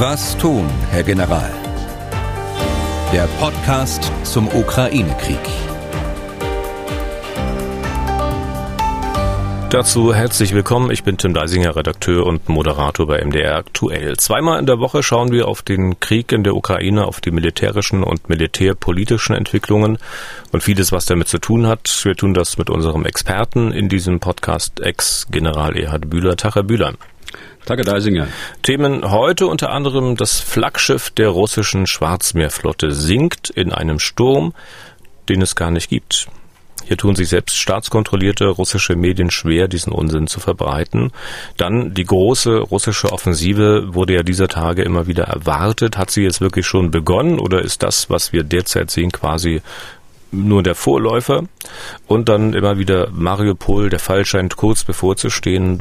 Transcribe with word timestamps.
Was 0.00 0.38
tun, 0.38 0.64
Herr 0.92 1.02
General? 1.02 1.50
Der 3.12 3.26
Podcast 3.40 4.12
zum 4.22 4.46
Ukraine-Krieg. 4.46 5.40
Dazu 9.70 10.14
herzlich 10.14 10.54
willkommen. 10.54 10.92
Ich 10.92 11.02
bin 11.02 11.18
Tim 11.18 11.34
Deisinger, 11.34 11.74
Redakteur 11.74 12.26
und 12.26 12.48
Moderator 12.48 13.08
bei 13.08 13.24
MDR 13.24 13.56
Aktuell. 13.56 14.16
Zweimal 14.18 14.60
in 14.60 14.66
der 14.66 14.78
Woche 14.78 15.02
schauen 15.02 15.32
wir 15.32 15.48
auf 15.48 15.62
den 15.62 15.98
Krieg 15.98 16.30
in 16.30 16.44
der 16.44 16.54
Ukraine, 16.54 17.04
auf 17.04 17.20
die 17.20 17.32
militärischen 17.32 18.04
und 18.04 18.28
militärpolitischen 18.28 19.34
Entwicklungen 19.34 19.98
und 20.52 20.62
vieles, 20.62 20.92
was 20.92 21.06
damit 21.06 21.26
zu 21.26 21.38
tun 21.38 21.66
hat. 21.66 21.90
Wir 22.04 22.14
tun 22.14 22.34
das 22.34 22.56
mit 22.56 22.70
unserem 22.70 23.04
Experten 23.04 23.72
in 23.72 23.88
diesem 23.88 24.20
Podcast, 24.20 24.78
Ex-General 24.78 25.76
Erhard 25.76 26.08
Bühler. 26.08 26.36
Tag, 26.36 26.54
Herr 26.54 26.62
Bühler. 26.62 26.94
Danke, 27.68 27.84
Deisinger. 27.84 28.28
Themen 28.62 29.10
heute 29.10 29.46
unter 29.46 29.68
anderem 29.68 30.16
das 30.16 30.40
Flaggschiff 30.40 31.10
der 31.10 31.28
russischen 31.28 31.86
Schwarzmeerflotte 31.86 32.92
sinkt 32.92 33.50
in 33.50 33.72
einem 33.72 33.98
Sturm, 33.98 34.54
den 35.28 35.42
es 35.42 35.54
gar 35.54 35.70
nicht 35.70 35.90
gibt. 35.90 36.28
Hier 36.86 36.96
tun 36.96 37.14
sich 37.14 37.28
selbst 37.28 37.58
staatskontrollierte 37.58 38.46
russische 38.46 38.96
Medien 38.96 39.30
schwer, 39.30 39.68
diesen 39.68 39.92
Unsinn 39.92 40.28
zu 40.28 40.40
verbreiten. 40.40 41.12
Dann 41.58 41.92
die 41.92 42.04
große 42.04 42.56
russische 42.56 43.12
Offensive 43.12 43.92
wurde 43.92 44.14
ja 44.14 44.22
dieser 44.22 44.48
Tage 44.48 44.80
immer 44.80 45.06
wieder 45.06 45.24
erwartet. 45.24 45.98
Hat 45.98 46.10
sie 46.10 46.22
jetzt 46.22 46.40
wirklich 46.40 46.66
schon 46.66 46.90
begonnen 46.90 47.38
oder 47.38 47.60
ist 47.60 47.82
das, 47.82 48.08
was 48.08 48.32
wir 48.32 48.44
derzeit 48.44 48.90
sehen, 48.90 49.12
quasi 49.12 49.60
nur 50.30 50.62
der 50.62 50.74
Vorläufer 50.74 51.44
und 52.06 52.28
dann 52.28 52.52
immer 52.52 52.78
wieder 52.78 53.08
Mariupol, 53.10 53.88
der 53.88 53.98
Fall 53.98 54.24
scheint 54.24 54.56
kurz 54.56 54.84
bevorzustehen. 54.84 55.80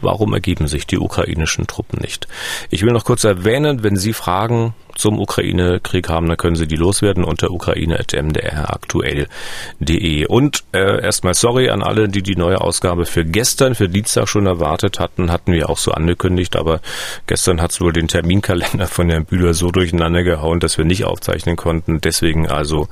Warum 0.00 0.32
ergeben 0.32 0.68
sich 0.68 0.86
die 0.86 0.98
ukrainischen 0.98 1.66
Truppen 1.66 2.00
nicht? 2.00 2.28
Ich 2.70 2.82
will 2.82 2.92
noch 2.92 3.04
kurz 3.04 3.24
erwähnen, 3.24 3.82
wenn 3.82 3.96
Sie 3.96 4.12
Fragen 4.12 4.74
zum 4.98 5.18
Ukraine-Krieg 5.18 6.08
haben, 6.08 6.28
dann 6.28 6.36
können 6.36 6.54
Sie 6.56 6.66
die 6.66 6.76
loswerden 6.76 7.24
unter 7.24 7.50
ukraine.mdraktuell.de. 7.50 10.26
Und 10.26 10.64
äh, 10.72 11.02
erstmal 11.02 11.32
sorry 11.34 11.68
an 11.70 11.82
alle, 11.82 12.08
die 12.08 12.22
die 12.22 12.36
neue 12.36 12.60
Ausgabe 12.60 13.06
für 13.06 13.24
gestern, 13.24 13.74
für 13.74 13.88
Dienstag 13.88 14.28
schon 14.28 14.46
erwartet 14.46 15.00
hatten, 15.00 15.32
hatten 15.32 15.52
wir 15.52 15.70
auch 15.70 15.78
so 15.78 15.92
angekündigt, 15.92 16.56
aber 16.56 16.80
gestern 17.26 17.62
hat 17.62 17.70
es 17.70 17.80
wohl 17.80 17.92
den 17.92 18.08
Terminkalender 18.08 18.88
von 18.88 19.08
Herrn 19.08 19.24
Bühler 19.24 19.54
so 19.54 19.70
durcheinander 19.70 20.24
gehauen, 20.24 20.58
dass 20.60 20.76
wir 20.78 20.84
nicht 20.84 21.04
aufzeichnen 21.04 21.56
konnten. 21.56 22.00
Deswegen 22.00 22.48
also 22.48 22.88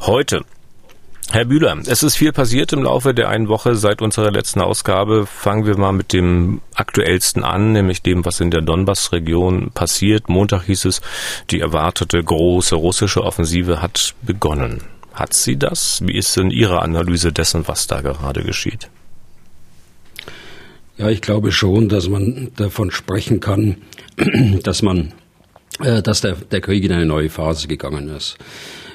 heute 0.00 0.44
Herr 1.32 1.44
Bühler, 1.44 1.78
es 1.86 2.02
ist 2.02 2.16
viel 2.16 2.32
passiert 2.32 2.72
im 2.72 2.82
Laufe 2.82 3.14
der 3.14 3.28
einen 3.28 3.46
Woche 3.46 3.76
seit 3.76 4.02
unserer 4.02 4.32
letzten 4.32 4.60
Ausgabe. 4.60 5.26
Fangen 5.26 5.64
wir 5.64 5.78
mal 5.78 5.92
mit 5.92 6.12
dem 6.12 6.60
aktuellsten 6.74 7.44
an, 7.44 7.70
nämlich 7.70 8.02
dem, 8.02 8.24
was 8.24 8.40
in 8.40 8.50
der 8.50 8.62
Donbass-Region 8.62 9.70
passiert. 9.72 10.28
Montag 10.28 10.64
hieß 10.64 10.86
es, 10.86 11.00
die 11.50 11.60
erwartete 11.60 12.20
große 12.20 12.74
russische 12.74 13.22
Offensive 13.22 13.80
hat 13.80 14.16
begonnen. 14.22 14.82
Hat 15.14 15.32
sie 15.32 15.56
das? 15.56 16.02
Wie 16.04 16.16
ist 16.16 16.36
denn 16.36 16.50
Ihre 16.50 16.82
Analyse 16.82 17.32
dessen, 17.32 17.68
was 17.68 17.86
da 17.86 18.00
gerade 18.00 18.42
geschieht? 18.42 18.88
Ja, 20.98 21.10
ich 21.10 21.20
glaube 21.20 21.52
schon, 21.52 21.88
dass 21.88 22.08
man 22.08 22.50
davon 22.56 22.90
sprechen 22.90 23.38
kann, 23.38 23.76
dass 24.64 24.82
man, 24.82 25.12
äh, 25.78 26.02
dass 26.02 26.22
der, 26.22 26.34
der 26.34 26.60
Krieg 26.60 26.82
in 26.82 26.92
eine 26.92 27.06
neue 27.06 27.30
Phase 27.30 27.68
gegangen 27.68 28.08
ist. 28.08 28.36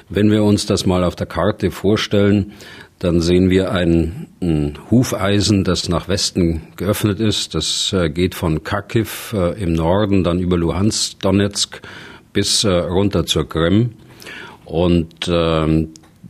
Wenn 0.08 0.30
wir 0.30 0.44
uns 0.44 0.66
das 0.66 0.86
mal 0.86 1.02
auf 1.02 1.16
der 1.16 1.26
Karte 1.26 1.72
vorstellen, 1.72 2.52
dann 3.00 3.20
sehen 3.20 3.50
wir 3.50 3.72
ein, 3.72 4.28
ein 4.40 4.78
Hufeisen, 4.90 5.64
das 5.64 5.88
nach 5.88 6.08
Westen 6.08 6.62
geöffnet 6.76 7.18
ist. 7.18 7.54
Das 7.54 7.92
äh, 7.92 8.08
geht 8.08 8.34
von 8.34 8.62
Kharkiv 8.62 9.34
äh, 9.36 9.60
im 9.60 9.72
Norden, 9.72 10.22
dann 10.22 10.38
über 10.38 10.56
Luhansk, 10.56 11.18
Donetsk 11.20 11.82
bis 12.32 12.62
äh, 12.62 12.70
runter 12.70 13.26
zur 13.26 13.48
Krim. 13.48 13.94
Und 14.64 15.26
äh, 15.26 15.86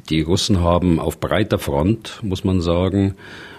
die 0.09 0.23
Russen 0.23 0.61
haben 0.61 0.99
auf 0.99 1.21
breiter 1.21 1.59
Front, 1.59 2.21
muss 2.23 2.45
man 2.45 2.63
sagen, 2.63 3.15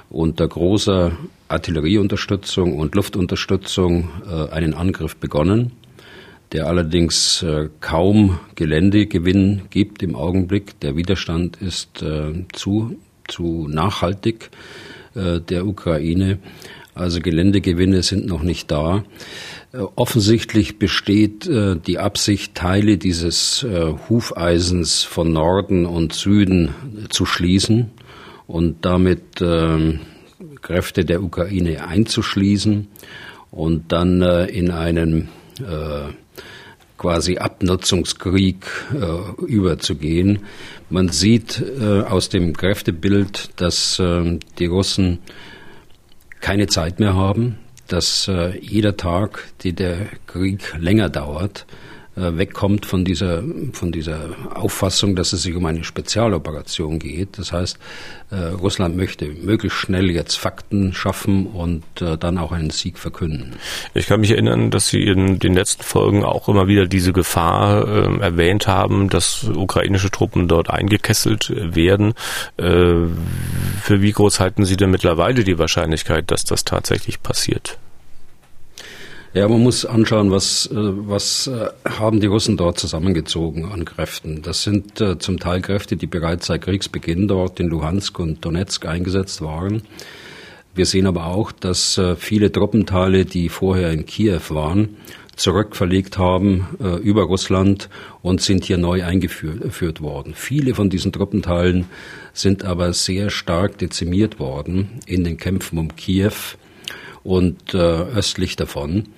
unter 0.10 0.48
großer 0.48 1.12
Artillerieunterstützung 1.48 2.78
und 2.78 2.96
Luftunterstützung 2.96 4.10
äh, 4.30 4.52
einen 4.52 4.74
Angriff 4.74 5.16
begonnen 5.16 5.74
der 6.54 6.68
allerdings 6.68 7.44
äh, 7.44 7.70
kaum 7.82 8.40
Geländegewinn 8.56 9.64
gibt 9.70 10.02
im 10.02 10.16
Augenblick. 10.16 10.80
Der 10.80 10.96
Widerstand 10.96 11.58
ist 11.58 12.02
äh, 12.02 12.46
zu, 12.54 12.96
zu 13.28 13.68
nachhaltig 13.70 14.50
äh, 15.16 15.42
der 15.42 15.66
Ukraine. 15.66 16.40
Also 16.96 17.20
Geländegewinne 17.20 18.02
sind 18.02 18.26
noch 18.26 18.42
nicht 18.42 18.72
da. 18.72 19.04
Offensichtlich 19.72 20.80
besteht 20.80 21.48
die 21.48 22.00
Absicht, 22.00 22.56
Teile 22.56 22.98
dieses 22.98 23.64
Hufeisens 24.10 25.04
von 25.04 25.32
Norden 25.32 25.86
und 25.86 26.14
Süden 26.14 26.74
zu 27.10 27.28
schließen 27.28 27.92
und 28.48 28.84
damit 28.84 29.42
ähm, 29.42 30.00
Kräfte 30.64 31.06
der 31.06 31.22
Ukraine 31.22 31.86
einzuschließen 31.86 32.88
und 33.52 33.92
dann 33.92 34.24
in 34.24 34.72
einen 34.72 35.30
quasi 36.98 37.38
Abnutzungskrieg 37.38 38.66
äh, 38.94 39.46
überzugehen. 39.46 40.40
Man 40.90 41.10
sieht 41.10 41.62
äh, 41.62 42.02
aus 42.02 42.30
dem 42.30 42.54
Kräftebild, 42.54 43.52
dass 43.58 44.00
äh, 44.00 44.40
die 44.58 44.66
Russen 44.66 45.20
keine 46.40 46.68
Zeit 46.68 47.00
mehr 47.00 47.16
haben, 47.16 47.58
dass 47.88 48.28
äh, 48.28 48.58
jeder 48.60 48.98
Tag, 48.98 49.44
die 49.62 49.74
der 49.74 50.08
Krieg 50.26 50.74
länger 50.78 51.10
dauert, 51.10 51.66
äh, 51.70 51.97
wegkommt 52.18 52.86
von 52.86 53.06
dieser, 53.06 53.44
von 53.74 53.92
dieser 53.92 54.30
Auffassung, 54.54 55.16
dass 55.16 55.34
es 55.34 55.44
sich 55.44 55.56
um 55.56 55.66
eine 55.66 55.84
Spezialoperation 55.84 57.00
geht. 57.00 57.38
Das 57.38 57.54
heißt, 57.54 57.78
äh, 58.30 58.36
Russland 58.36 58.98
möchte 58.98 59.26
möglichst 59.26 59.78
schnell 59.78 60.10
jetzt 60.12 60.36
Fakten 60.36 60.94
schaffen 60.94 61.48
und 61.48 61.84
äh, 62.02 62.18
dann 62.18 62.38
auch 62.38 62.52
einen 62.52 62.72
Sieg 62.72 62.98
verkünden. 62.98 63.54
Ich 63.94 64.08
kann 64.08 64.20
mich 64.20 64.32
erinnern, 64.32 64.70
dass 64.72 64.90
Sie 64.90 65.04
in 65.04 65.40
den 65.40 65.54
letzten 65.54 65.84
Folgen 65.84 66.24
auch 66.24 66.50
immer 66.50 66.68
wieder 66.68 66.88
diese 66.88 67.14
Gefahr 67.14 67.88
äh, 67.88 68.20
erwähnt 68.20 68.68
haben, 68.68 69.10
dass 69.10 69.44
ukrainische 69.44 70.12
Truppen 70.12 70.48
dort 70.48 70.70
eingekesselt 70.70 71.54
werden. 71.56 72.14
Äh, 72.58 73.06
für 73.82 74.02
wie 74.02 74.12
groß 74.12 74.40
halten 74.40 74.66
Sie 74.66 74.76
denn 74.76 74.92
mittlerweile 74.92 75.44
die 75.44 75.58
Wahrscheinlichkeit, 75.58 76.30
dass 76.32 76.44
das 76.44 76.66
tatsächlich 76.66 77.22
passiert? 77.22 77.78
Ja, 79.34 79.48
man 79.48 79.62
muss 79.62 79.86
anschauen, 79.86 80.32
was, 80.32 80.68
äh, 80.68 80.76
was 80.76 81.48
äh, 81.48 81.70
haben 81.86 82.22
die 82.22 82.28
Russen 82.28 82.58
dort 82.58 82.80
zusammengezogen 82.80 83.66
an 83.66 83.86
Kräften. 83.86 84.42
Das 84.42 84.64
sind 84.64 85.00
äh, 85.02 85.20
zum 85.20 85.40
Teil 85.40 85.62
Kräfte, 85.62 85.98
die 85.98 86.08
bereits 86.08 86.48
seit 86.48 86.62
Kriegsbeginn 86.62 87.28
dort 87.28 87.60
in 87.60 87.68
Luhansk 87.68 88.20
und 88.20 88.44
Donetsk 88.44 88.86
eingesetzt 88.86 89.42
waren. 89.42 89.84
Wir 90.74 90.86
sehen 90.86 91.08
aber 91.08 91.26
auch, 91.26 91.52
dass 91.52 92.00
viele 92.18 92.52
Truppenteile, 92.52 93.26
die 93.26 93.50
vorher 93.50 93.92
in 93.92 94.06
Kiew 94.06 94.40
waren, 94.50 94.96
zurückverlegt 95.38 96.18
haben 96.18 96.68
äh, 96.80 96.98
über 96.98 97.24
Russland 97.24 97.90
und 98.22 98.42
sind 98.42 98.66
hier 98.66 98.78
neu 98.78 99.04
eingeführt 99.04 100.02
worden. 100.02 100.34
Viele 100.36 100.76
von 100.76 100.90
diesen 100.90 101.12
Truppenteilen 101.12 101.86
sind 102.34 102.66
aber 102.66 102.92
sehr 102.94 103.30
stark 103.30 103.78
dezimiert 103.78 104.40
worden 104.40 105.00
in 105.06 105.24
den 105.24 105.38
Kämpfen 105.38 105.78
um 105.80 105.96
Kiew 105.96 106.34
und 107.24 107.74
äh, 107.74 107.78
östlich 107.78 108.56
davon. 108.56 109.10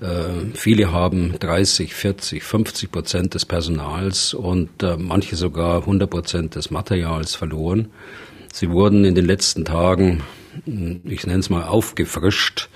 Äh, 0.00 0.54
viele 0.54 0.92
haben 0.92 1.34
30, 1.38 1.94
40, 1.94 2.42
50 2.42 2.90
Prozent 2.90 3.34
des 3.34 3.44
Personals 3.44 4.34
und 4.34 4.82
äh, 4.82 4.96
manche 4.96 5.36
sogar 5.36 5.80
100 5.80 6.08
Prozent 6.08 6.54
des 6.54 6.70
Materials 6.70 7.34
verloren. 7.34 7.88
Sie 8.52 8.70
wurden 8.70 9.04
in 9.04 9.14
den 9.14 9.26
letzten 9.26 9.64
Tagen, 9.64 10.22
hm, 10.64 11.02
ich 11.04 11.26
nenne 11.26 11.40
es 11.40 11.50
mal, 11.50 11.64
aufgefrischt, 11.64 12.68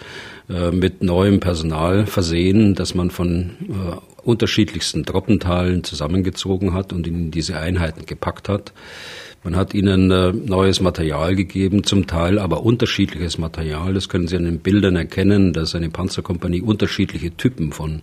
äh, 0.48 0.70
mit 0.70 1.02
neuem 1.02 1.40
Personal 1.40 2.06
versehen, 2.06 2.74
das 2.74 2.94
man 2.94 3.10
von 3.10 3.50
äh, 3.62 4.22
unterschiedlichsten 4.22 5.04
Truppenteilen 5.04 5.84
zusammengezogen 5.84 6.74
hat 6.74 6.92
und 6.92 7.06
in 7.06 7.30
diese 7.30 7.58
Einheiten 7.58 8.04
gepackt 8.04 8.48
hat. 8.48 8.72
Man 9.44 9.56
hat 9.56 9.74
ihnen 9.74 10.10
äh, 10.10 10.32
neues 10.32 10.80
Material 10.80 11.36
gegeben, 11.36 11.84
zum 11.84 12.06
Teil 12.06 12.38
aber 12.38 12.62
unterschiedliches 12.62 13.36
Material. 13.36 13.92
Das 13.92 14.08
können 14.08 14.26
Sie 14.26 14.36
an 14.36 14.44
den 14.44 14.60
Bildern 14.60 14.96
erkennen, 14.96 15.52
dass 15.52 15.74
eine 15.74 15.90
Panzerkompanie 15.90 16.62
unterschiedliche 16.62 17.36
Typen 17.36 17.70
von 17.70 18.00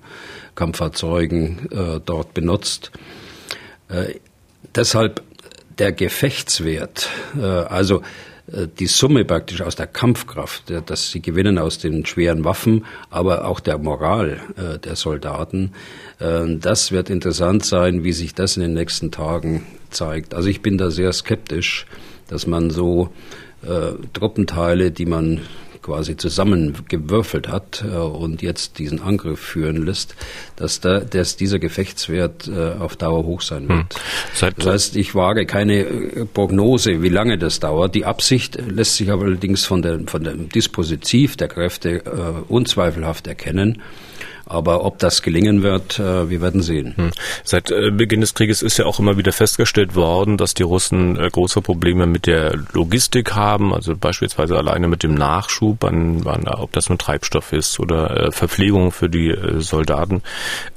Kampffahrzeugen 0.53 1.67
äh, 1.71 1.99
dort 2.05 2.35
benutzt. 2.35 2.91
Äh, 3.89 4.19
deshalb 4.75 5.23
der 5.79 5.93
Gefechtswert, 5.93 7.09
also 7.33 8.03
die 8.47 8.87
Summe 8.87 9.23
praktisch 9.23 9.61
aus 9.61 9.75
der 9.75 9.87
Kampfkraft, 9.87 10.71
dass 10.85 11.11
sie 11.11 11.21
gewinnen 11.21 11.57
aus 11.57 11.77
den 11.77 12.05
schweren 12.05 12.43
Waffen, 12.43 12.85
aber 13.09 13.45
auch 13.45 13.59
der 13.59 13.77
Moral 13.77 14.39
äh, 14.57 14.79
der 14.79 14.95
Soldaten. 14.95 15.71
Äh, 16.19 16.57
das 16.57 16.91
wird 16.91 17.09
interessant 17.09 17.63
sein, 17.65 18.03
wie 18.03 18.13
sich 18.13 18.33
das 18.33 18.57
in 18.57 18.63
den 18.63 18.73
nächsten 18.73 19.11
Tagen 19.11 19.65
zeigt. 19.89 20.33
Also 20.33 20.49
ich 20.49 20.61
bin 20.61 20.77
da 20.77 20.91
sehr 20.91 21.13
skeptisch, 21.13 21.85
dass 22.27 22.47
man 22.47 22.69
so 22.69 23.09
äh, 23.63 23.93
Truppenteile, 24.13 24.91
die 24.91 25.05
man 25.05 25.41
quasi 25.81 26.17
zusammengewürfelt 26.17 27.47
hat 27.47 27.83
äh, 27.85 27.95
und 27.95 28.41
jetzt 28.41 28.79
diesen 28.79 29.01
Angriff 29.01 29.39
führen 29.39 29.85
lässt, 29.85 30.15
dass, 30.55 30.79
da, 30.79 30.99
dass 30.99 31.35
dieser 31.35 31.59
Gefechtswert 31.59 32.47
äh, 32.47 32.79
auf 32.79 32.95
Dauer 32.95 33.25
hoch 33.25 33.41
sein 33.41 33.67
wird. 33.67 33.95
Hm. 34.39 34.53
das 34.57 34.65
heißt, 34.67 34.95
ich 34.95 35.15
wage 35.15 35.45
keine 35.45 35.79
äh, 35.79 36.25
Prognose, 36.25 37.01
wie 37.01 37.09
lange 37.09 37.37
das 37.37 37.59
dauert. 37.59 37.95
Die 37.95 38.05
Absicht 38.05 38.57
lässt 38.69 38.95
sich 38.95 39.11
aber 39.11 39.25
allerdings 39.25 39.65
von, 39.65 39.81
der, 39.81 40.01
von 40.05 40.23
dem 40.23 40.49
Dispositiv 40.49 41.35
der 41.37 41.47
Kräfte 41.47 42.03
unzweifelhaft 42.47 43.27
erkennen. 43.27 43.81
Aber 44.45 44.83
ob 44.85 44.99
das 44.99 45.21
gelingen 45.21 45.63
wird, 45.63 45.99
äh, 45.99 46.29
wir 46.29 46.41
werden 46.41 46.61
sehen. 46.61 46.93
Hm. 46.95 47.11
Seit 47.43 47.71
äh, 47.71 47.91
Beginn 47.91 48.21
des 48.21 48.33
Krieges 48.33 48.61
ist 48.61 48.77
ja 48.77 48.85
auch 48.85 48.99
immer 48.99 49.17
wieder 49.17 49.31
festgestellt 49.31 49.95
worden, 49.95 50.37
dass 50.37 50.53
die 50.53 50.63
Russen 50.63 51.17
äh, 51.17 51.29
große 51.29 51.61
Probleme 51.61 52.05
mit 52.05 52.27
der 52.27 52.55
Logistik 52.73 53.35
haben, 53.35 53.73
also 53.73 53.95
beispielsweise 53.95 54.57
alleine 54.57 54.87
mit 54.87 55.03
dem 55.03 55.13
Nachschub, 55.13 55.83
an, 55.83 56.25
an, 56.25 56.47
ob 56.47 56.71
das 56.71 56.89
mit 56.89 56.99
Treibstoff 56.99 57.53
ist 57.53 57.79
oder 57.79 58.31
Verpflegung 58.31 58.91
für 58.91 59.09
die 59.09 59.35
Soldaten. 59.57 60.21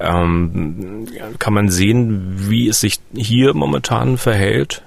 Ähm, 0.00 1.06
kann 1.38 1.54
man 1.54 1.68
sehen, 1.70 2.34
wie 2.48 2.68
es 2.68 2.80
sich 2.80 3.00
hier 3.14 3.54
momentan 3.54 4.18
verhält? 4.18 4.82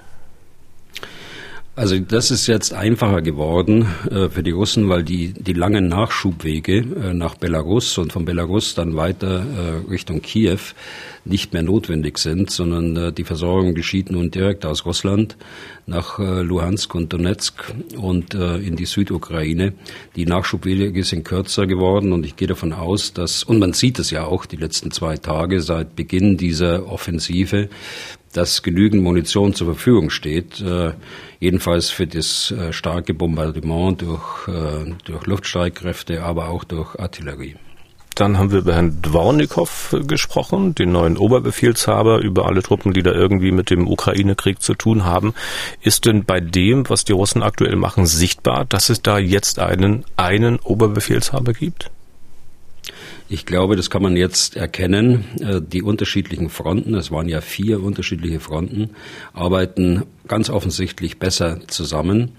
Also 1.78 1.96
das 2.00 2.32
ist 2.32 2.48
jetzt 2.48 2.74
einfacher 2.74 3.22
geworden 3.22 3.86
äh, 4.10 4.28
für 4.30 4.42
die 4.42 4.50
Russen, 4.50 4.88
weil 4.88 5.04
die, 5.04 5.32
die 5.32 5.52
langen 5.52 5.86
Nachschubwege 5.86 6.78
äh, 6.78 7.14
nach 7.14 7.36
Belarus 7.36 7.96
und 7.98 8.12
von 8.12 8.24
Belarus 8.24 8.74
dann 8.74 8.96
weiter 8.96 9.46
äh, 9.46 9.88
Richtung 9.88 10.20
Kiew 10.20 10.58
nicht 11.24 11.52
mehr 11.52 11.62
notwendig 11.62 12.18
sind, 12.18 12.50
sondern 12.50 12.96
äh, 12.96 13.12
die 13.12 13.22
Versorgung 13.22 13.74
geschieht 13.74 14.10
nun 14.10 14.32
direkt 14.32 14.66
aus 14.66 14.86
Russland 14.86 15.36
nach 15.86 16.18
äh, 16.18 16.42
Luhansk 16.42 16.96
und 16.96 17.12
Donetsk 17.12 17.72
und 17.96 18.34
äh, 18.34 18.56
in 18.56 18.74
die 18.74 18.86
Südukraine. 18.86 19.72
Die 20.16 20.26
Nachschubwege 20.26 21.04
sind 21.04 21.24
kürzer 21.24 21.68
geworden 21.68 22.12
und 22.12 22.26
ich 22.26 22.34
gehe 22.34 22.48
davon 22.48 22.72
aus, 22.72 23.12
dass, 23.12 23.44
und 23.44 23.60
man 23.60 23.72
sieht 23.72 24.00
es 24.00 24.10
ja 24.10 24.24
auch 24.24 24.46
die 24.46 24.56
letzten 24.56 24.90
zwei 24.90 25.16
Tage 25.16 25.60
seit 25.60 25.94
Beginn 25.94 26.36
dieser 26.36 26.90
Offensive, 26.90 27.68
dass 28.38 28.62
genügend 28.62 29.02
Munition 29.02 29.52
zur 29.52 29.66
Verfügung 29.66 30.10
steht, 30.10 30.60
äh, 30.60 30.92
jedenfalls 31.40 31.90
für 31.90 32.06
das 32.06 32.52
äh, 32.52 32.72
starke 32.72 33.12
Bombardement 33.12 34.00
durch, 34.00 34.46
äh, 34.46 34.94
durch 35.04 35.26
Luftstreitkräfte, 35.26 36.22
aber 36.22 36.48
auch 36.48 36.62
durch 36.62 36.96
Artillerie. 37.00 37.56
Dann 38.14 38.38
haben 38.38 38.52
wir 38.52 38.60
über 38.60 38.74
Herrn 38.74 39.02
Dvornikow 39.02 39.96
gesprochen, 40.06 40.74
den 40.76 40.92
neuen 40.92 41.16
Oberbefehlshaber, 41.16 42.18
über 42.20 42.46
alle 42.46 42.62
Truppen, 42.62 42.92
die 42.92 43.02
da 43.02 43.10
irgendwie 43.10 43.50
mit 43.50 43.70
dem 43.70 43.88
Ukraine-Krieg 43.88 44.62
zu 44.62 44.74
tun 44.74 45.04
haben. 45.04 45.34
Ist 45.82 46.06
denn 46.06 46.24
bei 46.24 46.38
dem, 46.38 46.88
was 46.88 47.04
die 47.04 47.12
Russen 47.12 47.42
aktuell 47.42 47.76
machen, 47.76 48.06
sichtbar, 48.06 48.64
dass 48.64 48.88
es 48.88 49.02
da 49.02 49.18
jetzt 49.18 49.58
einen, 49.58 50.04
einen 50.16 50.60
Oberbefehlshaber 50.60 51.52
gibt? 51.54 51.90
Ich 53.30 53.44
glaube, 53.44 53.76
das 53.76 53.90
kann 53.90 54.02
man 54.02 54.16
jetzt 54.16 54.56
erkennen. 54.56 55.24
Äh, 55.40 55.60
die 55.60 55.82
unterschiedlichen 55.82 56.48
Fronten, 56.48 56.94
es 56.94 57.10
waren 57.10 57.28
ja 57.28 57.42
vier 57.42 57.82
unterschiedliche 57.82 58.40
Fronten, 58.40 58.90
arbeiten 59.34 60.04
ganz 60.26 60.48
offensichtlich 60.48 61.18
besser 61.18 61.60
zusammen. 61.66 62.32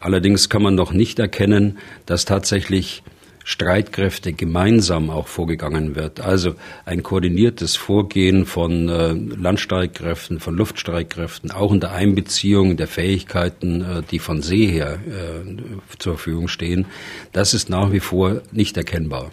Allerdings 0.00 0.50
kann 0.50 0.62
man 0.62 0.74
noch 0.74 0.92
nicht 0.92 1.18
erkennen, 1.18 1.78
dass 2.04 2.26
tatsächlich 2.26 3.02
Streitkräfte 3.42 4.34
gemeinsam 4.34 5.08
auch 5.08 5.28
vorgegangen 5.28 5.96
wird. 5.96 6.20
Also 6.20 6.54
ein 6.84 7.02
koordiniertes 7.02 7.76
Vorgehen 7.76 8.44
von 8.44 8.90
äh, 8.90 9.12
Landstreitkräften, 9.12 10.40
von 10.40 10.56
Luftstreitkräften, 10.56 11.52
auch 11.52 11.70
unter 11.70 11.92
Einbeziehung 11.92 12.76
der 12.76 12.88
Fähigkeiten, 12.88 13.80
äh, 13.80 14.02
die 14.10 14.18
von 14.18 14.42
See 14.42 14.66
her 14.66 14.98
zur 15.98 16.14
Verfügung 16.14 16.48
stehen, 16.48 16.84
das 17.32 17.54
ist 17.54 17.70
nach 17.70 17.92
wie 17.92 18.00
vor 18.00 18.42
nicht 18.52 18.76
erkennbar. 18.76 19.30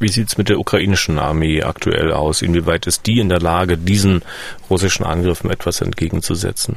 Wie 0.00 0.08
sieht 0.08 0.28
es 0.28 0.38
mit 0.38 0.48
der 0.48 0.58
ukrainischen 0.58 1.18
Armee 1.18 1.62
aktuell 1.62 2.12
aus? 2.12 2.42
Inwieweit 2.42 2.86
ist 2.86 3.06
die 3.06 3.18
in 3.18 3.28
der 3.28 3.40
Lage, 3.40 3.76
diesen 3.76 4.22
russischen 4.70 5.04
Angriffen 5.04 5.50
etwas 5.50 5.80
entgegenzusetzen? 5.80 6.76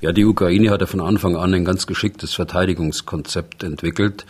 Ja, 0.00 0.12
die 0.12 0.24
Ukraine 0.24 0.70
hat 0.70 0.80
ja 0.80 0.86
von 0.86 1.00
Anfang 1.00 1.36
an 1.36 1.52
ein 1.52 1.64
ganz 1.64 1.86
geschicktes 1.86 2.34
Verteidigungskonzept 2.34 3.62
entwickelt. 3.64 4.24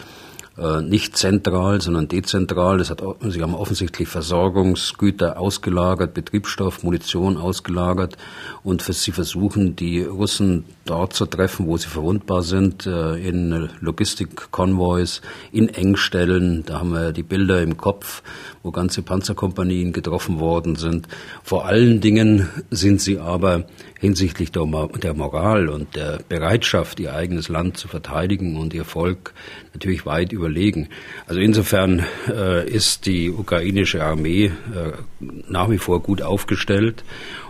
Äh, 0.61 0.83
nicht 0.83 1.17
zentral, 1.17 1.81
sondern 1.81 2.09
dezentral. 2.09 2.77
Das 2.77 2.91
hat, 2.91 3.03
sie 3.21 3.41
haben 3.41 3.55
offensichtlich 3.55 4.09
Versorgungsgüter 4.09 5.39
ausgelagert, 5.41 6.13
Betriebsstoff, 6.13 6.83
Munition 6.83 7.39
ausgelagert 7.39 8.19
und 8.63 8.83
sie 8.83 9.13
versuchen, 9.13 9.75
die 9.75 10.03
Russen 10.03 10.67
dort 10.85 11.15
zu 11.15 11.25
treffen, 11.25 11.67
wo 11.67 11.79
sie 11.79 11.89
verwundbar 11.89 12.43
sind, 12.43 12.85
äh, 12.85 13.17
in 13.17 13.71
Logistikkonvois, 13.81 15.23
in 15.51 15.71
Engstellen. 15.71 16.65
Da 16.67 16.81
haben 16.81 16.93
wir 16.93 17.13
die 17.13 17.23
Bilder 17.23 17.63
im 17.63 17.79
Kopf, 17.79 18.23
wo 18.63 18.71
ganze 18.71 19.03
Panzerkompanien 19.03 19.93
getroffen 19.93 20.39
worden 20.39 20.77
sind. 20.77 21.09
Vor 21.43 21.67
allen 21.67 22.01
Dingen 22.01 22.49
sind 22.71 23.01
sie 23.01 23.19
aber 23.19 23.65
hinsichtlich 23.99 24.53
der, 24.53 24.67
Moral 24.67 25.69
und 25.69 25.97
der 25.97 26.21
Bereitschaft, 26.29 27.01
ihr 27.01 27.15
eigenes 27.15 27.49
Land 27.49 27.79
zu 27.79 27.89
verteidigen 27.89 28.57
und 28.57 28.75
ihr 28.75 28.85
Volk 28.85 29.33
natürlich 29.73 30.05
weit 30.05 30.33
überlegen. 30.33 30.89
Also 31.27 31.41
insofern 31.41 32.05
äh, 32.29 32.69
ist 32.69 33.07
die 33.07 33.31
ukrainische 33.31 34.05
Armee 34.05 34.47
äh, 34.47 34.51
nach 35.49 35.71
wie 35.71 35.79
vor 35.79 36.03
gut 36.03 36.21
aufgestellt 36.23 37.05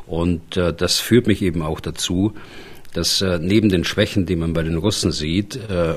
und 0.07 0.57
äh, 0.57 0.73
das 0.73 0.99
führt 0.99 1.27
mich 1.29 1.41
eben 1.43 1.63
auch 1.63 1.81
dazu, 1.81 2.35
dass 2.95 3.21
äh, 3.21 3.39
neben 3.41 3.69
den 3.69 3.85
Schwächen, 3.85 4.27
die 4.27 4.37
man 4.37 4.53
bei 4.53 4.63
den 4.63 4.77
Russen 4.77 5.13
sieht, 5.13 5.57
äh, 5.57 5.95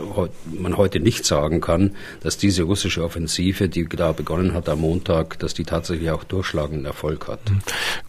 man 0.51 0.77
heute 0.77 0.99
nicht 0.99 1.25
sagen 1.25 1.61
kann, 1.61 1.95
dass 2.21 2.37
diese 2.37 2.63
russische 2.63 3.03
Offensive, 3.03 3.69
die 3.69 3.87
da 3.87 4.11
begonnen 4.11 4.53
hat 4.53 4.69
am 4.69 4.81
Montag, 4.81 5.39
dass 5.39 5.53
die 5.53 5.63
tatsächlich 5.63 6.11
auch 6.11 6.23
durchschlagenden 6.23 6.85
Erfolg 6.85 7.27
hat. 7.27 7.39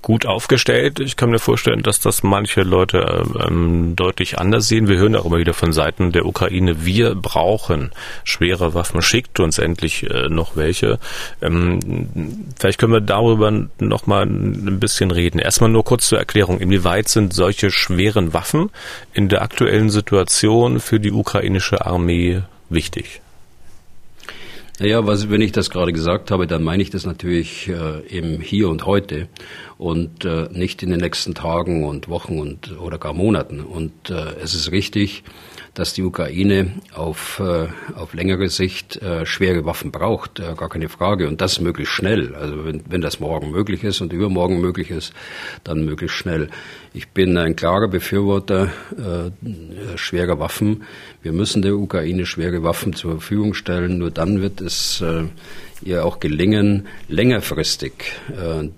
Gut 0.02 0.26
aufgestellt. 0.26 1.00
Ich 1.00 1.16
kann 1.16 1.30
mir 1.30 1.38
vorstellen, 1.38 1.82
dass 1.82 2.00
das 2.00 2.22
manche 2.22 2.62
Leute 2.62 3.24
ähm, 3.46 3.94
deutlich 3.96 4.38
anders 4.38 4.68
sehen. 4.68 4.88
Wir 4.88 4.98
hören 4.98 5.16
auch 5.16 5.24
immer 5.24 5.38
wieder 5.38 5.54
von 5.54 5.72
Seiten 5.72 6.12
der 6.12 6.26
Ukraine, 6.26 6.84
wir 6.84 7.14
brauchen 7.14 7.90
schwere 8.24 8.74
Waffen, 8.74 9.02
schickt 9.02 9.40
uns 9.40 9.58
endlich 9.58 10.08
äh, 10.10 10.28
noch 10.28 10.56
welche. 10.56 10.98
Ähm, 11.40 12.54
vielleicht 12.58 12.78
können 12.78 12.92
wir 12.92 13.00
darüber 13.00 13.52
noch 13.78 14.06
mal 14.06 14.24
ein 14.24 14.80
bisschen 14.80 15.10
reden. 15.10 15.38
Erstmal 15.38 15.70
nur 15.70 15.84
kurz 15.84 16.08
zur 16.08 16.18
Erklärung. 16.18 16.58
Inwieweit 16.58 17.08
sind 17.08 17.32
solche 17.32 17.70
schweren 17.70 18.32
Waffen 18.32 18.70
in 19.12 19.28
der 19.28 19.42
aktuellen 19.42 19.90
Situation 19.90 20.80
für 20.80 21.00
die 21.00 21.12
ukrainische 21.12 21.84
Armee 21.84 22.42
wichtig? 22.68 23.20
Naja, 24.80 25.06
was, 25.06 25.30
wenn 25.30 25.40
ich 25.40 25.52
das 25.52 25.70
gerade 25.70 25.92
gesagt 25.92 26.32
habe, 26.32 26.48
dann 26.48 26.64
meine 26.64 26.82
ich 26.82 26.90
das 26.90 27.06
natürlich 27.06 27.68
äh, 27.68 28.00
im 28.08 28.40
Hier 28.40 28.68
und 28.68 28.86
Heute 28.86 29.28
und 29.78 30.24
äh, 30.24 30.48
nicht 30.50 30.82
in 30.82 30.90
den 30.90 30.98
nächsten 30.98 31.34
Tagen 31.34 31.84
und 31.84 32.08
Wochen 32.08 32.40
und 32.40 32.76
oder 32.80 32.98
gar 32.98 33.12
Monaten. 33.12 33.60
Und 33.60 34.10
äh, 34.10 34.34
es 34.42 34.52
ist 34.54 34.72
richtig, 34.72 35.22
dass 35.74 35.92
die 35.92 36.02
Ukraine 36.02 36.72
auf, 36.94 37.40
äh, 37.40 37.66
auf 37.96 38.14
längere 38.14 38.48
Sicht 38.48 38.96
äh, 39.02 39.26
schwere 39.26 39.64
Waffen 39.64 39.90
braucht, 39.90 40.38
äh, 40.38 40.54
gar 40.56 40.68
keine 40.68 40.88
Frage. 40.88 41.28
Und 41.28 41.40
das 41.40 41.60
möglichst 41.60 41.92
schnell. 41.92 42.34
Also 42.34 42.64
wenn, 42.64 42.82
wenn 42.88 43.00
das 43.00 43.20
morgen 43.20 43.50
möglich 43.50 43.82
ist 43.82 44.00
und 44.00 44.12
übermorgen 44.12 44.60
möglich 44.60 44.90
ist, 44.90 45.12
dann 45.64 45.84
möglichst 45.84 46.16
schnell. 46.16 46.48
Ich 46.92 47.08
bin 47.08 47.36
ein 47.36 47.56
klarer 47.56 47.88
Befürworter 47.88 48.72
äh, 48.96 49.98
schwerer 49.98 50.38
Waffen. 50.38 50.84
Wir 51.22 51.32
müssen 51.32 51.62
der 51.62 51.74
Ukraine 51.74 52.24
schwere 52.24 52.62
Waffen 52.62 52.92
zur 52.92 53.12
Verfügung 53.12 53.54
stellen. 53.54 53.98
Nur 53.98 54.12
dann 54.12 54.40
wird 54.40 54.60
es 54.60 55.00
äh, 55.00 55.24
ihr 55.82 56.04
auch 56.04 56.20
gelingen, 56.20 56.86
längerfristig 57.08 57.92
äh, 58.30 58.68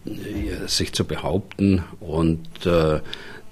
sich 0.66 0.92
zu 0.92 1.04
behaupten 1.04 1.84
und 2.00 2.66
äh, 2.66 3.00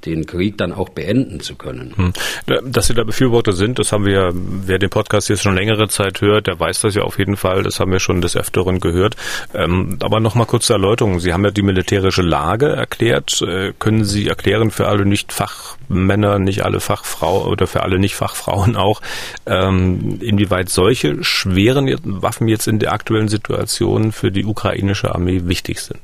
den 0.07 0.27
Krieg 0.27 0.59
dann 0.59 0.73
auch 0.73 0.89
beenden 0.89 1.41
zu 1.41 1.57
können. 1.57 1.95
Hm. 1.97 2.13
Dass 2.73 2.87
Sie 2.87 2.95
da 2.95 3.05
Befürworter 3.05 3.53
sind, 3.53 3.79
das 3.79 3.93
haben 3.93 4.05
wir, 4.05 4.33
wer 4.35 4.79
den 4.79 4.91
Podcast 4.91 5.29
jetzt 5.29 5.43
schon 5.43 5.55
längere 5.55 5.89
Zeit 5.89 6.21
hört, 6.21 6.47
der 6.47 6.59
weiß 6.59 6.81
das 6.83 6.95
ja 6.95 7.03
auf 7.03 7.19
jeden 7.19 7.37
Fall, 7.37 7.63
das 7.63 7.81
haben 7.81 7.93
wir 7.93 8.01
schon 8.01 8.21
des 8.21 8.37
Öfteren 8.37 8.81
gehört. 8.81 9.17
Ähm, 9.55 9.99
aber 10.01 10.21
nochmal 10.21 10.47
kurz 10.47 10.67
zur 10.67 10.77
Erläuterung. 10.77 11.21
Sie 11.21 11.33
haben 11.33 11.45
ja 11.45 11.51
die 11.51 11.63
militärische 11.63 12.23
Lage 12.23 12.69
erklärt. 12.69 13.43
Äh, 13.43 13.73
können 13.79 14.05
Sie 14.05 14.29
erklären 14.29 14.71
für 14.71 14.89
alle 14.89 15.07
Nicht-Fachmänner, 15.07 16.39
nicht 16.39 16.65
alle 16.65 16.81
Fachfrauen 16.81 17.51
oder 17.51 17.67
für 17.67 17.83
alle 17.83 17.99
Nicht-Fachfrauen 17.99 18.77
auch, 18.77 19.01
ähm, 19.47 20.19
inwieweit 20.21 20.69
solche 20.69 21.23
schweren 21.25 21.95
Waffen 22.05 22.49
jetzt 22.49 22.67
in 22.67 22.79
der 22.79 22.93
aktuellen 22.93 23.29
Situation 23.29 24.13
für 24.13 24.31
die 24.31 24.45
ukrainische 24.45 25.15
Armee 25.15 25.43
wichtig 25.45 25.81
sind? 25.81 26.01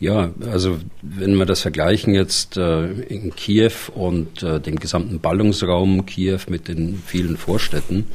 Ja, 0.00 0.30
also 0.50 0.78
wenn 1.02 1.34
wir 1.34 1.44
das 1.44 1.60
vergleichen 1.60 2.14
jetzt 2.14 2.56
äh, 2.56 2.86
in 2.86 3.34
Kiew 3.34 3.72
und 3.94 4.44
äh, 4.44 4.60
dem 4.60 4.76
gesamten 4.76 5.18
Ballungsraum 5.18 6.06
Kiew 6.06 6.38
mit 6.48 6.68
den 6.68 7.02
vielen 7.04 7.36
Vorstädten, 7.36 8.06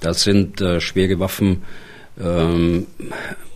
da 0.00 0.14
sind 0.14 0.60
äh, 0.60 0.80
schwere 0.80 1.18
Waffen 1.18 1.62
ähm, 2.20 2.86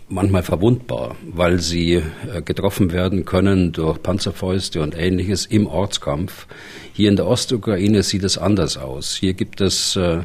manchmal 0.09 0.43
verwundbar, 0.43 1.15
weil 1.25 1.59
sie 1.59 1.93
äh, 1.93 2.41
getroffen 2.43 2.91
werden 2.91 3.23
können 3.23 3.71
durch 3.71 4.01
Panzerfäuste 4.01 4.81
und 4.81 4.97
ähnliches 4.97 5.45
im 5.45 5.65
Ortskampf. 5.65 6.47
Hier 6.91 7.09
in 7.09 7.15
der 7.15 7.27
Ostukraine 7.27 8.03
sieht 8.03 8.23
es 8.23 8.37
anders 8.37 8.77
aus. 8.77 9.15
Hier 9.15 9.33
gibt 9.33 9.61
es 9.61 9.95
äh, 9.95 10.19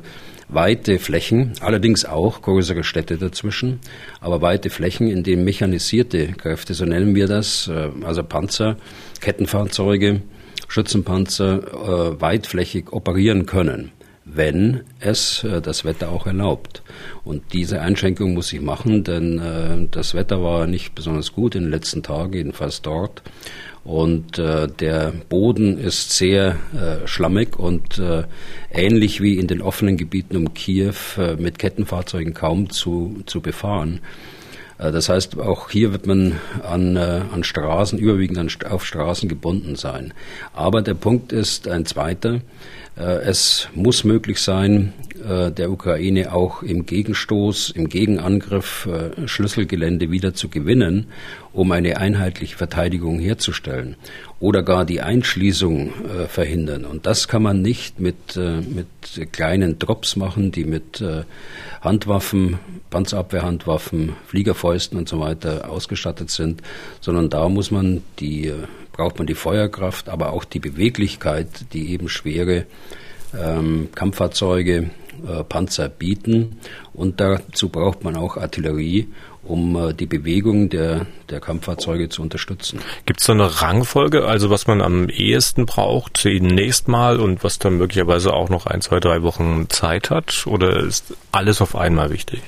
weite 0.48 0.98
Flächen, 0.98 1.52
allerdings 1.60 2.04
auch 2.04 2.42
größere 2.42 2.84
Städte 2.84 3.18
dazwischen, 3.18 3.80
aber 4.20 4.40
weite 4.40 4.70
Flächen, 4.70 5.08
in 5.08 5.22
denen 5.22 5.44
mechanisierte 5.44 6.28
Kräfte, 6.28 6.74
so 6.74 6.84
nennen 6.84 7.14
wir 7.14 7.26
das, 7.26 7.68
äh, 7.68 7.90
also 8.04 8.22
Panzer, 8.22 8.76
Kettenfahrzeuge, 9.20 10.22
Schützenpanzer, 10.68 12.14
äh, 12.16 12.20
weitflächig 12.20 12.92
operieren 12.92 13.46
können 13.46 13.92
wenn 14.30 14.82
es 15.00 15.42
äh, 15.42 15.62
das 15.62 15.86
Wetter 15.86 16.10
auch 16.10 16.26
erlaubt. 16.26 16.82
Und 17.24 17.54
diese 17.54 17.80
Einschränkung 17.80 18.34
muss 18.34 18.52
ich 18.52 18.60
machen, 18.60 19.02
denn 19.02 19.88
das 19.90 20.12
Wetter 20.12 20.42
war 20.42 20.66
nicht 20.66 20.94
besonders 20.94 21.32
gut 21.32 21.54
in 21.54 21.62
den 21.62 21.70
letzten 21.70 22.02
Tagen, 22.02 22.34
jedenfalls 22.34 22.82
dort. 22.82 23.22
Und 23.88 24.38
äh, 24.38 24.68
der 24.68 25.14
Boden 25.30 25.78
ist 25.78 26.10
sehr 26.10 26.56
äh, 26.74 27.08
schlammig 27.08 27.58
und 27.58 27.98
äh, 27.98 28.24
ähnlich 28.70 29.22
wie 29.22 29.38
in 29.38 29.46
den 29.46 29.62
offenen 29.62 29.96
Gebieten 29.96 30.36
um 30.36 30.52
Kiew 30.52 30.92
äh, 31.16 31.36
mit 31.36 31.58
Kettenfahrzeugen 31.58 32.34
kaum 32.34 32.68
zu, 32.68 33.22
zu 33.24 33.40
befahren. 33.40 34.00
Äh, 34.76 34.92
das 34.92 35.08
heißt, 35.08 35.40
auch 35.40 35.70
hier 35.70 35.90
wird 35.92 36.06
man 36.06 36.38
an, 36.62 36.96
äh, 36.96 37.22
an 37.32 37.44
Straßen, 37.44 37.98
überwiegend 37.98 38.36
an, 38.36 38.50
auf 38.70 38.84
Straßen 38.84 39.26
gebunden 39.26 39.74
sein. 39.74 40.12
Aber 40.52 40.82
der 40.82 40.92
Punkt 40.92 41.32
ist 41.32 41.66
ein 41.66 41.86
zweiter. 41.86 42.42
Äh, 42.98 43.20
es 43.22 43.68
muss 43.74 44.04
möglich 44.04 44.40
sein, 44.40 44.92
äh, 45.26 45.50
der 45.52 45.70
Ukraine 45.70 46.32
auch 46.32 46.62
im 46.62 46.84
Gegenstoß, 46.84 47.70
im 47.70 47.88
Gegenangriff 47.88 48.86
äh, 48.86 49.28
Schlüsselgelände 49.28 50.10
wieder 50.10 50.34
zu 50.34 50.48
gewinnen, 50.48 51.06
um 51.52 51.70
eine 51.72 51.98
einheitliche 51.98 52.56
Verteidigung 52.56 53.18
herzustellen 53.20 53.96
oder 54.40 54.62
gar 54.62 54.84
die 54.84 55.00
Einschließung 55.00 55.92
verhindern. 56.28 56.84
Und 56.84 57.06
das 57.06 57.26
kann 57.26 57.42
man 57.42 57.62
nicht 57.62 57.98
mit, 57.98 58.36
mit 58.36 59.32
kleinen 59.32 59.80
Drops 59.80 60.14
machen, 60.14 60.52
die 60.52 60.64
mit 60.64 61.02
Handwaffen, 61.80 62.60
Panzerabwehrhandwaffen, 62.90 64.12
Fliegerfäusten 64.28 64.96
und 64.96 65.08
so 65.08 65.18
weiter 65.18 65.68
ausgestattet 65.68 66.30
sind, 66.30 66.62
sondern 67.00 67.30
da 67.30 67.48
muss 67.48 67.72
man 67.72 68.02
die 68.20 68.52
braucht 68.98 69.18
man 69.18 69.28
die 69.28 69.34
Feuerkraft, 69.34 70.08
aber 70.08 70.32
auch 70.32 70.44
die 70.44 70.58
Beweglichkeit, 70.58 71.72
die 71.72 71.92
eben 71.92 72.08
schwere 72.08 72.66
ähm, 73.32 73.88
Kampffahrzeuge, 73.94 74.90
äh, 75.26 75.44
Panzer 75.44 75.88
bieten. 75.88 76.58
Und 76.92 77.20
dazu 77.20 77.68
braucht 77.68 78.02
man 78.02 78.16
auch 78.16 78.36
Artillerie, 78.36 79.06
um 79.44 79.76
äh, 79.76 79.94
die 79.94 80.06
Bewegung 80.06 80.68
der, 80.68 81.06
der 81.30 81.38
Kampffahrzeuge 81.38 82.08
zu 82.08 82.22
unterstützen. 82.22 82.80
Gibt 83.06 83.20
es 83.20 83.26
da 83.26 83.34
eine 83.34 83.62
Rangfolge, 83.62 84.26
also 84.26 84.50
was 84.50 84.66
man 84.66 84.82
am 84.82 85.08
ehesten 85.08 85.64
braucht 85.64 86.16
zunächst 86.16 86.88
mal 86.88 87.20
und 87.20 87.44
was 87.44 87.60
dann 87.60 87.78
möglicherweise 87.78 88.34
auch 88.34 88.48
noch 88.48 88.66
ein, 88.66 88.80
zwei, 88.80 88.98
drei 88.98 89.22
Wochen 89.22 89.66
Zeit 89.68 90.10
hat? 90.10 90.44
Oder 90.48 90.80
ist 90.80 91.14
alles 91.30 91.62
auf 91.62 91.76
einmal 91.76 92.10
wichtig? 92.10 92.42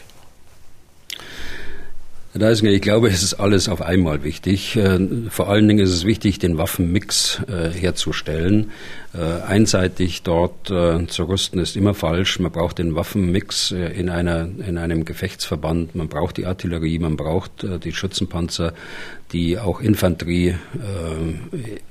Da 2.33 2.49
ist, 2.49 2.63
ich 2.63 2.81
glaube, 2.81 3.09
es 3.09 3.25
ist 3.25 3.35
alles 3.35 3.69
auf 3.69 3.83
einmal 3.83 4.23
wichtig. 4.23 4.77
Äh, 4.77 5.01
vor 5.31 5.49
allen 5.49 5.67
Dingen 5.67 5.81
ist 5.81 5.91
es 5.91 6.05
wichtig, 6.05 6.39
den 6.39 6.59
Waffenmix 6.59 7.41
äh, 7.49 7.71
herzustellen. 7.71 8.71
Äh, 9.13 9.43
einseitig 9.47 10.23
dort 10.23 10.69
zu 10.69 11.25
rüsten 11.25 11.59
ist 11.59 11.77
immer 11.77 11.95
falsch. 11.95 12.39
Man 12.39 12.53
braucht 12.53 12.79
den 12.79 12.95
Waffenmix 12.95 13.71
in 13.73 14.09
einer 14.09 14.49
in 14.67 14.79
einem 14.79 15.05
Gefechtsverband. 15.05 15.95
Man 15.95 16.09
braucht 16.09 16.37
die 16.37 16.47
Artillerie, 16.47 16.99
man 16.99 17.17
braucht 17.17 17.67
die 17.85 17.93
Schützenpanzer, 17.93 18.73
die 19.33 19.59
auch 19.59 19.81
Infanterie 19.81 20.55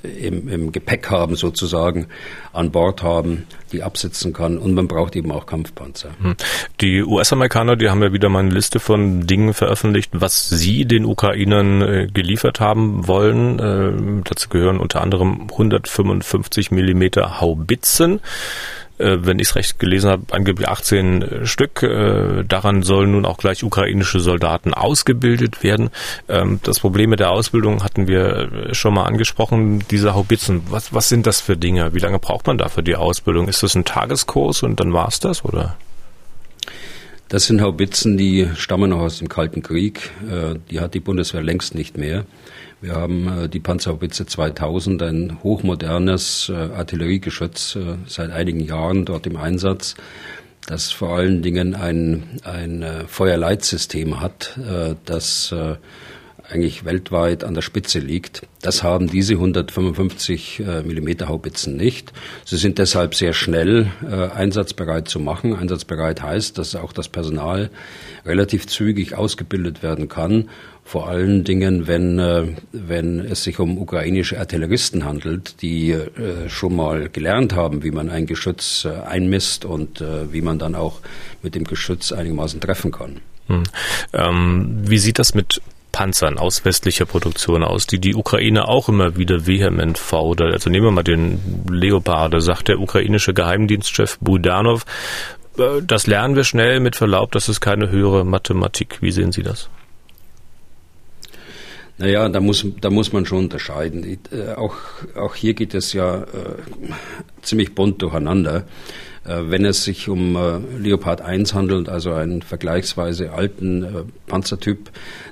im, 0.03 0.47
im 0.47 0.71
Gepäck 0.71 1.09
haben 1.09 1.35
sozusagen, 1.35 2.07
an 2.53 2.71
Bord 2.71 3.03
haben, 3.03 3.45
die 3.71 3.83
absitzen 3.83 4.33
kann. 4.33 4.57
Und 4.57 4.73
man 4.73 4.87
braucht 4.87 5.15
eben 5.15 5.31
auch 5.31 5.45
Kampfpanzer. 5.45 6.09
Hm. 6.21 6.35
Die 6.81 7.03
US-Amerikaner, 7.03 7.75
die 7.75 7.89
haben 7.89 8.01
ja 8.01 8.13
wieder 8.13 8.29
mal 8.29 8.39
eine 8.39 8.51
Liste 8.51 8.79
von 8.79 9.27
Dingen 9.27 9.53
veröffentlicht, 9.53 10.11
was 10.13 10.49
sie 10.49 10.85
den 10.85 11.05
Ukrainern 11.05 11.81
äh, 11.81 12.07
geliefert 12.11 12.59
haben 12.59 13.07
wollen. 13.07 13.59
Äh, 13.59 14.23
dazu 14.23 14.49
gehören 14.49 14.79
unter 14.79 15.01
anderem 15.01 15.47
155 15.51 16.71
Millimeter 16.71 17.08
Haubitzen 17.17 18.19
äh, 18.99 19.17
wenn 19.21 19.39
ich 19.39 19.47
es 19.47 19.55
recht 19.55 19.79
gelesen 19.79 20.09
habe, 20.09 20.23
angeblich 20.31 20.67
18 20.67 21.21
äh, 21.21 21.45
Stück. 21.45 21.83
Äh, 21.83 22.43
daran 22.43 22.83
sollen 22.83 23.11
nun 23.11 23.25
auch 23.25 23.37
gleich 23.37 23.63
ukrainische 23.63 24.19
Soldaten 24.19 24.73
ausgebildet 24.73 25.63
werden. 25.63 25.89
Ähm, 26.27 26.59
das 26.63 26.81
Problem 26.81 27.09
mit 27.09 27.21
der 27.21 27.31
Ausbildung 27.31 27.83
hatten 27.83 28.07
wir 28.07 28.73
schon 28.73 28.93
mal 28.93 29.05
angesprochen. 29.05 29.83
Diese 29.89 30.13
Haubitzen, 30.15 30.63
was, 30.69 30.93
was 30.93 31.07
sind 31.07 31.25
das 31.27 31.39
für 31.39 31.55
Dinge? 31.55 31.93
Wie 31.93 31.99
lange 31.99 32.19
braucht 32.19 32.45
man 32.47 32.57
dafür 32.57 32.83
die 32.83 32.95
Ausbildung? 32.95 33.47
Ist 33.47 33.63
das 33.63 33.73
ein 33.75 33.85
Tageskurs 33.85 34.63
und 34.63 34.81
dann 34.81 34.91
war's 34.91 35.21
das, 35.21 35.45
oder? 35.45 35.77
Das 37.29 37.45
sind 37.45 37.61
Haubitzen, 37.61 38.17
die 38.17 38.49
stammen 38.55 38.89
noch 38.89 38.99
aus 38.99 39.19
dem 39.19 39.29
Kalten 39.29 39.61
Krieg. 39.61 40.09
Die 40.71 40.79
hat 40.79 40.95
die 40.95 40.99
Bundeswehr 40.99 41.43
längst 41.43 41.75
nicht 41.75 41.95
mehr. 41.95 42.25
Wir 42.81 42.95
haben 42.95 43.27
äh, 43.27 43.49
die 43.49 43.59
Panzerhaubitze 43.59 44.25
2000, 44.25 45.01
ein 45.03 45.37
hochmodernes 45.43 46.49
äh, 46.49 46.53
Artilleriegeschütz 46.55 47.77
seit 48.07 48.31
einigen 48.31 48.61
Jahren 48.61 49.05
dort 49.05 49.27
im 49.27 49.37
Einsatz, 49.37 49.95
das 50.67 50.91
vor 50.91 51.17
allen 51.17 51.41
Dingen 51.41 51.75
ein, 51.75 52.39
ein 52.43 52.85
Feuerleitsystem 53.07 54.21
hat, 54.21 54.59
das 55.05 55.55
eigentlich 56.49 56.83
weltweit 56.85 57.43
an 57.43 57.53
der 57.53 57.61
Spitze 57.61 57.99
liegt. 57.99 58.47
Das 58.61 58.83
haben 58.83 59.07
diese 59.07 59.33
155 59.33 60.59
äh, 60.59 60.81
Millimeter 60.81 61.27
Haubitzen 61.27 61.77
nicht. 61.77 62.11
Sie 62.45 62.57
sind 62.57 62.77
deshalb 62.79 63.15
sehr 63.15 63.33
schnell 63.33 63.91
äh, 64.03 64.29
einsatzbereit 64.29 65.07
zu 65.07 65.19
machen. 65.19 65.55
Einsatzbereit 65.55 66.21
heißt, 66.21 66.57
dass 66.57 66.75
auch 66.75 66.91
das 66.91 67.07
Personal 67.07 67.69
relativ 68.25 68.67
zügig 68.67 69.15
ausgebildet 69.15 69.83
werden 69.83 70.09
kann. 70.09 70.49
Vor 70.83 71.07
allen 71.07 71.43
Dingen, 71.43 71.87
wenn, 71.87 72.17
äh, 72.17 72.47
wenn 72.71 73.19
es 73.19 73.43
sich 73.43 73.59
um 73.59 73.77
ukrainische 73.77 74.39
Artilleristen 74.39 75.05
handelt, 75.05 75.61
die 75.61 75.95
schon 76.47 76.75
mal 76.75 77.09
gelernt 77.09 77.53
haben, 77.53 77.83
wie 77.83 77.91
man 77.91 78.09
ein 78.09 78.25
Geschütz 78.25 78.85
einmisst 78.85 79.65
und 79.65 80.03
wie 80.31 80.41
man 80.41 80.57
dann 80.57 80.75
auch 80.75 80.99
mit 81.43 81.55
dem 81.55 81.63
Geschütz 81.63 82.11
einigermaßen 82.11 82.59
treffen 82.59 82.91
kann. 82.91 83.17
Hm. 83.47 83.63
Ähm, 84.13 84.77
wie 84.81 84.97
sieht 84.97 85.19
das 85.19 85.33
mit 85.33 85.61
Panzern 85.99 86.37
aus 86.37 86.63
westlicher 86.63 87.05
Produktion 87.05 87.61
aus, 87.61 87.85
die 87.85 87.99
die 87.99 88.15
Ukraine 88.15 88.69
auch 88.69 88.87
immer 88.87 89.17
wieder 89.17 89.45
vehement 89.45 89.97
fordert. 89.97 90.53
Also 90.53 90.69
nehmen 90.69 90.85
wir 90.85 90.91
mal 90.91 91.03
den 91.03 91.65
Leopard, 91.69 92.33
da 92.33 92.39
sagt 92.39 92.69
der 92.69 92.79
ukrainische 92.79 93.33
Geheimdienstchef 93.33 94.17
Budanov, 94.19 94.85
äh, 95.57 95.81
das 95.85 96.07
lernen 96.07 96.37
wir 96.37 96.45
schnell 96.45 96.79
mit 96.79 96.95
Verlaub, 96.95 97.33
das 97.33 97.49
ist 97.49 97.59
keine 97.59 97.91
höhere 97.91 98.23
Mathematik. 98.23 98.99
Wie 99.01 99.11
sehen 99.11 99.33
Sie 99.33 99.43
das? 99.43 99.69
Naja, 101.97 102.29
da 102.29 102.39
muss, 102.39 102.65
da 102.79 102.89
muss 102.89 103.11
man 103.11 103.25
schon 103.25 103.39
unterscheiden. 103.39 104.19
Äh, 104.31 104.53
auch, 104.53 104.75
auch 105.17 105.35
hier 105.35 105.53
geht 105.53 105.73
es 105.73 105.91
ja 105.91 106.19
äh, 106.19 106.25
ziemlich 107.41 107.75
bunt 107.75 108.01
durcheinander. 108.01 108.63
Äh, 109.25 109.43
wenn 109.49 109.65
es 109.65 109.83
sich 109.83 110.09
um 110.09 110.35
äh, 110.35 110.59
Leopard 110.77 111.21
1 111.21 111.53
handelt, 111.53 111.89
also 111.89 112.13
einen 112.13 112.41
vergleichsweise 112.41 113.31
alten 113.31 113.83
äh, 113.83 113.87
Panzertyp, 114.27 114.91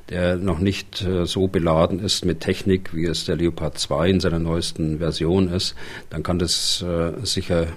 der 0.09 0.37
noch 0.37 0.59
nicht 0.59 1.05
so 1.25 1.47
beladen 1.47 1.99
ist 1.99 2.23
mit 2.23 2.39
Technik, 2.39 2.95
wie 2.95 3.05
es 3.05 3.25
der 3.25 3.35
Leopard 3.35 3.77
2 3.77 4.09
in 4.09 4.19
seiner 4.21 4.39
neuesten 4.39 4.99
Version 4.99 5.51
ist, 5.51 5.75
dann 6.09 6.23
kann 6.23 6.39
das 6.39 6.83
sicher 7.23 7.67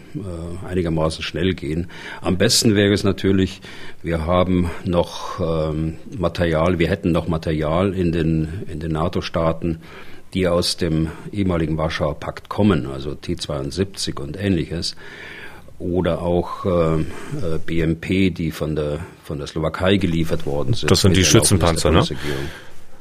einigermaßen 0.65 1.25
schnell 1.25 1.55
gehen. 1.55 1.89
Am 2.21 2.39
besten 2.39 2.77
wäre 2.77 2.93
es 2.93 3.03
natürlich, 3.03 3.61
wir 4.05 4.27
haben 4.27 4.71
noch 4.85 5.41
ähm, 5.41 5.97
Material, 6.17 6.79
wir 6.79 6.89
hätten 6.89 7.11
noch 7.11 7.27
Material 7.27 7.95
in 7.95 8.13
den, 8.13 8.63
in 8.69 8.79
den 8.79 8.93
NATO-Staaten, 8.93 9.81
die 10.33 10.47
aus 10.47 10.77
dem 10.77 11.09
ehemaligen 11.33 11.77
Warschauer 11.79 12.21
Pakt 12.21 12.49
kommen, 12.49 12.87
also 12.87 13.17
T-72 13.17 14.21
und 14.21 14.41
ähnliches 14.41 14.95
oder 15.81 16.23
auch 16.23 16.65
äh, 16.65 17.01
äh 17.01 17.59
BMP, 17.65 18.33
die 18.33 18.53
von 18.53 18.77
der 18.77 19.01
von 19.25 19.39
der 19.39 19.47
Slowakei 19.47 19.97
geliefert 19.97 20.47
worden 20.47 20.75
sind. 20.75 20.91
Das 20.91 21.01
sind 21.01 21.17
die 21.17 21.25
Schützenpanzer, 21.25 21.91
ne? 21.91 22.05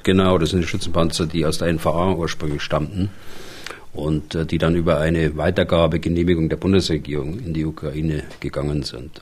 Genau, 0.04 0.38
das 0.38 0.52
sind 0.52 0.62
die 0.62 0.68
Schützenpanzer, 0.68 1.28
die 1.28 1.46
aus 1.46 1.58
der 1.58 1.72
NVA 1.74 2.14
ursprünglich 2.14 2.62
stammten 2.62 3.10
und 3.94 4.36
äh, 4.36 4.46
die 4.46 4.58
dann 4.58 4.76
über 4.76 5.00
eine 5.00 5.36
Weitergabegenehmigung 5.38 6.50
der 6.50 6.58
Bundesregierung 6.58 7.40
in 7.40 7.54
die 7.54 7.66
Ukraine 7.66 8.24
gegangen 8.40 8.84
sind. 8.84 9.22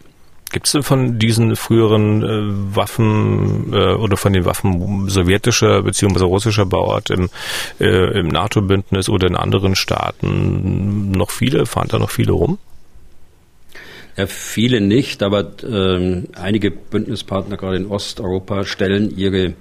Gibt 0.52 0.68
es 0.68 0.72
denn 0.72 0.84
von 0.84 1.20
diesen 1.20 1.56
früheren 1.56 2.24
äh, 2.24 2.76
Waffen 2.76 3.74
äh, 3.74 3.94
oder 3.94 4.16
von 4.16 4.32
den 4.32 4.46
Waffen 4.46 5.10
sowjetischer 5.10 5.84
bzw. 5.84 6.24
russischer 6.24 6.66
Bauart 6.66 7.10
im, 7.10 7.30
äh, 7.80 8.20
im 8.20 8.28
NATO-Bündnis 8.28 9.10
oder 9.10 9.28
in 9.28 9.36
anderen 9.36 9.76
Staaten 9.76 11.12
noch 11.12 11.32
viele? 11.32 11.66
Fahren 11.66 11.90
da 11.90 12.00
noch 12.00 12.12
viele 12.12 12.32
rum? 12.32 12.60
Ja, 14.18 14.26
viele 14.26 14.82
nicht, 14.82 15.22
aber 15.22 15.52
ähm, 15.64 16.30
einige 16.34 16.72
Bündnispartner, 16.72 17.56
gerade 17.56 17.78
in 17.78 17.86
Osteuropa, 17.86 18.66
stellen 18.66 19.16
ihre 19.16 19.54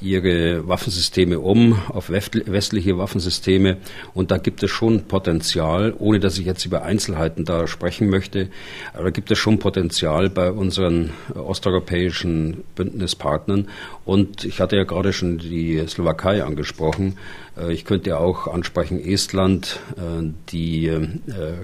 ihre 0.00 0.66
Waffensysteme 0.68 1.40
um 1.40 1.80
auf 1.88 2.10
westliche 2.10 2.98
Waffensysteme. 2.98 3.78
Und 4.12 4.30
da 4.30 4.38
gibt 4.38 4.62
es 4.62 4.70
schon 4.70 5.04
Potenzial, 5.04 5.94
ohne 5.98 6.20
dass 6.20 6.38
ich 6.38 6.46
jetzt 6.46 6.64
über 6.64 6.82
Einzelheiten 6.82 7.44
da 7.44 7.66
sprechen 7.66 8.08
möchte, 8.08 8.48
aber 8.92 9.04
da 9.04 9.10
gibt 9.10 9.30
es 9.30 9.38
schon 9.38 9.58
Potenzial 9.58 10.30
bei 10.30 10.50
unseren 10.50 11.10
osteuropäischen 11.34 12.64
Bündnispartnern. 12.74 13.68
Und 14.04 14.44
ich 14.44 14.60
hatte 14.60 14.76
ja 14.76 14.84
gerade 14.84 15.12
schon 15.12 15.38
die 15.38 15.82
Slowakei 15.86 16.44
angesprochen. 16.44 17.16
Äh, 17.56 17.72
ich 17.72 17.84
könnte 17.84 18.18
auch 18.18 18.46
ansprechen 18.48 19.00
Estland, 19.00 19.80
äh, 19.96 20.32
die 20.50 20.86
äh, 20.86 21.08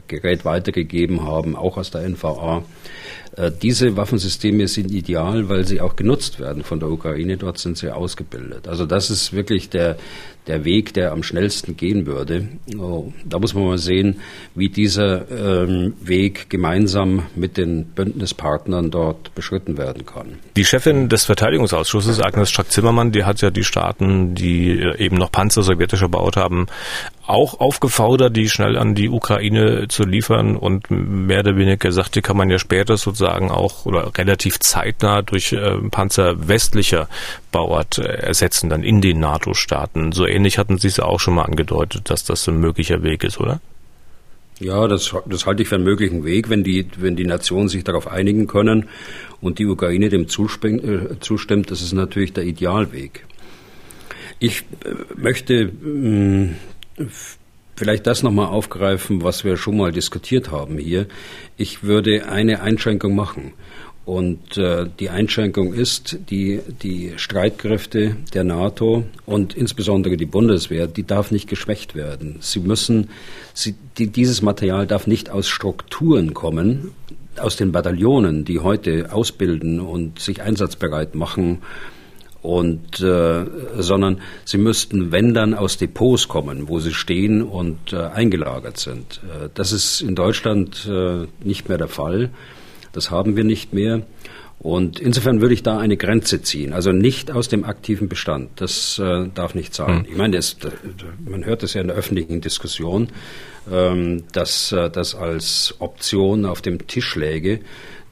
Gerät 0.08 0.44
weitergegeben 0.44 1.26
haben, 1.26 1.56
auch 1.56 1.76
aus 1.76 1.90
der 1.90 2.08
NVA. 2.08 2.64
Diese 3.62 3.96
Waffensysteme 3.96 4.66
sind 4.66 4.90
ideal, 4.90 5.48
weil 5.48 5.64
sie 5.66 5.80
auch 5.80 5.94
genutzt 5.94 6.40
werden 6.40 6.64
von 6.64 6.80
der 6.80 6.90
Ukraine. 6.90 7.36
Dort 7.36 7.58
sind 7.58 7.78
sie 7.78 7.94
ausgebildet. 7.94 8.66
Also 8.66 8.86
das 8.86 9.08
ist 9.08 9.32
wirklich 9.32 9.70
der, 9.70 9.96
der 10.46 10.64
Weg, 10.64 10.94
der 10.94 11.12
am 11.12 11.22
schnellsten 11.22 11.76
gehen 11.76 12.06
würde. 12.06 12.48
Oh, 12.78 13.12
da 13.24 13.38
muss 13.38 13.54
man 13.54 13.64
mal 13.64 13.78
sehen, 13.78 14.20
wie 14.54 14.68
dieser 14.68 15.30
ähm, 15.30 15.94
Weg 16.00 16.50
gemeinsam 16.50 17.26
mit 17.36 17.56
den 17.56 17.84
Bündnispartnern 17.84 18.90
dort 18.90 19.34
beschritten 19.34 19.78
werden 19.78 20.06
kann. 20.06 20.38
Die 20.56 20.64
Chefin 20.64 21.08
des 21.08 21.24
Verteidigungsausschusses, 21.24 22.20
Agnes 22.20 22.50
Strack-Zimmermann, 22.50 23.12
die 23.12 23.24
hat 23.24 23.40
ja 23.42 23.50
die 23.50 23.64
Staaten, 23.64 24.34
die 24.34 24.70
äh, 24.70 24.96
eben 24.98 25.16
noch 25.16 25.30
Panzer 25.30 25.62
sowjetisch 25.62 26.02
erbaut 26.02 26.36
haben, 26.36 26.66
auch 27.30 27.60
aufgefordert, 27.60 28.36
die 28.36 28.48
schnell 28.48 28.76
an 28.76 28.96
die 28.96 29.08
Ukraine 29.08 29.86
zu 29.88 30.04
liefern 30.04 30.56
und 30.56 30.90
mehr 30.90 31.40
oder 31.40 31.56
weniger 31.56 31.76
gesagt, 31.76 32.16
die 32.16 32.22
kann 32.22 32.36
man 32.36 32.50
ja 32.50 32.58
später 32.58 32.96
sozusagen 32.96 33.50
auch 33.50 33.86
oder 33.86 34.10
relativ 34.18 34.58
zeitnah 34.58 35.22
durch 35.22 35.52
äh, 35.52 35.76
Panzer 35.90 36.48
westlicher 36.48 37.08
Bauart 37.52 37.98
äh, 37.98 38.02
ersetzen, 38.02 38.68
dann 38.68 38.82
in 38.82 39.00
den 39.00 39.20
NATO-Staaten. 39.20 40.10
So 40.10 40.26
ähnlich 40.30 40.58
hatten 40.58 40.78
Sie 40.78 40.88
es 40.88 41.00
auch 41.00 41.20
schon 41.20 41.34
mal 41.34 41.44
angedeutet, 41.44 42.10
dass 42.10 42.24
das 42.24 42.46
ein 42.48 42.58
möglicher 42.58 43.02
Weg 43.02 43.24
ist, 43.24 43.38
oder? 43.38 43.60
Ja, 44.60 44.86
das, 44.88 45.14
das 45.26 45.46
halte 45.46 45.62
ich 45.62 45.68
für 45.68 45.76
einen 45.76 45.84
möglichen 45.84 46.24
Weg, 46.24 46.50
wenn 46.50 46.62
die, 46.62 46.86
wenn 46.98 47.16
die 47.16 47.24
Nationen 47.24 47.68
sich 47.68 47.82
darauf 47.82 48.06
einigen 48.06 48.46
können 48.46 48.88
und 49.40 49.58
die 49.58 49.66
Ukraine 49.66 50.10
dem 50.10 50.28
zustimmt, 50.28 50.84
äh, 50.84 51.18
zustimmt 51.20 51.70
das 51.70 51.80
ist 51.80 51.94
natürlich 51.94 52.34
der 52.34 52.44
Idealweg. 52.44 53.24
Ich 54.38 54.64
äh, 54.84 54.94
möchte 55.16 55.66
mm, 55.66 56.56
vielleicht 57.74 58.06
das 58.06 58.22
nochmal 58.22 58.48
aufgreifen, 58.48 59.22
was 59.22 59.44
wir 59.44 59.56
schon 59.56 59.78
mal 59.78 59.92
diskutiert 59.92 60.50
haben 60.50 60.76
hier. 60.76 61.06
Ich 61.56 61.82
würde 61.82 62.28
eine 62.28 62.60
Einschränkung 62.60 63.14
machen. 63.14 63.54
Und 64.06 64.56
äh, 64.56 64.86
die 64.98 65.10
Einschränkung 65.10 65.72
ist, 65.72 66.18
die, 66.30 66.60
die 66.82 67.12
Streitkräfte 67.16 68.16
der 68.34 68.44
NATO 68.44 69.04
und 69.26 69.54
insbesondere 69.54 70.16
die 70.16 70.26
Bundeswehr, 70.26 70.86
die 70.86 71.06
darf 71.06 71.30
nicht 71.30 71.48
geschwächt 71.48 71.94
werden. 71.94 72.38
Sie 72.40 72.60
müssen, 72.60 73.10
sie, 73.54 73.74
die, 73.98 74.08
dieses 74.08 74.42
Material 74.42 74.86
darf 74.86 75.06
nicht 75.06 75.30
aus 75.30 75.48
Strukturen 75.48 76.34
kommen, 76.34 76.92
aus 77.38 77.56
den 77.56 77.72
Bataillonen, 77.72 78.44
die 78.44 78.58
heute 78.58 79.12
ausbilden 79.12 79.80
und 79.80 80.18
sich 80.18 80.42
einsatzbereit 80.42 81.14
machen, 81.14 81.58
und 82.42 83.00
äh, 83.00 83.44
sondern 83.76 84.20
sie 84.44 84.58
müssten, 84.58 85.12
wenn 85.12 85.34
dann, 85.34 85.52
aus 85.54 85.76
Depots 85.76 86.28
kommen, 86.28 86.68
wo 86.68 86.80
sie 86.80 86.94
stehen 86.94 87.42
und 87.42 87.92
äh, 87.92 87.98
eingelagert 87.98 88.78
sind. 88.78 89.20
Äh, 89.24 89.50
das 89.54 89.72
ist 89.72 90.00
in 90.00 90.14
Deutschland 90.14 90.88
äh, 90.90 91.26
nicht 91.44 91.68
mehr 91.68 91.78
der 91.78 91.88
Fall. 91.88 92.30
Das 92.92 93.10
haben 93.10 93.36
wir 93.36 93.44
nicht 93.44 93.72
mehr. 93.72 94.02
Und 94.60 95.00
insofern 95.00 95.40
würde 95.40 95.54
ich 95.54 95.62
da 95.62 95.78
eine 95.78 95.96
Grenze 95.96 96.42
ziehen. 96.42 96.74
Also 96.74 96.92
nicht 96.92 97.30
aus 97.30 97.48
dem 97.48 97.64
aktiven 97.64 98.10
Bestand. 98.10 98.50
Das 98.56 98.98
äh, 98.98 99.28
darf 99.34 99.54
nicht 99.54 99.74
sein. 99.74 100.00
Hm. 100.00 100.06
Ich 100.10 100.16
meine, 100.18 100.36
das, 100.36 100.56
man 101.24 101.46
hört 101.46 101.62
es 101.62 101.72
ja 101.72 101.80
in 101.80 101.86
der 101.86 101.96
öffentlichen 101.96 102.42
Diskussion, 102.42 103.08
ähm, 103.72 104.24
dass 104.32 104.70
äh, 104.72 104.90
das 104.90 105.14
als 105.14 105.76
Option 105.78 106.44
auf 106.44 106.60
dem 106.60 106.86
Tisch 106.86 107.16
läge. 107.16 107.60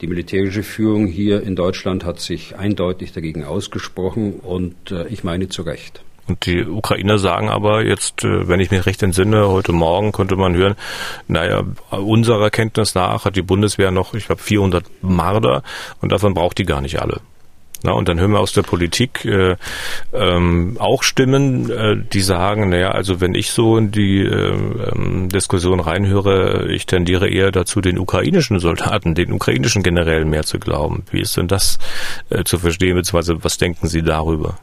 Die 0.01 0.07
militärische 0.07 0.63
Führung 0.63 1.05
hier 1.05 1.43
in 1.43 1.55
Deutschland 1.55 2.03
hat 2.03 2.19
sich 2.19 2.55
eindeutig 2.55 3.11
dagegen 3.11 3.43
ausgesprochen 3.43 4.33
und 4.39 4.91
äh, 4.91 5.07
ich 5.09 5.23
meine 5.23 5.49
zu 5.49 5.61
Recht. 5.61 6.01
Und 6.29 6.45
die 6.45 6.63
Ukrainer 6.65 7.17
sagen 7.17 7.49
aber 7.49 7.83
jetzt, 7.83 8.23
äh, 8.23 8.47
wenn 8.47 8.59
ich 8.59 8.71
mich 8.71 8.85
recht 8.85 9.01
entsinne, 9.03 9.47
heute 9.49 9.71
Morgen 9.71 10.11
konnte 10.11 10.35
man 10.35 10.55
hören, 10.55 10.75
naja, 11.27 11.63
unserer 11.89 12.49
Kenntnis 12.51 12.95
nach 12.95 13.25
hat 13.25 13.35
die 13.35 13.41
Bundeswehr 13.41 13.91
noch, 13.91 14.13
ich 14.13 14.27
glaube, 14.27 14.41
400 14.41 14.85
Marder 15.01 15.63
und 16.01 16.11
davon 16.11 16.33
braucht 16.33 16.59
die 16.59 16.65
gar 16.65 16.81
nicht 16.81 17.01
alle. 17.01 17.21
Na, 17.81 17.93
und 17.93 18.09
dann 18.09 18.19
hören 18.19 18.31
wir 18.31 18.41
aus 18.41 18.51
der 18.51 18.61
Politik 18.61 19.23
äh, 19.23 19.55
ähm, 20.13 20.75
auch 20.79 21.01
Stimmen, 21.01 21.71
äh, 21.71 21.95
die 22.11 22.19
sagen, 22.19 22.69
naja, 22.69 22.91
also 22.91 23.21
wenn 23.21 23.35
ich 23.35 23.51
so 23.51 23.77
in 23.77 23.91
die 23.91 24.19
äh, 24.19 24.53
ähm, 24.93 25.29
Diskussion 25.29 25.79
reinhöre, 25.79 26.69
ich 26.71 26.85
tendiere 26.85 27.29
eher 27.29 27.51
dazu, 27.51 27.79
den 27.79 27.97
ukrainischen 27.97 28.59
Soldaten, 28.59 29.15
den 29.15 29.31
ukrainischen 29.31 29.81
Generälen 29.81 30.29
mehr 30.29 30.43
zu 30.43 30.59
glauben. 30.59 31.03
Wie 31.11 31.21
ist 31.21 31.37
denn 31.37 31.47
das 31.47 31.79
äh, 32.29 32.43
zu 32.43 32.59
verstehen, 32.59 32.95
beziehungsweise 32.95 33.43
was 33.43 33.57
denken 33.57 33.87
Sie 33.87 34.03
darüber? 34.03 34.59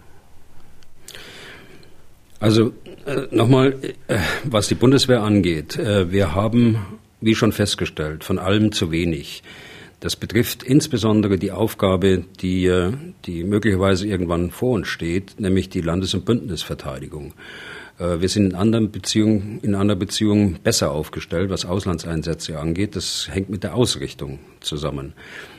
Also 2.39 2.73
äh, 3.07 3.35
nochmal, 3.35 3.77
äh, 4.09 4.19
was 4.45 4.69
die 4.69 4.75
Bundeswehr 4.75 5.23
angeht, 5.23 5.79
äh, 5.79 6.11
wir 6.13 6.35
haben, 6.35 6.79
wie 7.21 7.35
schon 7.35 7.53
festgestellt, 7.53 8.25
von 8.25 8.39
allem 8.39 8.73
zu 8.73 8.91
wenig. 8.91 9.43
Das 10.01 10.17
betrifft 10.17 10.63
insbesondere 10.63 11.39
die 11.39 11.53
Aufgabe, 11.53 12.25
die, 12.41 12.67
äh, 12.67 12.93
die 13.25 13.45
möglicherweise 13.45 14.07
irgendwann 14.07 14.51
vor 14.51 14.73
uns 14.73 14.89
steht, 14.89 15.41
nämlich 15.41 15.71
die 15.71 15.81
Landes- 15.81 16.15
und 16.15 16.27
Bündnisverteidigung. 16.27 17.33
Äh, 17.99 18.21
wir 18.21 18.29
sind 18.29 18.47
in 18.47 18.55
anderen 18.55 18.91
Beziehungen, 18.91 19.61
in 19.63 19.75
anderer 19.75 19.99
Beziehung 19.99 20.59
besser 20.63 20.93
aufgestellt, 20.93 21.51
was 21.51 21.65
Auslandseinsätze 21.65 22.59
angeht. 22.59 22.97
Das 22.97 23.29
hängt 23.31 23.51
mit 23.51 23.63
der 23.63 23.75
Ausrichtung 23.75 24.39
zusammen. 24.61 25.15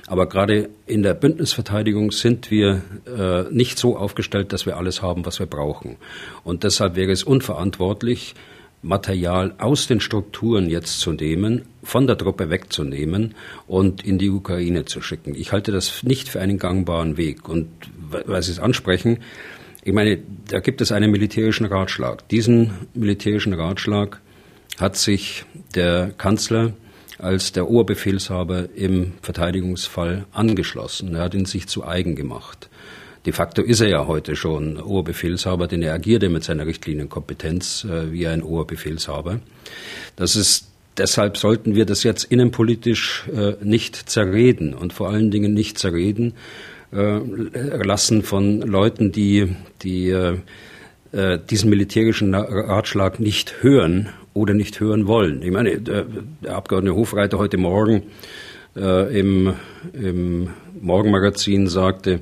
Aber 0.07 0.27
gerade 0.27 0.69
in 0.85 1.03
der 1.03 1.13
Bündnisverteidigung 1.13 2.11
sind 2.11 2.49
wir 2.51 2.81
äh, 3.05 3.53
nicht 3.53 3.77
so 3.77 3.97
aufgestellt, 3.97 4.53
dass 4.53 4.65
wir 4.65 4.77
alles 4.77 5.01
haben, 5.01 5.25
was 5.25 5.39
wir 5.39 5.47
brauchen. 5.47 5.97
Und 6.43 6.63
deshalb 6.63 6.95
wäre 6.95 7.11
es 7.11 7.23
unverantwortlich, 7.23 8.35
Material 8.83 9.55
aus 9.57 9.87
den 9.87 9.99
Strukturen 9.99 10.69
jetzt 10.69 10.99
zu 10.99 11.11
nehmen, 11.11 11.63
von 11.83 12.05
der 12.05 12.17
Truppe 12.17 12.49
wegzunehmen 12.49 13.33
und 13.65 14.05
in 14.05 14.19
die 14.19 14.29
Ukraine 14.29 14.85
zu 14.85 15.01
schicken. 15.01 15.33
Ich 15.35 15.51
halte 15.51 15.71
das 15.71 16.03
nicht 16.03 16.29
für 16.29 16.39
einen 16.39 16.59
gangbaren 16.59 17.17
Weg. 17.17 17.49
Und 17.49 17.69
weil 18.09 18.41
Sie 18.43 18.51
es 18.51 18.59
ansprechen, 18.59 19.19
ich 19.87 19.93
meine, 19.93 20.19
da 20.49 20.59
gibt 20.59 20.81
es 20.81 20.91
einen 20.91 21.09
militärischen 21.11 21.65
Ratschlag. 21.65 22.27
Diesen 22.27 22.73
militärischen 22.93 23.53
Ratschlag 23.53 24.19
hat 24.77 24.97
sich 24.97 25.45
der 25.75 26.11
Kanzler 26.17 26.73
als 27.19 27.53
der 27.53 27.69
Oberbefehlshaber 27.69 28.67
im 28.75 29.13
Verteidigungsfall 29.21 30.25
angeschlossen. 30.33 31.15
Er 31.15 31.21
hat 31.21 31.35
ihn 31.35 31.45
sich 31.45 31.67
zu 31.67 31.87
eigen 31.87 32.17
gemacht. 32.17 32.69
De 33.25 33.31
facto 33.31 33.61
ist 33.61 33.79
er 33.79 33.87
ja 33.87 34.07
heute 34.07 34.35
schon 34.35 34.77
Oberbefehlshaber, 34.77 35.67
denn 35.67 35.81
er 35.81 35.93
agierte 35.93 36.27
mit 36.27 36.43
seiner 36.43 36.65
Richtlinienkompetenz 36.65 37.85
äh, 37.85 38.11
wie 38.11 38.27
ein 38.27 38.43
Oberbefehlshaber. 38.43 39.39
Das 40.17 40.35
ist 40.35 40.67
Deshalb 40.97 41.37
sollten 41.37 41.75
wir 41.75 41.85
das 41.85 42.01
jetzt 42.01 42.23
innenpolitisch 42.23 43.29
äh, 43.31 43.53
nicht 43.63 44.09
zerreden 44.09 44.73
und 44.73 44.93
vor 44.93 45.09
allen 45.09 45.29
Dingen 45.29 45.53
nicht 45.53 45.77
zerreden, 45.77 46.33
lassen 46.91 48.23
von 48.23 48.61
Leuten, 48.61 49.11
die, 49.11 49.55
die 49.81 50.09
äh, 50.09 50.37
äh, 51.11 51.39
diesen 51.49 51.69
militärischen 51.69 52.33
Ratschlag 52.33 53.19
nicht 53.19 53.61
hören 53.61 54.09
oder 54.33 54.53
nicht 54.53 54.79
hören 54.79 55.07
wollen. 55.07 55.41
Ich 55.41 55.51
meine, 55.51 55.79
der 55.79 56.05
Abgeordnete 56.47 56.95
Hofreiter 56.95 57.39
heute 57.39 57.57
Morgen 57.57 58.03
äh, 58.75 59.19
im, 59.19 59.53
im 59.93 60.49
Morgenmagazin 60.79 61.67
sagte, 61.67 62.21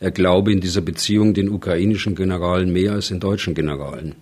er 0.00 0.10
glaube 0.10 0.52
in 0.52 0.60
dieser 0.60 0.80
Beziehung 0.80 1.34
den 1.34 1.48
ukrainischen 1.48 2.14
Generalen 2.14 2.72
mehr 2.72 2.92
als 2.92 3.08
den 3.08 3.20
deutschen 3.20 3.54
Generalen. 3.54 4.16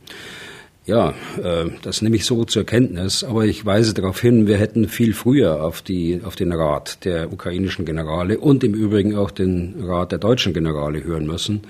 Ja, 0.90 1.14
äh, 1.40 1.70
das 1.82 2.02
nehme 2.02 2.16
ich 2.16 2.24
so 2.24 2.44
zur 2.44 2.64
Kenntnis, 2.64 3.22
aber 3.22 3.44
ich 3.44 3.64
weise 3.64 3.94
darauf 3.94 4.20
hin, 4.20 4.48
wir 4.48 4.56
hätten 4.56 4.88
viel 4.88 5.14
früher 5.14 5.62
auf, 5.62 5.82
die, 5.82 6.20
auf 6.24 6.34
den 6.34 6.50
Rat 6.50 7.04
der 7.04 7.32
ukrainischen 7.32 7.84
Generale 7.84 8.40
und 8.40 8.64
im 8.64 8.74
Übrigen 8.74 9.14
auch 9.14 9.30
den 9.30 9.84
Rat 9.84 10.10
der 10.10 10.18
deutschen 10.18 10.52
Generale 10.52 11.04
hören 11.04 11.28
müssen. 11.28 11.60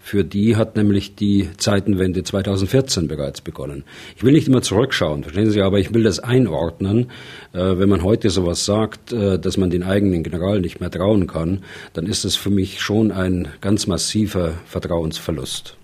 Für 0.00 0.22
die 0.22 0.56
hat 0.56 0.76
nämlich 0.76 1.14
die 1.14 1.48
Zeitenwende 1.56 2.24
2014 2.24 3.08
bereits 3.08 3.40
begonnen. 3.40 3.84
Ich 4.18 4.22
will 4.22 4.34
nicht 4.34 4.48
immer 4.48 4.60
zurückschauen, 4.60 5.22
verstehen 5.22 5.50
Sie, 5.50 5.62
aber 5.62 5.78
ich 5.78 5.94
will 5.94 6.02
das 6.02 6.20
einordnen. 6.20 7.10
Äh, 7.54 7.78
wenn 7.78 7.88
man 7.88 8.02
heute 8.02 8.28
sowas 8.28 8.66
sagt, 8.66 9.14
äh, 9.14 9.38
dass 9.38 9.56
man 9.56 9.70
den 9.70 9.82
eigenen 9.82 10.22
General 10.22 10.60
nicht 10.60 10.78
mehr 10.78 10.90
trauen 10.90 11.26
kann, 11.26 11.64
dann 11.94 12.04
ist 12.04 12.26
das 12.26 12.36
für 12.36 12.50
mich 12.50 12.82
schon 12.82 13.12
ein 13.12 13.48
ganz 13.62 13.86
massiver 13.86 14.52
Vertrauensverlust. 14.66 15.77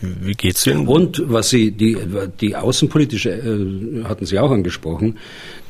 Wie 0.00 0.34
geht's 0.34 0.64
denn? 0.64 0.88
Und 0.88 1.22
was 1.26 1.50
Sie, 1.50 1.70
die, 1.70 1.96
die 2.40 2.56
außenpolitische, 2.56 3.30
äh, 3.30 4.04
hatten 4.04 4.26
Sie 4.26 4.38
auch 4.38 4.50
angesprochen. 4.50 5.18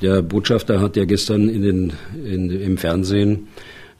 Der 0.01 0.23
Botschafter 0.23 0.81
hat 0.81 0.97
ja 0.97 1.05
gestern 1.05 1.49
in 1.49 1.62
den, 1.62 1.93
in, 2.25 2.51
im 2.51 2.79
Fernsehen 2.79 3.49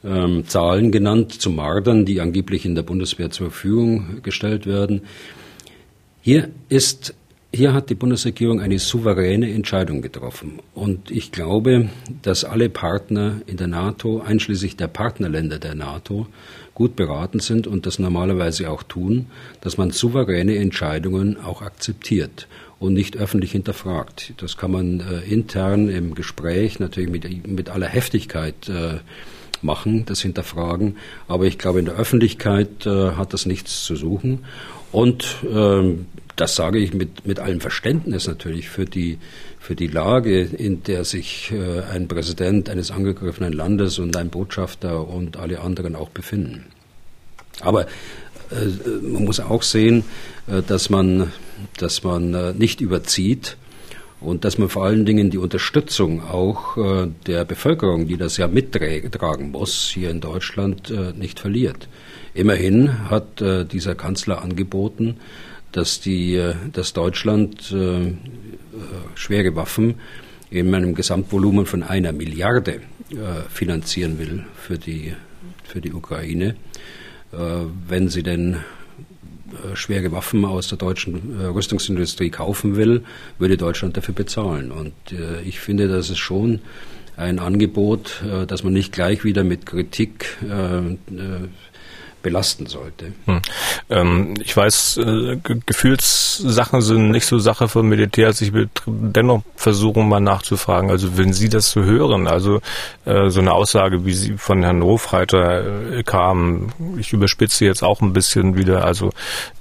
ähm, 0.03 0.45
Zahlen 0.47 0.91
genannt 0.91 1.33
zu 1.33 1.51
Mardern, 1.51 2.05
die 2.05 2.21
angeblich 2.21 2.65
in 2.65 2.73
der 2.73 2.83
Bundeswehr 2.83 3.29
zur 3.29 3.51
Verfügung 3.51 4.21
gestellt 4.23 4.65
werden. 4.65 5.01
Hier 6.21 6.49
ist 6.69 7.13
hier 7.53 7.73
hat 7.73 7.89
die 7.89 7.95
Bundesregierung 7.95 8.59
eine 8.59 8.77
souveräne 8.77 9.51
Entscheidung 9.51 10.01
getroffen. 10.01 10.59
Und 10.75 11.09
ich 11.09 11.31
glaube, 11.31 11.89
dass 12.21 12.43
alle 12.43 12.69
Partner 12.69 13.41
in 13.47 13.57
der 13.57 13.67
NATO, 13.67 14.19
einschließlich 14.19 14.75
der 14.75 14.87
Partnerländer 14.87 15.57
der 15.57 15.73
NATO, 15.73 16.27
gut 16.77 16.95
beraten 16.95 17.39
sind 17.39 17.65
und 17.65 17.87
das 17.87 17.97
normalerweise 17.97 18.69
auch 18.69 18.83
tun, 18.83 19.25
dass 19.61 19.79
man 19.79 19.89
souveräne 19.89 20.57
Entscheidungen 20.57 21.35
auch 21.43 21.63
akzeptiert 21.63 22.47
und 22.77 22.93
nicht 22.93 23.17
öffentlich 23.17 23.51
hinterfragt. 23.51 24.33
Das 24.37 24.57
kann 24.57 24.73
man 24.73 24.99
äh, 24.99 25.21
intern 25.27 25.89
im 25.89 26.13
Gespräch 26.13 26.79
natürlich 26.79 27.09
mit, 27.09 27.47
mit 27.47 27.71
aller 27.71 27.87
Heftigkeit 27.87 28.69
äh, 28.69 28.99
machen, 29.63 30.05
das 30.05 30.21
Hinterfragen. 30.21 30.97
Aber 31.27 31.45
ich 31.45 31.57
glaube, 31.57 31.79
in 31.79 31.85
der 31.85 31.95
Öffentlichkeit 31.95 32.85
äh, 32.85 33.13
hat 33.13 33.33
das 33.33 33.47
nichts 33.47 33.83
zu 33.83 33.95
suchen. 33.95 34.45
Und 34.91 35.37
ähm, 35.51 36.05
das 36.37 36.55
sage 36.55 36.77
ich 36.77 36.93
mit, 36.93 37.25
mit 37.25 37.39
allem 37.39 37.59
Verständnis 37.59 38.27
natürlich 38.27 38.69
für 38.69 38.85
die, 38.85 39.17
für 39.59 39.75
die 39.75 39.87
Lage, 39.87 40.41
in 40.41 40.83
der 40.83 41.03
sich 41.03 41.51
äh, 41.51 41.81
ein 41.91 42.07
Präsident 42.07 42.69
eines 42.69 42.91
angegriffenen 42.91 43.53
Landes 43.53 43.99
und 43.99 44.15
ein 44.15 44.29
Botschafter 44.29 45.07
und 45.07 45.37
alle 45.37 45.61
anderen 45.61 45.95
auch 45.95 46.09
befinden. 46.09 46.65
Aber 47.61 47.87
äh, 48.51 48.67
man 49.01 49.25
muss 49.25 49.39
auch 49.39 49.63
sehen, 49.63 50.03
äh, 50.47 50.61
dass 50.61 50.91
man, 50.91 51.33
dass 51.77 52.03
man 52.03 52.33
äh, 52.35 52.53
nicht 52.53 52.81
überzieht 52.81 53.57
und 54.21 54.45
dass 54.45 54.59
man 54.59 54.69
vor 54.69 54.85
allen 54.85 55.05
Dingen 55.05 55.31
die 55.31 55.39
Unterstützung 55.39 56.23
auch 56.23 56.77
äh, 56.77 57.07
der 57.25 57.45
Bevölkerung, 57.45 58.07
die 58.07 58.17
das 58.17 58.37
ja 58.37 58.47
mittragen 58.47 59.51
muss, 59.51 59.89
hier 59.91 60.11
in 60.11 60.21
Deutschland 60.21 60.91
äh, 60.91 61.13
nicht 61.13 61.39
verliert. 61.39 61.87
Immerhin 62.35 63.09
hat 63.09 63.41
dieser 63.71 63.95
Kanzler 63.95 64.43
angeboten, 64.43 65.15
dass, 65.71 65.99
die, 65.99 66.35
äh, 66.35 66.55
dass 66.73 66.93
Deutschland 66.93 67.71
äh, 67.71 68.07
äh, 68.07 68.13
schwere 69.15 69.55
Waffen 69.55 69.95
in 70.49 70.73
einem 70.73 70.95
Gesamtvolumen 70.95 71.65
von 71.65 71.83
einer 71.83 72.13
Milliarde 72.13 72.79
finanzieren 73.49 74.17
will 74.17 74.45
für 74.55 74.77
die, 74.77 75.13
für 75.65 75.81
die 75.81 75.91
Ukraine. 75.91 76.55
Wenn 77.31 78.07
sie 78.07 78.23
denn 78.23 78.57
schwere 79.73 80.13
Waffen 80.13 80.45
aus 80.45 80.69
der 80.69 80.77
deutschen 80.77 81.37
Rüstungsindustrie 81.53 82.29
kaufen 82.29 82.77
will, 82.77 83.03
würde 83.39 83.57
Deutschland 83.57 83.97
dafür 83.97 84.13
bezahlen. 84.13 84.71
Und 84.71 84.93
ich 85.45 85.59
finde, 85.59 85.89
das 85.89 86.09
ist 86.09 86.19
schon 86.19 86.59
ein 87.17 87.39
Angebot, 87.39 88.23
dass 88.47 88.63
man 88.63 88.71
nicht 88.71 88.93
gleich 88.93 89.25
wieder 89.25 89.43
mit 89.43 89.65
Kritik 89.65 90.37
belasten 92.27 92.65
sollte. 92.65 93.13
Hm. 93.25 93.41
Ähm, 93.89 94.33
ich 94.43 94.55
weiß, 94.55 94.97
äh, 94.97 95.37
Gefühlssachen 95.65 96.81
sind 96.81 97.09
nicht 97.11 97.25
so 97.25 97.39
Sache 97.39 97.69
von 97.69 97.87
Militär, 97.87 98.27
also 98.27 98.43
ich 98.43 98.51
will 98.51 98.69
dennoch 98.85 99.43
versuchen, 99.55 100.09
mal 100.09 100.19
nachzufragen. 100.19 100.89
Also 100.89 101.17
wenn 101.17 101.31
Sie 101.31 101.47
das 101.47 101.71
so 101.71 101.83
hören, 101.83 102.27
also 102.27 102.59
äh, 103.05 103.29
so 103.29 103.39
eine 103.39 103.53
Aussage, 103.53 104.05
wie 104.05 104.13
sie 104.13 104.33
von 104.37 104.61
Herrn 104.61 104.83
Hofreiter 104.83 105.99
äh, 105.99 106.03
kam, 106.03 106.73
ich 106.99 107.13
überspitze 107.13 107.63
jetzt 107.63 107.81
auch 107.81 108.01
ein 108.01 108.11
bisschen 108.11 108.57
wieder, 108.57 108.83
also 108.83 109.11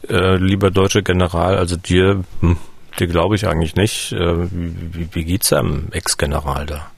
äh, 0.09 0.35
lieber 0.37 0.73
deutsche 0.73 1.05
General, 1.05 1.57
also 1.57 1.77
dir, 1.77 2.25
hm, 2.41 2.57
dir 2.99 3.07
glaube 3.07 3.37
ich 3.37 3.47
eigentlich 3.47 3.77
nicht. 3.77 4.11
Äh, 4.13 4.51
wie, 4.51 5.09
wie 5.13 5.25
geht's 5.25 5.53
einem 5.53 5.87
Ex-General 5.93 6.67
da? 6.67 6.91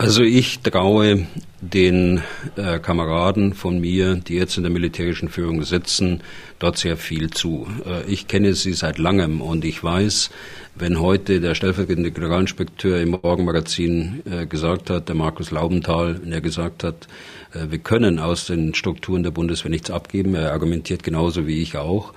Also 0.00 0.22
ich 0.22 0.60
traue 0.60 1.26
den 1.60 2.22
äh, 2.54 2.78
Kameraden 2.78 3.52
von 3.52 3.80
mir, 3.80 4.14
die 4.14 4.34
jetzt 4.34 4.56
in 4.56 4.62
der 4.62 4.70
militärischen 4.70 5.28
Führung 5.28 5.64
sitzen, 5.64 6.22
dort 6.60 6.78
sehr 6.78 6.96
viel 6.96 7.30
zu. 7.30 7.66
Äh, 7.84 8.08
ich 8.08 8.28
kenne 8.28 8.54
sie 8.54 8.74
seit 8.74 8.98
langem 8.98 9.40
und 9.40 9.64
ich 9.64 9.82
weiß, 9.82 10.30
wenn 10.76 11.00
heute 11.00 11.40
der 11.40 11.56
stellvertretende 11.56 12.12
Generalinspekteur 12.12 13.00
im 13.00 13.10
Morgenmagazin 13.10 14.22
äh, 14.30 14.46
gesagt 14.46 14.88
hat, 14.88 15.08
der 15.08 15.16
Markus 15.16 15.50
Laubenthal, 15.50 16.20
wenn 16.22 16.30
er 16.30 16.42
gesagt 16.42 16.84
hat, 16.84 17.08
äh, 17.52 17.66
wir 17.68 17.78
können 17.78 18.20
aus 18.20 18.46
den 18.46 18.74
Strukturen 18.74 19.24
der 19.24 19.32
Bundeswehr 19.32 19.70
nichts 19.72 19.90
abgeben, 19.90 20.36
er 20.36 20.52
argumentiert 20.52 21.02
genauso 21.02 21.48
wie 21.48 21.60
ich 21.60 21.76
auch, 21.76 22.14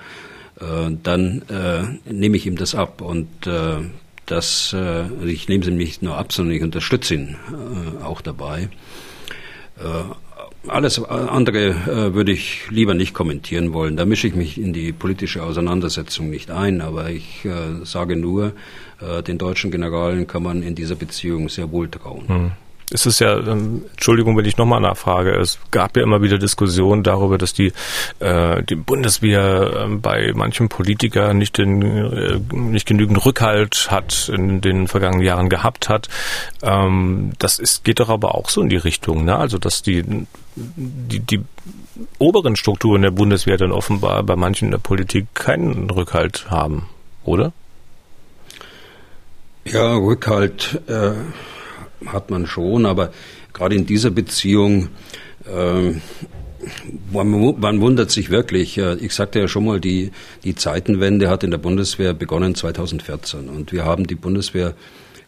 äh, 0.59 0.91
dann 1.01 1.41
äh, 1.49 2.11
nehme 2.13 2.37
ich 2.37 2.45
ihm 2.45 2.57
das 2.57 2.75
ab 2.75 3.01
und 3.01 3.27
das, 4.31 4.73
äh, 4.73 5.03
ich 5.25 5.47
nehme 5.49 5.63
sie 5.63 5.71
nicht 5.71 6.01
nur 6.01 6.17
ab, 6.17 6.31
sondern 6.31 6.55
ich 6.55 6.63
unterstütze 6.63 7.15
ihn 7.15 7.35
äh, 7.51 8.03
auch 8.03 8.21
dabei. 8.21 8.69
Äh, 9.77 10.03
alles 10.67 11.03
andere 11.03 12.13
würde 12.13 12.31
ich 12.31 12.69
lieber 12.69 12.93
nicht 12.93 13.15
kommentieren 13.15 13.73
wollen. 13.73 13.97
Da 13.97 14.05
mische 14.05 14.27
ich 14.27 14.35
mich 14.35 14.61
in 14.61 14.73
die 14.73 14.91
politische 14.91 15.41
Auseinandersetzung 15.41 16.29
nicht 16.29 16.51
ein, 16.51 16.81
aber 16.81 17.09
ich 17.09 17.47
sage 17.83 18.15
nur, 18.15 18.53
den 19.27 19.39
deutschen 19.39 19.71
Generalen 19.71 20.27
kann 20.27 20.43
man 20.43 20.61
in 20.61 20.75
dieser 20.75 20.93
Beziehung 20.93 21.49
sehr 21.49 21.71
wohl 21.71 21.89
trauen. 21.89 22.27
Hm 22.27 22.51
es 22.93 23.05
ist 23.05 23.19
ja, 23.19 23.37
ähm, 23.37 23.85
Entschuldigung, 23.91 24.37
wenn 24.37 24.45
ich 24.45 24.57
nochmal 24.57 24.81
nachfrage, 24.81 25.31
es 25.31 25.59
gab 25.71 25.95
ja 25.95 26.03
immer 26.03 26.21
wieder 26.21 26.37
Diskussionen 26.37 27.03
darüber, 27.03 27.37
dass 27.37 27.53
die, 27.53 27.71
äh, 28.19 28.63
die 28.63 28.75
Bundeswehr 28.75 29.87
äh, 29.89 29.95
bei 29.95 30.33
manchen 30.35 30.69
Politikern 30.69 31.37
nicht, 31.37 31.57
den, 31.57 31.81
äh, 31.81 32.39
nicht 32.53 32.85
genügend 32.85 33.25
Rückhalt 33.25 33.87
hat, 33.89 34.29
in 34.33 34.61
den 34.61 34.87
vergangenen 34.87 35.25
Jahren 35.25 35.49
gehabt 35.49 35.89
hat. 35.89 36.09
Ähm, 36.61 37.31
das 37.39 37.59
ist, 37.59 37.83
geht 37.83 37.99
doch 37.99 38.09
aber 38.09 38.35
auch 38.35 38.49
so 38.49 38.61
in 38.61 38.69
die 38.69 38.77
Richtung, 38.77 39.23
ne? 39.23 39.37
also 39.37 39.57
dass 39.57 39.81
die, 39.81 40.03
die, 40.55 41.19
die 41.19 41.41
oberen 42.19 42.55
Strukturen 42.55 43.01
der 43.01 43.11
Bundeswehr 43.11 43.57
dann 43.57 43.71
offenbar 43.71 44.23
bei 44.23 44.35
manchen 44.35 44.65
in 44.65 44.71
der 44.71 44.79
Politik 44.79 45.27
keinen 45.33 45.89
Rückhalt 45.89 46.49
haben, 46.49 46.89
oder? 47.23 47.53
Ja, 49.63 49.95
Rückhalt. 49.95 50.81
Äh 50.87 51.13
hat 52.05 52.29
man 52.29 52.47
schon, 52.47 52.85
aber 52.85 53.11
gerade 53.53 53.75
in 53.75 53.85
dieser 53.85 54.11
Beziehung, 54.11 54.89
äh, 55.45 55.93
man, 57.11 57.59
man, 57.59 57.81
wundert 57.81 58.11
sich 58.11 58.29
wirklich. 58.29 58.77
Ich 58.77 59.13
sagte 59.13 59.39
ja 59.39 59.47
schon 59.47 59.65
mal, 59.65 59.79
die, 59.79 60.11
die 60.43 60.55
Zeitenwende 60.55 61.29
hat 61.29 61.43
in 61.43 61.51
der 61.51 61.57
Bundeswehr 61.57 62.13
begonnen 62.13 62.53
2014 62.53 63.49
und 63.49 63.71
wir 63.71 63.85
haben 63.85 64.05
die 64.05 64.15
Bundeswehr 64.15 64.75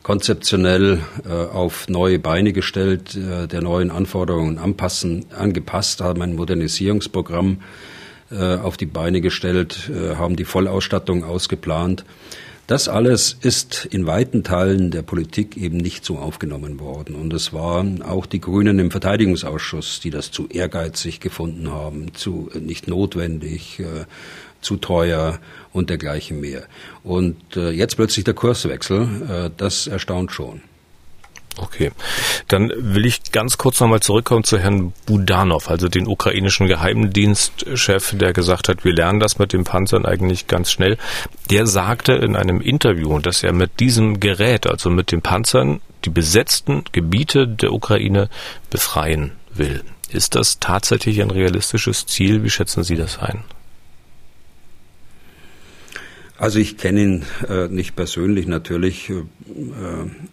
konzeptionell 0.04 1.00
äh, 1.26 1.32
auf 1.32 1.88
neue 1.88 2.20
Beine 2.20 2.54
gestellt, 2.54 3.16
äh, 3.16 3.48
der 3.48 3.62
neuen 3.62 3.90
Anforderungen 3.90 4.58
anpassen, 4.58 5.26
angepasst, 5.36 6.02
haben 6.02 6.22
ein 6.22 6.36
Modernisierungsprogramm 6.36 7.62
äh, 8.30 8.58
auf 8.58 8.78
die 8.78 8.86
Beine 8.86 9.22
gestellt, 9.22 9.90
äh, 9.90 10.16
haben 10.16 10.36
die 10.36 10.44
Vollausstattung 10.44 11.24
ausgeplant. 11.24 12.04
Das 12.66 12.88
alles 12.88 13.36
ist 13.42 13.86
in 13.92 14.08
weiten 14.08 14.46
Teilen 14.46 14.90
der 14.90 15.02
Politik 15.02 15.58
eben 15.58 15.78
nicht 15.78 16.06
so 16.06 16.18
aufgenommen 16.18 16.80
worden. 16.80 17.14
Und 17.14 17.34
es 17.34 17.52
waren 17.52 18.02
auch 18.02 18.26
die 18.26 18.40
Grünen 18.40 18.80
im 18.80 18.90
Verteidigungsausschuss, 18.90 20.00
die 20.00 20.10
das 20.10 20.32
zu 20.32 20.48
ehrgeizig 20.48 21.20
gefunden 21.20 21.70
haben, 21.70 22.14
zu 22.14 22.50
äh, 22.54 22.60
nicht 22.60 22.88
notwendig, 22.88 23.80
äh, 23.80 24.06
zu 24.62 24.78
teuer 24.78 25.40
und 25.74 25.90
dergleichen 25.90 26.40
mehr. 26.40 26.64
Und 27.04 27.58
äh, 27.58 27.72
jetzt 27.72 27.98
plötzlich 27.98 28.24
der 28.24 28.34
Kurswechsel, 28.34 29.52
das 29.58 29.88
erstaunt 29.88 30.32
schon. 30.32 30.62
Okay, 31.58 31.92
dann 32.48 32.72
will 32.76 33.06
ich 33.06 33.32
ganz 33.32 33.60
kurz 33.60 33.80
nochmal 33.80 34.00
zurückkommen 34.00 34.44
zu 34.44 34.58
Herrn 34.58 34.92
Budanov, 35.06 35.70
also 35.70 35.88
den 35.88 36.08
ukrainischen 36.08 36.68
Geheimdienstchef, 36.68 38.18
der 38.18 38.34
gesagt 38.34 38.70
hat, 38.70 38.84
wir 38.84 38.94
lernen 38.94 39.20
das 39.20 39.38
mit 39.38 39.54
den 39.54 39.64
Panzern 39.64 40.06
eigentlich 40.06 40.48
ganz 40.48 40.72
schnell. 40.72 40.98
Der 41.52 41.68
sagte 41.68 42.14
in 42.14 42.36
einem 42.36 42.60
Interview, 42.60 43.20
dass 43.20 43.44
er 43.44 43.54
mit 43.54 43.80
diesem 43.80 44.20
Gerät, 44.20 44.66
also 44.66 44.90
mit 44.90 45.12
den 45.12 45.22
Panzern, 45.22 45.80
die 46.06 46.10
besetzten 46.10 46.86
Gebiete 46.92 47.48
der 47.48 47.72
Ukraine 47.72 48.30
befreien 48.72 49.34
will. 49.54 49.84
Ist 50.10 50.36
das 50.36 50.60
tatsächlich 50.60 51.22
ein 51.22 51.32
realistisches 51.32 52.08
Ziel? 52.08 52.44
Wie 52.44 52.50
schätzen 52.50 52.84
Sie 52.84 52.96
das 52.96 53.20
ein? 53.20 53.44
Also 56.44 56.60
ich 56.60 56.76
kenne 56.76 57.02
ihn 57.02 57.26
äh, 57.48 57.70
nicht 57.70 57.96
persönlich 57.96 58.48
natürlich. 58.48 59.10
Äh, 59.10 59.24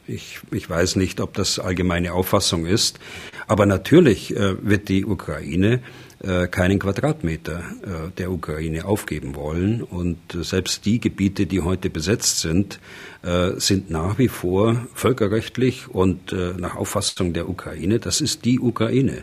ich, 0.08 0.40
ich 0.50 0.68
weiß 0.68 0.96
nicht, 0.96 1.20
ob 1.20 1.34
das 1.34 1.60
allgemeine 1.60 2.14
Auffassung 2.14 2.66
ist. 2.66 2.98
Aber 3.46 3.64
natürlich 3.64 4.34
äh, 4.34 4.56
wird 4.60 4.88
die 4.88 5.04
Ukraine 5.04 5.80
äh, 6.18 6.48
keinen 6.48 6.80
Quadratmeter 6.80 7.58
äh, 7.60 8.10
der 8.18 8.32
Ukraine 8.32 8.86
aufgeben 8.86 9.36
wollen. 9.36 9.84
Und 9.84 10.18
selbst 10.32 10.84
die 10.84 10.98
Gebiete, 10.98 11.46
die 11.46 11.60
heute 11.60 11.90
besetzt 11.90 12.40
sind, 12.40 12.80
äh, 13.22 13.52
sind 13.60 13.88
nach 13.88 14.18
wie 14.18 14.26
vor 14.26 14.88
völkerrechtlich 14.94 15.86
und 15.86 16.32
nach 16.32 16.74
Auffassung 16.74 17.34
der 17.34 17.48
Ukraine, 17.48 18.00
das 18.00 18.20
ist 18.20 18.44
die 18.44 18.58
Ukraine. 18.58 19.22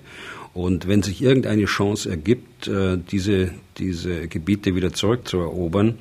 Und 0.57 0.87
wenn 0.87 1.03
sich 1.03 1.21
irgendeine 1.21 1.65
Chance 1.65 2.09
ergibt, 2.09 2.67
äh, 2.67 2.97
diese, 2.97 3.51
diese 3.77 4.27
Gebiete 4.27 4.73
wieder 4.73 4.91
zurückzuerobern, 4.91 5.99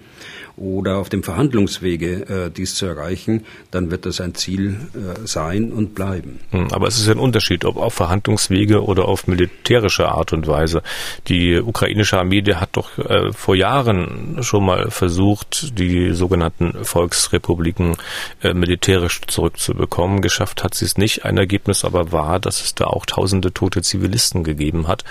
oder 0.56 0.96
auf 0.98 1.08
dem 1.08 1.22
Verhandlungswege 1.22 2.46
äh, 2.46 2.50
dies 2.50 2.74
zu 2.74 2.86
erreichen, 2.86 3.44
dann 3.70 3.90
wird 3.90 4.06
das 4.06 4.20
ein 4.20 4.34
Ziel 4.34 4.76
äh, 4.94 5.26
sein 5.26 5.72
und 5.72 5.94
bleiben. 5.94 6.40
Hm, 6.50 6.68
aber 6.72 6.88
es 6.88 6.98
ist 6.98 7.08
ein 7.08 7.18
Unterschied, 7.18 7.64
ob 7.64 7.76
auf 7.76 7.94
Verhandlungswege 7.94 8.82
oder 8.82 9.06
auf 9.06 9.26
militärische 9.26 10.08
Art 10.08 10.32
und 10.32 10.46
Weise. 10.46 10.82
Die 11.28 11.60
ukrainische 11.60 12.18
Armee, 12.18 12.40
die 12.40 12.56
hat 12.56 12.70
doch 12.72 12.98
äh, 12.98 13.32
vor 13.32 13.54
Jahren 13.54 14.38
schon 14.42 14.64
mal 14.64 14.90
versucht, 14.90 15.78
die 15.78 16.12
sogenannten 16.12 16.84
Volksrepubliken 16.84 17.96
äh, 18.42 18.54
militärisch 18.54 19.20
zurückzubekommen. 19.26 20.22
Geschafft 20.22 20.64
hat 20.64 20.74
sie 20.74 20.86
es 20.86 20.96
nicht. 20.96 21.24
Ein 21.24 21.36
Ergebnis 21.36 21.84
aber 21.84 22.12
war, 22.12 22.40
dass 22.40 22.62
es 22.62 22.74
da 22.74 22.86
auch 22.86 23.04
tausende 23.04 23.52
tote 23.52 23.82
Zivilisten 23.82 24.42
gegeben 24.42 24.88
hat. 24.88 25.04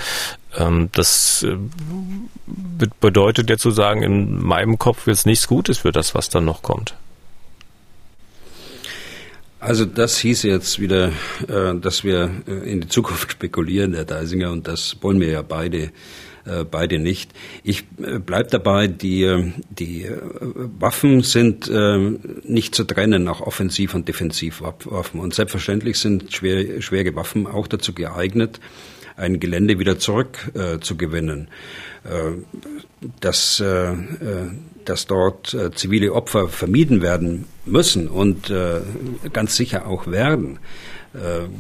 Ähm, 0.58 0.90
das 0.94 1.44
äh, 1.44 1.58
bedeutet 3.00 3.50
ja 3.50 3.58
zu 3.58 3.72
sagen, 3.72 4.04
in 4.04 4.44
meinem 4.44 4.78
Kopf 4.78 5.08
es 5.08 5.26
nichts 5.26 5.48
Gutes 5.48 5.80
für 5.80 5.92
das, 5.92 6.16
was 6.16 6.30
dann 6.30 6.46
noch 6.46 6.62
kommt. 6.62 6.96
Also 9.60 9.86
das 9.86 10.18
hieß 10.20 10.44
jetzt 10.44 10.80
wieder, 10.80 11.12
äh, 11.48 11.76
dass 11.80 12.04
wir 12.04 12.30
äh, 12.48 12.72
in 12.72 12.82
die 12.82 12.88
Zukunft 12.88 13.32
spekulieren, 13.34 13.94
Herr 13.94 14.06
Deisinger, 14.06 14.52
und 14.52 14.68
das 14.68 14.98
wollen 15.02 15.20
wir 15.20 15.30
ja 15.30 15.42
beide 15.42 15.92
beide 16.70 17.00
nicht. 17.00 17.32
Ich 17.64 17.86
bleib 17.88 18.52
dabei, 18.52 18.86
die, 18.86 19.52
die 19.72 20.08
Waffen 20.80 21.24
sind 21.24 21.72
nicht 22.44 22.76
zu 22.76 22.84
trennen 22.84 23.24
nach 23.24 23.42
Offensiv- 23.42 23.96
und 23.96 24.08
Defensivwaffen. 24.08 25.20
Und 25.20 25.34
selbstverständlich 25.34 25.98
sind 25.98 26.32
schwere 26.32 27.16
Waffen 27.16 27.48
auch 27.48 27.66
dazu 27.66 27.94
geeignet, 27.94 28.60
ein 29.18 29.40
Gelände 29.40 29.80
wieder 29.80 29.98
zurückzugewinnen. 29.98 31.48
Äh, 31.48 31.50
äh, 32.06 32.34
dass, 33.20 33.60
äh, 33.60 33.92
äh, 33.92 33.96
dass 34.84 35.08
dort 35.08 35.54
äh, 35.54 35.72
zivile 35.72 36.14
Opfer 36.14 36.48
vermieden 36.48 37.02
werden 37.02 37.46
müssen 37.66 38.08
und 38.08 38.54
ganz 39.34 39.56
sicher 39.56 39.88
auch 39.88 40.06
werden, 40.06 40.60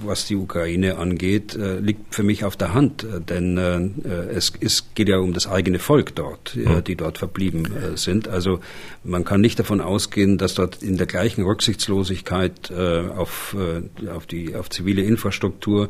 was 0.03 0.25
die 0.25 0.35
Ukraine 0.35 0.97
angeht, 0.97 1.57
liegt 1.81 2.13
für 2.13 2.23
mich 2.23 2.43
auf 2.43 2.55
der 2.57 2.73
Hand. 2.73 3.05
Denn 3.29 3.57
es, 3.57 4.53
es 4.59 4.93
geht 4.95 5.09
ja 5.09 5.17
um 5.19 5.33
das 5.33 5.47
eigene 5.47 5.79
Volk 5.79 6.15
dort, 6.15 6.57
die 6.87 6.95
dort 6.95 7.17
verblieben 7.17 7.67
sind. 7.95 8.27
Also 8.27 8.59
man 9.03 9.23
kann 9.23 9.41
nicht 9.41 9.59
davon 9.59 9.81
ausgehen, 9.81 10.37
dass 10.37 10.55
dort 10.55 10.83
in 10.83 10.97
der 10.97 11.07
gleichen 11.07 11.43
Rücksichtslosigkeit 11.43 12.71
auf, 12.71 13.55
auf 14.13 14.25
die 14.27 14.55
auf 14.55 14.69
zivile 14.69 15.03
Infrastruktur 15.03 15.89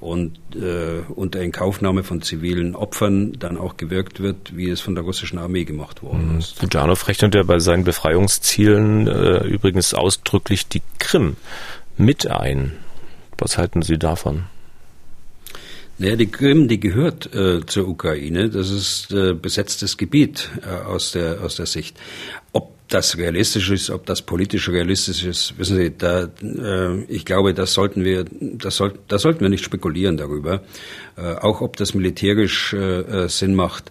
und 0.00 0.38
äh, 0.54 1.02
unter 1.14 1.40
Inkaufnahme 1.40 2.02
von 2.02 2.22
zivilen 2.22 2.74
Opfern 2.74 3.34
dann 3.38 3.58
auch 3.58 3.76
gewirkt 3.76 4.20
wird, 4.20 4.56
wie 4.56 4.70
es 4.70 4.80
von 4.80 4.94
der 4.94 5.04
russischen 5.04 5.38
Armee 5.38 5.64
gemacht 5.64 6.02
worden 6.02 6.32
mhm. 6.32 6.38
ist. 6.38 6.58
Bujanov 6.60 7.06
rechnet 7.06 7.34
ja 7.34 7.42
bei 7.42 7.58
seinen 7.58 7.84
Befreiungszielen 7.84 9.06
äh, 9.06 9.44
übrigens 9.44 9.92
ausdrücklich 9.94 10.68
die 10.68 10.82
Krim 10.98 11.36
mit 11.96 12.30
ein. 12.30 12.72
Was 13.40 13.56
halten 13.56 13.80
Sie 13.82 13.98
davon? 13.98 14.44
Naja, 15.96 16.16
die 16.16 16.30
Krim, 16.30 16.68
die 16.68 16.80
gehört 16.80 17.34
äh, 17.34 17.64
zur 17.66 17.88
Ukraine. 17.88 18.48
Das 18.48 18.70
ist 18.70 19.12
äh, 19.12 19.34
besetztes 19.34 19.96
Gebiet 19.96 20.50
äh, 20.62 20.86
aus, 20.86 21.12
der, 21.12 21.42
aus 21.42 21.56
der 21.56 21.66
Sicht. 21.66 21.98
Ob 22.52 22.72
das 22.88 23.16
realistisch 23.16 23.70
ist, 23.70 23.90
ob 23.90 24.06
das 24.06 24.22
politisch 24.22 24.68
realistisch 24.68 25.24
ist, 25.24 25.58
wissen 25.58 25.76
Sie, 25.76 25.96
da, 25.96 26.28
äh, 26.42 27.02
ich 27.04 27.24
glaube, 27.24 27.54
das 27.54 27.72
sollten 27.72 28.04
wir, 28.04 28.24
das 28.40 28.76
soll, 28.76 28.94
da 29.08 29.18
sollten 29.18 29.40
wir 29.40 29.48
nicht 29.48 29.64
spekulieren 29.64 30.16
darüber. 30.16 30.62
Äh, 31.16 31.34
auch 31.34 31.60
ob 31.60 31.76
das 31.76 31.94
militärisch 31.94 32.72
äh, 32.72 33.24
äh 33.24 33.28
Sinn 33.28 33.54
macht. 33.54 33.90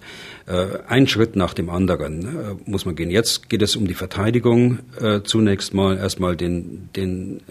Äh, 0.50 0.80
ein 0.88 1.06
Schritt 1.06 1.36
nach 1.36 1.54
dem 1.54 1.70
anderen 1.70 2.24
äh, 2.24 2.56
muss 2.66 2.86
man 2.86 2.96
gehen. 2.96 3.12
Jetzt 3.12 3.50
geht 3.50 3.62
es 3.62 3.76
um 3.76 3.88
die 3.88 3.94
Verteidigung 3.94 4.80
äh, 5.00 5.22
zunächst 5.22 5.76
mal, 5.76 5.96
erstmal 5.98 6.36
den, 6.36 6.90
den 6.96 7.42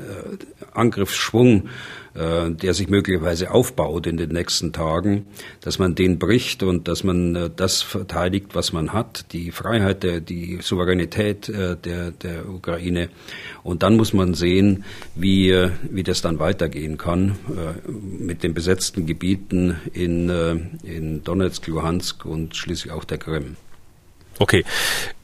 Angriffsschwung, 0.74 1.68
der 2.18 2.74
sich 2.74 2.88
möglicherweise 2.88 3.50
aufbaut 3.52 4.06
in 4.06 4.16
den 4.16 4.30
nächsten 4.30 4.72
Tagen, 4.72 5.26
dass 5.60 5.78
man 5.78 5.94
den 5.94 6.18
bricht 6.18 6.62
und 6.62 6.88
dass 6.88 7.04
man 7.04 7.52
das 7.54 7.82
verteidigt, 7.82 8.48
was 8.54 8.72
man 8.72 8.92
hat, 8.92 9.32
die 9.32 9.52
Freiheit, 9.52 10.02
der, 10.02 10.20
die 10.20 10.58
Souveränität 10.60 11.48
der, 11.48 11.76
der 12.10 12.48
Ukraine. 12.48 13.08
Und 13.62 13.82
dann 13.82 13.96
muss 13.96 14.12
man 14.12 14.34
sehen, 14.34 14.84
wie, 15.14 15.54
wie 15.90 16.02
das 16.02 16.20
dann 16.20 16.38
weitergehen 16.38 16.98
kann 16.98 17.36
mit 18.18 18.42
den 18.42 18.54
besetzten 18.54 19.06
Gebieten 19.06 19.76
in, 19.92 20.28
in 20.82 21.22
Donetsk, 21.22 21.66
Luhansk 21.68 22.24
und 22.24 22.56
schließlich 22.56 22.92
auch 22.92 23.04
der 23.04 23.18
Krim. 23.18 23.56
Okay. 24.38 24.64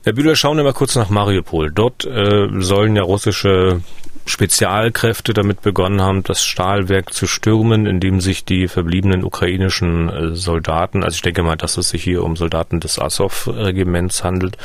Herr 0.02 0.12
Bühler, 0.12 0.34
schauen 0.34 0.56
wir 0.56 0.64
mal 0.64 0.72
kurz 0.72 0.96
nach 0.96 1.08
Mariupol. 1.08 1.70
Dort 1.70 2.04
äh, 2.04 2.48
sollen 2.58 2.96
ja 2.96 3.02
russische 3.02 3.80
Spezialkräfte 4.26 5.34
damit 5.34 5.62
begonnen 5.62 6.00
haben, 6.00 6.22
das 6.22 6.44
Stahlwerk 6.44 7.12
zu 7.12 7.26
stürmen, 7.26 7.86
in 7.86 8.00
dem 8.00 8.20
sich 8.20 8.44
die 8.44 8.68
verbliebenen 8.68 9.24
ukrainischen 9.24 10.08
äh, 10.08 10.34
Soldaten, 10.34 11.04
also 11.04 11.16
ich 11.16 11.22
denke 11.22 11.42
mal, 11.42 11.56
dass 11.56 11.76
es 11.76 11.90
sich 11.90 12.02
hier 12.02 12.24
um 12.24 12.36
Soldaten 12.36 12.80
des 12.80 12.98
Azov-Regiments 12.98 14.24
handelt, 14.24 14.56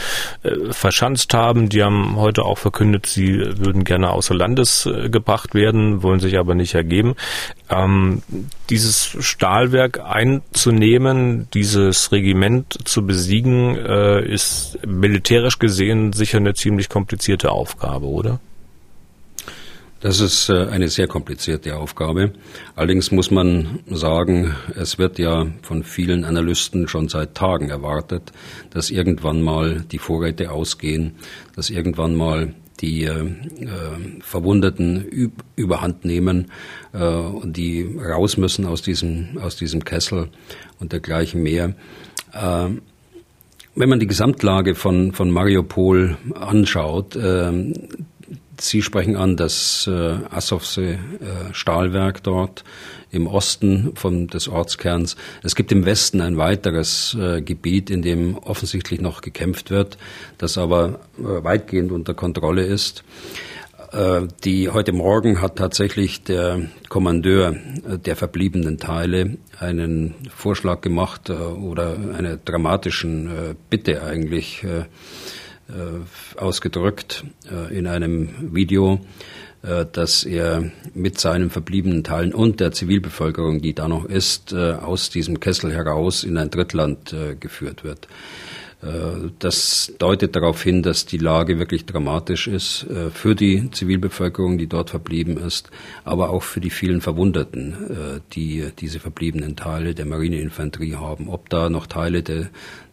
äh, 0.44 0.72
verschanzt 0.72 1.34
haben. 1.34 1.70
Die 1.70 1.84
haben 1.84 2.16
heute 2.16 2.44
auch 2.44 2.58
verkündet, 2.58 3.06
sie 3.06 3.38
würden 3.38 3.84
gerne 3.84 4.12
außer 4.12 4.34
Landes 4.34 4.86
äh, 4.86 5.10
gebracht 5.10 5.54
werden, 5.54 6.04
wollen 6.04 6.20
sich 6.20 6.38
aber 6.38 6.56
nicht 6.56 6.76
ergeben. 6.76 7.16
Ähm, 7.70 8.24
dieses 8.70 9.18
Stahlwerk 9.20 10.00
einzunehmen, 10.00 11.48
dieses 11.54 12.12
Regiment 12.12 12.88
zu 12.88 13.06
besiegen, 13.06 13.76
äh, 13.76 14.26
ist 14.26 14.80
militärisch 14.86 15.60
gesehen 15.60 16.14
sicher 16.14 16.38
eine 16.38 16.54
ziemlich 16.54 16.90
komplizierte 16.90 17.52
Aufgabe, 17.52 18.06
oder? 18.06 18.40
Das 20.02 20.22
ist 20.22 20.48
äh, 20.48 20.68
eine 20.68 20.88
sehr 20.88 21.08
komplizierte 21.08 21.76
Aufgabe. 21.76 22.32
Allerdings 22.76 23.12
muss 23.12 23.32
man 23.32 23.80
sagen, 23.88 24.56
es 24.76 24.98
wird 24.98 25.20
ja 25.20 25.48
von 25.62 25.84
vielen 25.84 26.24
Analysten 26.24 26.88
schon 26.88 27.10
seit 27.10 27.36
Tagen 27.36 27.70
erwartet, 27.70 28.32
dass 28.70 28.92
irgendwann 28.92 29.42
mal 29.42 29.84
die 29.92 29.98
Vorräte 29.98 30.52
ausgehen, 30.52 31.16
dass 31.56 31.70
irgendwann 31.70 32.16
mal 32.16 32.54
die 32.80 33.04
äh, 33.04 33.10
äh 33.10 34.22
Verwundeten 34.22 35.06
üb 35.06 35.34
überhand 35.58 36.06
nehmen 36.06 36.50
äh, 36.94 37.04
und 37.04 37.58
die 37.58 37.98
raus 37.98 38.38
müssen 38.38 38.66
aus 38.66 38.82
diesem, 38.82 39.38
aus 39.42 39.58
diesem 39.58 39.84
Kessel 39.84 40.30
und 40.80 40.94
dergleichen 40.94 41.44
mehr. 41.44 41.76
Äh, 42.32 42.70
wenn 43.76 43.90
man 43.90 44.00
die 44.00 44.08
Gesamtlage 44.08 44.76
von, 44.76 45.12
von 45.12 45.30
Mariupol 45.30 46.18
anschaut, 46.36 47.18
äh, 47.18 47.52
Sie 48.62 48.82
sprechen 48.82 49.16
an 49.16 49.38
das 49.38 49.88
äh, 49.88 50.18
Assowse 50.30 50.84
äh, 50.84 50.98
Stahlwerk 51.54 52.24
dort 52.24 52.64
im 53.12 53.26
Osten 53.28 53.96
von, 53.96 54.28
des 54.28 54.48
Ortskerns. 54.48 55.16
Es 55.44 55.56
gibt 55.56 55.72
im 55.72 55.86
Westen 55.86 56.22
ein 56.22 56.38
weiteres 56.38 57.16
äh, 57.20 57.42
Gebiet, 57.42 57.90
in 57.90 58.02
dem 58.02 58.38
offensichtlich 58.38 59.02
noch 59.02 59.22
gekämpft 59.22 59.72
wird, 59.72 59.98
das 60.38 60.58
aber 60.58 61.00
äh, 61.18 61.44
weitgehend 61.44 61.92
unter 61.92 62.14
Kontrolle 62.14 62.64
ist. 62.64 63.04
Äh, 63.92 64.28
die 64.44 64.70
heute 64.70 64.92
Morgen 64.92 65.42
hat 65.42 65.56
tatsächlich 65.56 66.24
der 66.24 66.62
Kommandeur 66.90 67.56
äh, 67.88 67.98
der 67.98 68.16
verbliebenen 68.16 68.78
Teile 68.78 69.38
einen 69.60 70.14
Vorschlag 70.36 70.82
gemacht 70.82 71.30
äh, 71.30 71.34
oder 71.34 71.98
eine 72.16 72.38
dramatischen 72.38 73.56
Bitte 73.70 74.04
eigentlich 74.04 74.66
ausgedrückt 76.38 77.24
äh, 77.50 77.78
in 77.78 77.88
einem 77.88 78.54
Video, 78.54 79.00
äh, 79.62 79.86
dass 79.92 80.24
er 80.24 80.72
mit 80.94 81.20
seinen 81.20 81.50
verbliebenen 81.50 82.04
Teilen 82.04 82.34
und 82.34 82.60
der 82.60 82.72
Zivilbevölkerung, 82.72 83.62
die 83.62 83.74
da 83.74 83.88
noch 83.88 84.06
ist, 84.06 84.54
aus 84.54 85.10
diesem 85.10 85.40
Kessel 85.40 85.72
heraus 85.72 86.24
in 86.24 86.38
ein 86.38 86.50
Drittland 86.50 87.16
geführt 87.40 87.84
wird. 87.84 88.08
Das 89.40 89.92
deutet 90.00 90.38
darauf 90.38 90.64
hin, 90.64 90.82
dass 90.82 91.06
die 91.06 91.18
Lage 91.18 91.60
wirklich 91.60 91.86
dramatisch 91.86 92.48
ist 92.48 92.86
für 93.14 93.36
die 93.36 93.70
Zivilbevölkerung, 93.72 94.58
die 94.58 94.68
dort 94.68 94.90
verblieben 94.90 95.36
ist, 95.38 95.70
aber 96.06 96.30
auch 96.30 96.44
für 96.44 96.62
die 96.62 96.70
vielen 96.70 97.02
Verwundeten, 97.02 98.22
die 98.32 98.72
diese 98.80 99.02
verbliebenen 99.02 99.58
Teile 99.58 99.94
der 99.94 100.06
Marineinfanterie 100.06 100.96
haben. 100.96 101.28
Ob 101.28 101.50
da 101.50 101.70
noch 101.70 101.88
Teile 101.88 102.24
der, 102.24 102.50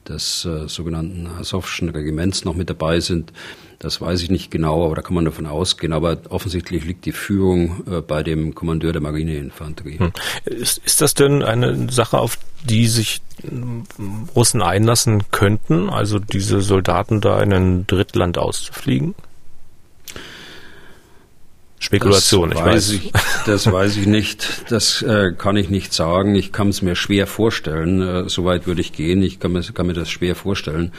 des 0.08 0.44
äh, 0.44 0.68
sogenannten 0.68 1.26
Asowschen 1.26 1.88
Regiments 1.88 2.44
noch 2.44 2.54
mit 2.54 2.70
dabei 2.70 3.00
sind. 3.00 3.32
Das 3.78 4.00
weiß 4.00 4.22
ich 4.22 4.30
nicht 4.30 4.50
genau, 4.50 4.86
aber 4.86 4.96
da 4.96 5.02
kann 5.02 5.14
man 5.14 5.24
davon 5.24 5.46
ausgehen. 5.46 5.92
Aber 5.92 6.18
offensichtlich 6.30 6.84
liegt 6.84 7.04
die 7.04 7.12
Führung 7.12 7.84
äh, 7.90 8.00
bei 8.00 8.22
dem 8.22 8.54
Kommandeur 8.54 8.92
der 8.92 9.02
Marineinfanterie. 9.02 9.98
Hm. 9.98 10.12
Ist, 10.44 10.78
ist 10.84 11.00
das 11.00 11.14
denn 11.14 11.42
eine 11.42 11.90
Sache, 11.90 12.18
auf 12.18 12.38
die 12.64 12.86
sich 12.86 13.20
Russen 14.34 14.62
einlassen 14.62 15.24
könnten, 15.30 15.90
also 15.90 16.18
diese 16.18 16.62
Soldaten 16.62 17.20
da 17.20 17.40
in 17.42 17.52
ein 17.52 17.86
Drittland 17.86 18.38
auszufliegen? 18.38 19.14
Spekulation, 21.86 22.50
das 22.50 22.58
ich 22.58 22.64
weiß. 22.64 22.90
Ich, 22.90 23.12
das 23.46 23.66
weiß 23.72 23.96
ich 23.96 24.06
nicht. 24.06 24.64
Das 24.70 25.02
äh, 25.02 25.32
kann 25.38 25.56
ich 25.56 25.70
nicht 25.70 25.92
sagen. 25.92 26.34
Ich 26.34 26.50
kann 26.50 26.68
es 26.68 26.82
mir 26.82 26.96
schwer 26.96 27.28
vorstellen. 27.28 28.02
Äh, 28.02 28.28
Soweit 28.28 28.66
würde 28.66 28.80
ich 28.80 28.92
gehen. 28.92 29.22
Ich 29.22 29.38
kann 29.38 29.52
mir, 29.52 29.62
kann 29.62 29.86
mir 29.86 29.92
das 29.92 30.10
schwer 30.10 30.34
vorstellen, 30.34 30.90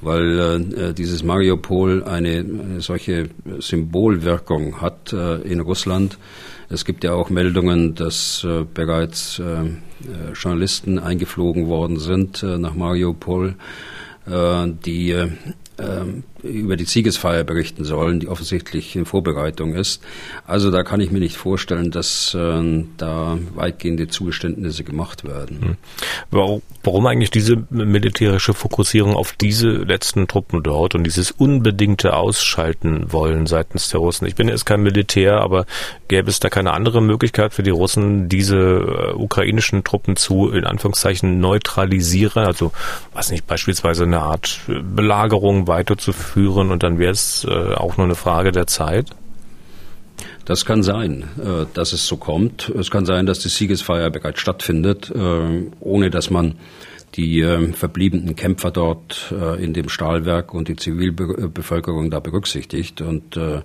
weil 0.00 0.38
äh, 0.38 0.94
dieses 0.94 1.22
Mariupol 1.22 2.02
eine, 2.02 2.38
eine 2.38 2.80
solche 2.80 3.28
Symbolwirkung 3.60 4.80
hat 4.80 5.12
äh, 5.12 5.36
in 5.42 5.60
Russland. 5.60 6.18
Es 6.68 6.84
gibt 6.84 7.04
ja 7.04 7.12
auch 7.12 7.30
Meldungen, 7.30 7.94
dass 7.94 8.42
äh, 8.42 8.64
bereits 8.64 9.38
äh, 9.38 9.42
äh 9.44 10.32
Journalisten 10.34 10.98
eingeflogen 10.98 11.68
worden 11.68 12.00
sind 12.00 12.42
äh, 12.42 12.58
nach 12.58 12.74
Mariupol, 12.74 13.54
äh, 14.26 14.66
die 14.84 15.10
äh, 15.10 15.28
über 16.42 16.76
die 16.76 16.84
Siegesfeier 16.84 17.44
berichten 17.44 17.84
sollen, 17.84 18.20
die 18.20 18.28
offensichtlich 18.28 18.96
in 18.96 19.04
Vorbereitung 19.04 19.74
ist. 19.74 20.02
Also 20.46 20.70
da 20.70 20.82
kann 20.82 21.00
ich 21.00 21.10
mir 21.10 21.20
nicht 21.20 21.36
vorstellen, 21.36 21.90
dass 21.90 22.34
äh, 22.34 22.84
da 22.96 23.38
weitgehende 23.54 24.08
Zugeständnisse 24.08 24.84
gemacht 24.84 25.24
werden. 25.24 25.76
Hm. 26.30 26.62
Warum, 26.82 27.06
eigentlich 27.06 27.30
diese 27.30 27.64
militärische 27.70 28.54
Fokussierung 28.54 29.14
auf 29.14 29.32
diese 29.32 29.68
letzten 29.68 30.26
Truppen 30.26 30.62
dort 30.62 30.94
und 30.94 31.04
dieses 31.04 31.30
unbedingte 31.30 32.14
Ausschalten 32.14 33.12
wollen 33.12 33.46
seitens 33.46 33.88
der 33.88 34.00
Russen? 34.00 34.26
Ich 34.26 34.34
bin 34.34 34.48
jetzt 34.48 34.66
kein 34.66 34.82
Militär, 34.82 35.40
aber 35.40 35.66
gäbe 36.08 36.28
es 36.28 36.40
da 36.40 36.48
keine 36.48 36.72
andere 36.72 37.00
Möglichkeit 37.00 37.54
für 37.54 37.62
die 37.62 37.70
Russen, 37.70 38.28
diese 38.28 38.56
äh, 38.56 39.12
ukrainischen 39.12 39.84
Truppen 39.84 40.16
zu, 40.16 40.50
in 40.50 40.64
Anführungszeichen, 40.64 41.40
neutralisieren? 41.40 42.44
Also, 42.44 42.72
was 43.12 43.30
nicht, 43.30 43.46
beispielsweise 43.46 44.04
eine 44.04 44.20
Art 44.20 44.60
Belagerung 44.66 45.68
weiterzuführen 45.68 46.31
und 46.70 46.82
dann 46.82 46.98
wäre 46.98 47.12
es 47.12 47.46
äh, 47.48 47.74
auch 47.74 47.96
nur 47.96 48.06
eine 48.06 48.14
Frage 48.14 48.52
der 48.52 48.66
Zeit? 48.66 49.10
Das 50.44 50.64
kann 50.64 50.82
sein, 50.82 51.24
äh, 51.38 51.66
dass 51.74 51.92
es 51.92 52.06
so 52.06 52.16
kommt. 52.16 52.68
Es 52.70 52.90
kann 52.90 53.06
sein, 53.06 53.26
dass 53.26 53.40
die 53.40 53.48
Siegesfeier 53.48 54.10
bereits 54.10 54.40
stattfindet, 54.40 55.10
äh, 55.14 55.70
ohne 55.80 56.10
dass 56.10 56.30
man 56.30 56.56
die 57.14 57.40
äh, 57.40 57.72
verbliebenen 57.72 58.36
Kämpfer 58.36 58.70
dort 58.70 59.32
äh, 59.32 59.62
in 59.62 59.74
dem 59.74 59.88
Stahlwerk 59.88 60.54
und 60.54 60.68
die 60.68 60.76
Zivilbevölkerung 60.76 62.10
da 62.10 62.20
berücksichtigt. 62.20 63.00
Und 63.00 63.36
äh, 63.36 63.62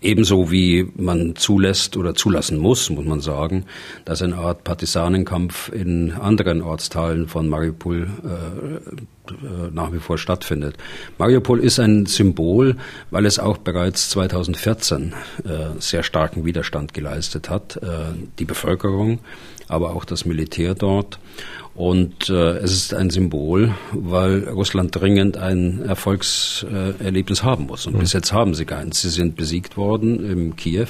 ebenso 0.00 0.50
wie 0.50 0.90
man 0.96 1.36
zulässt 1.36 1.96
oder 1.96 2.14
zulassen 2.14 2.58
muss, 2.58 2.90
muss 2.90 3.04
man 3.04 3.20
sagen, 3.20 3.64
dass 4.04 4.22
eine 4.22 4.36
Art 4.36 4.64
Partisanenkampf 4.64 5.70
in 5.72 6.12
anderen 6.12 6.62
Ortsteilen 6.62 7.28
von 7.28 7.48
Mariupol 7.48 8.08
äh, 8.24 9.70
nach 9.72 9.92
wie 9.92 9.98
vor 9.98 10.18
stattfindet. 10.18 10.76
Mariupol 11.18 11.60
ist 11.60 11.78
ein 11.78 12.06
Symbol, 12.06 12.76
weil 13.10 13.26
es 13.26 13.38
auch 13.38 13.58
bereits 13.58 14.10
2014 14.10 15.12
äh, 15.44 15.80
sehr 15.80 16.02
starken 16.02 16.44
Widerstand 16.44 16.94
geleistet 16.94 17.50
hat, 17.50 17.76
äh, 17.76 18.14
die 18.38 18.44
Bevölkerung, 18.44 19.20
aber 19.68 19.90
auch 19.94 20.04
das 20.04 20.24
Militär 20.24 20.74
dort. 20.74 21.18
Und 21.78 22.28
äh, 22.28 22.56
es 22.56 22.72
ist 22.72 22.92
ein 22.92 23.08
Symbol, 23.08 23.72
weil 23.92 24.48
Russland 24.48 24.96
dringend 24.96 25.36
ein 25.36 25.80
Erfolgserlebnis 25.86 27.44
haben 27.44 27.66
muss. 27.66 27.86
Und 27.86 27.94
mhm. 27.94 28.00
bis 28.00 28.12
jetzt 28.12 28.32
haben 28.32 28.54
sie 28.54 28.64
keins. 28.64 29.00
Sie 29.00 29.10
sind 29.10 29.36
besiegt 29.36 29.76
worden 29.76 30.28
im 30.28 30.56
Kiew 30.56 30.88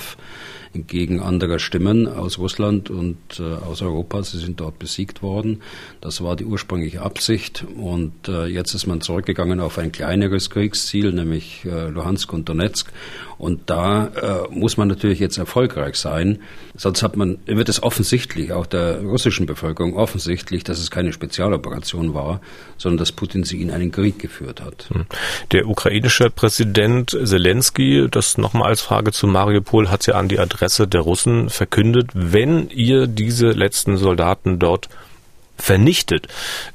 entgegen 0.75 1.21
anderer 1.21 1.59
Stimmen 1.59 2.07
aus 2.07 2.39
Russland 2.39 2.91
und 2.91 3.19
äh, 3.39 3.43
aus 3.43 3.83
Europa. 3.83 4.23
Sie 4.23 4.39
sind 4.39 4.61
dort 4.61 4.79
besiegt 4.79 5.23
worden. 5.23 5.63
Das 6.01 6.23
war 6.23 6.37
die 6.37 6.45
ursprüngliche 6.45 7.03
Absicht. 7.03 7.65
Und 7.77 8.29
äh, 8.29 8.47
jetzt 8.47 8.75
ist 8.75 8.87
man 8.87 9.01
zurückgegangen 9.01 9.61
auf 9.61 9.79
ein 9.79 9.93
kleineres 9.93 10.51
Kriegsziel, 10.51 11.13
nämlich 11.13 11.65
äh, 11.65 11.89
Luhansk 11.89 12.33
und 12.33 12.49
Donetsk. 12.49 12.93
Und 13.39 13.71
da 13.71 14.11
muss 14.51 14.77
man 14.77 14.89
natürlich 14.89 15.21
jetzt 15.21 15.39
erfolgreich 15.39 15.95
sein. 15.95 16.41
Sonst 16.75 17.05
hat 17.05 17.17
man, 17.17 17.39
wird 17.47 17.69
es 17.69 17.83
offensichtlich, 17.83 18.53
auch 18.53 18.67
der 18.67 19.01
russischen 19.01 19.47
Bevölkerung 19.47 19.95
offensichtlich, 19.95 20.65
dass 20.65 20.81
es 20.81 20.91
keine 20.91 21.13
Spezialoperation 21.13 22.15
war, 22.15 22.41
sondern 22.79 22.99
dass 22.99 23.13
Putin 23.13 23.45
sie 23.45 23.63
in 23.63 23.71
einen 23.71 23.93
Krieg 23.93 24.19
geführt 24.19 24.61
hat. 24.61 24.89
Hm. 24.93 25.07
Der 25.53 25.69
ukrainische 25.69 26.31
Präsident 26.31 27.11
Zelensky, 27.11 28.09
das 28.11 28.39
nochmal 28.39 28.71
als 28.71 28.81
Frage 28.81 29.13
zu 29.13 29.27
Mariupol, 29.29 29.89
hat 29.89 30.07
ja 30.07 30.15
an 30.15 30.29
die 30.29 30.39
Adresse 30.39 30.59
der 30.69 31.01
Russen 31.01 31.51
verkündet, 31.51 32.11
wenn 32.15 32.69
ihr 32.71 33.07
diese 33.07 33.51
letzten 33.51 33.97
Soldaten 33.97 34.59
dort 34.59 34.89
vernichtet, 35.57 36.29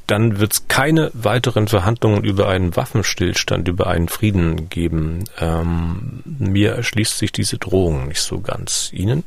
dann 0.07 0.39
wird 0.39 0.53
es 0.53 0.67
keine 0.67 1.09
weiteren 1.13 1.67
Verhandlungen 1.67 2.23
über 2.23 2.49
einen 2.49 2.75
Waffenstillstand, 2.75 3.67
über 3.67 3.87
einen 3.87 4.09
Frieden 4.09 4.69
geben. 4.69 5.23
Ähm, 5.39 6.21
mir 6.25 6.73
erschließt 6.73 7.17
sich 7.17 7.31
diese 7.31 7.57
Drohung 7.57 8.07
nicht 8.09 8.21
so 8.21 8.41
ganz. 8.41 8.91
Ihnen? 8.93 9.23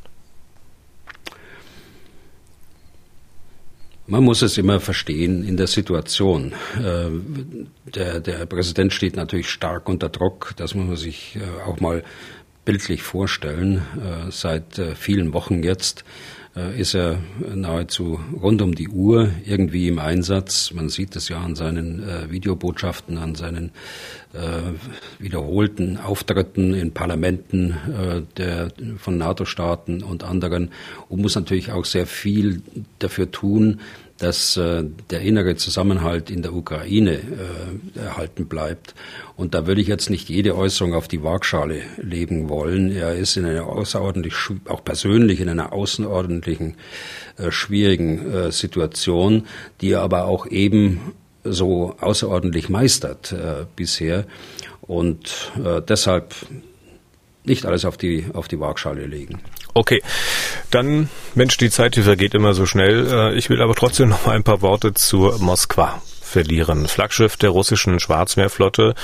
Man 4.08 4.22
muss 4.22 4.42
es 4.42 4.56
immer 4.56 4.78
verstehen 4.78 5.42
in 5.42 5.56
der 5.56 5.66
Situation. 5.66 6.52
Äh, 6.76 7.10
der, 7.92 8.20
der 8.20 8.46
Präsident 8.46 8.92
steht 8.92 9.16
natürlich 9.16 9.48
stark 9.48 9.88
unter 9.88 10.10
Druck. 10.10 10.52
Das 10.56 10.76
muss 10.76 10.86
man 10.86 10.96
sich 10.96 11.36
äh, 11.36 11.68
auch 11.68 11.80
mal 11.80 12.04
bildlich 12.66 13.02
vorstellen. 13.02 13.78
Äh, 13.96 14.30
seit 14.30 14.78
vielen 14.96 15.32
Wochen 15.32 15.62
jetzt 15.62 16.04
äh, 16.56 16.80
ist 16.80 16.94
er 16.94 17.18
nahezu 17.54 18.18
rund 18.40 18.62
um 18.62 18.74
die 18.74 18.88
Uhr 18.88 19.30
irgendwie 19.44 19.88
im 19.88 19.98
Einsatz. 19.98 20.72
Man 20.72 20.88
sieht 20.88 21.14
es 21.14 21.28
ja 21.28 21.38
an 21.38 21.54
seinen 21.54 22.02
äh, 22.02 22.30
Videobotschaften, 22.30 23.18
an 23.18 23.34
seinen 23.34 23.70
äh, 24.32 24.72
wiederholten 25.18 25.98
Auftritten 25.98 26.74
in 26.74 26.92
Parlamenten 26.92 27.72
äh, 27.72 28.22
der, 28.36 28.72
von 28.98 29.18
NATO-Staaten 29.18 30.02
und 30.02 30.24
anderen 30.24 30.70
und 31.08 31.20
muss 31.20 31.36
natürlich 31.36 31.72
auch 31.72 31.84
sehr 31.84 32.06
viel 32.06 32.62
dafür 32.98 33.30
tun, 33.30 33.80
dass 34.18 34.56
äh, 34.56 34.84
der 35.10 35.20
innere 35.20 35.56
Zusammenhalt 35.56 36.30
in 36.30 36.42
der 36.42 36.54
Ukraine 36.54 37.14
äh, 37.14 37.98
erhalten 37.98 38.46
bleibt. 38.46 38.94
Und 39.36 39.54
da 39.54 39.66
würde 39.66 39.80
ich 39.80 39.88
jetzt 39.88 40.10
nicht 40.10 40.28
jede 40.28 40.56
Äußerung 40.56 40.94
auf 40.94 41.08
die 41.08 41.22
Waagschale 41.22 41.82
legen 41.98 42.48
wollen. 42.48 42.90
Er 42.90 43.14
ist 43.14 43.36
in 43.36 43.44
einer 43.44 43.66
außerordentlich, 43.66 44.34
auch 44.66 44.82
persönlich 44.82 45.40
in 45.40 45.48
einer 45.48 45.72
außerordentlichen 45.72 46.76
äh, 47.36 47.50
schwierigen 47.50 48.32
äh, 48.32 48.52
Situation, 48.52 49.46
die 49.80 49.92
er 49.92 50.00
aber 50.00 50.24
auch 50.24 50.46
eben 50.46 51.12
so 51.44 51.94
außerordentlich 52.00 52.68
meistert 52.68 53.32
äh, 53.32 53.66
bisher. 53.76 54.24
Und 54.80 55.52
äh, 55.62 55.82
deshalb 55.82 56.34
nicht 57.46 57.66
alles 57.66 57.84
auf 57.84 57.96
die, 57.96 58.26
auf 58.32 58.48
die 58.48 58.60
Waagschale 58.60 59.06
legen. 59.06 59.40
Okay, 59.74 60.02
dann, 60.70 61.08
Mensch, 61.34 61.56
die 61.56 61.70
Zeit, 61.70 61.96
die 61.96 62.02
vergeht 62.02 62.34
immer 62.34 62.54
so 62.54 62.66
schnell. 62.66 63.06
Äh, 63.12 63.34
ich 63.34 63.50
will 63.50 63.62
aber 63.62 63.74
trotzdem 63.74 64.08
noch 64.08 64.26
mal 64.26 64.34
ein 64.34 64.44
paar 64.44 64.62
Worte 64.62 64.94
zur 64.94 65.38
Moskwa 65.38 66.00
verlieren. 66.20 66.88
Flaggschiff 66.88 67.36
der 67.36 67.50
russischen 67.50 68.00
Schwarzmeerflotte. 68.00 68.94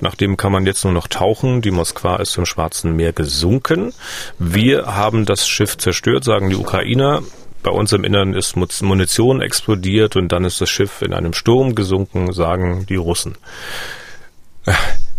Nach 0.00 0.14
dem 0.14 0.36
kann 0.36 0.52
man 0.52 0.66
jetzt 0.66 0.84
nur 0.84 0.92
noch 0.92 1.08
tauchen. 1.08 1.60
Die 1.62 1.70
Moskwa 1.70 2.16
ist 2.16 2.36
im 2.36 2.46
Schwarzen 2.46 2.94
Meer 2.94 3.12
gesunken. 3.12 3.92
Wir 4.38 4.86
haben 4.86 5.24
das 5.24 5.48
Schiff 5.48 5.76
zerstört, 5.76 6.24
sagen 6.24 6.50
die 6.50 6.56
Ukrainer. 6.56 7.22
Bei 7.62 7.70
uns 7.70 7.92
im 7.92 8.04
Innern 8.04 8.34
ist 8.34 8.56
Munition 8.56 9.40
explodiert 9.40 10.14
und 10.14 10.28
dann 10.28 10.44
ist 10.44 10.60
das 10.60 10.70
Schiff 10.70 11.02
in 11.02 11.12
einem 11.12 11.32
Sturm 11.32 11.74
gesunken, 11.74 12.32
sagen 12.32 12.86
die 12.88 12.96
Russen. 12.96 13.36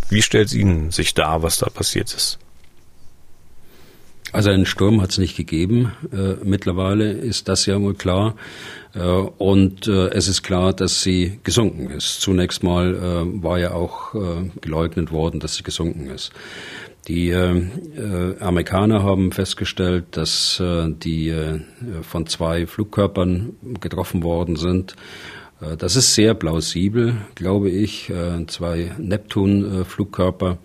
Wie 0.10 0.22
stellt 0.22 0.54
Ihnen 0.54 0.92
sich 0.92 1.14
dar, 1.14 1.44
was 1.44 1.58
da 1.58 1.70
passiert 1.70 2.14
ist? 2.14 2.40
Also 4.32 4.52
einen 4.52 4.66
Sturm 4.66 5.02
hat 5.02 5.10
es 5.10 5.18
nicht 5.18 5.36
gegeben. 5.36 5.92
Äh, 6.12 6.44
mittlerweile 6.44 7.12
ist 7.12 7.48
das 7.48 7.66
ja 7.66 7.82
wohl 7.82 7.96
klar. 7.96 8.36
Äh, 8.94 9.00
und 9.00 9.88
äh, 9.88 10.10
es 10.10 10.28
ist 10.28 10.44
klar, 10.44 10.74
dass 10.74 11.02
sie 11.02 11.40
gesunken 11.44 11.90
ist. 11.90 12.22
Zunächst 12.22 12.64
mal 12.64 12.96
äh, 12.96 13.44
war 13.44 13.60
ja 13.60 13.72
auch 13.72 14.14
äh, 14.14 14.50
geleugnet 14.62 15.12
worden, 15.12 15.40
dass 15.40 15.56
sie 15.56 15.64
gesunken 15.64 16.10
ist. 16.10 16.32
Die 17.08 17.30
äh, 17.30 17.64
Amerikaner 18.40 19.02
haben 19.04 19.32
festgestellt, 19.32 20.06
dass 20.12 20.62
die 20.62 21.34
von 22.04 22.28
zwei 22.28 22.68
Flugkörpern 22.68 23.56
getroffen 23.80 24.22
worden 24.22 24.58
sind. 24.58 24.96
das 25.80 25.96
ist 25.96 26.14
sehr 26.14 26.36
plausibel, 26.36 27.16
glaube 27.34 27.72
ich. 27.72 28.12
zwei 28.48 28.92
Neptun-Flugkörper. 29.00 30.60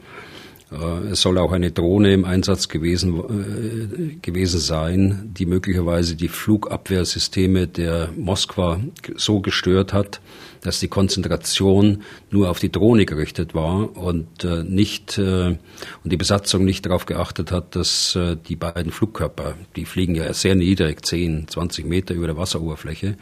Äh, 0.74 1.08
es 1.08 1.20
soll 1.22 1.38
auch 1.38 1.52
eine 1.52 1.70
Drohne 1.70 2.12
im 2.12 2.24
Einsatz 2.24 2.68
gewesen, 2.68 3.18
äh, 3.18 4.14
gewesen 4.22 4.60
sein, 4.60 5.30
die 5.36 5.46
möglicherweise 5.46 6.16
die 6.16 6.28
Flugabwehrsysteme 6.28 7.66
der 7.66 8.10
Moskwa 8.16 8.80
so 9.16 9.40
gestört 9.40 9.92
hat, 9.92 10.20
dass 10.62 10.80
die 10.80 10.88
Konzentration 10.88 12.02
nur 12.30 12.50
auf 12.50 12.58
die 12.58 12.72
Drohne 12.72 13.04
gerichtet 13.04 13.54
war 13.54 13.96
und 13.96 14.44
äh, 14.44 14.62
nicht 14.64 15.18
äh, 15.18 15.46
und 15.48 15.58
die 16.04 16.16
Besatzung 16.16 16.64
nicht 16.64 16.86
darauf 16.86 17.06
geachtet 17.06 17.52
hat, 17.52 17.76
dass 17.76 18.16
äh, 18.16 18.36
die 18.48 18.56
beiden 18.56 18.90
Flugkörper, 18.90 19.54
die 19.76 19.84
fliegen 19.84 20.14
ja 20.14 20.32
sehr 20.32 20.54
niedrig, 20.54 21.04
10, 21.04 21.48
20 21.48 21.86
Meter 21.86 22.14
über 22.14 22.26
der 22.26 22.36
Wasseroberfläche, 22.36 23.16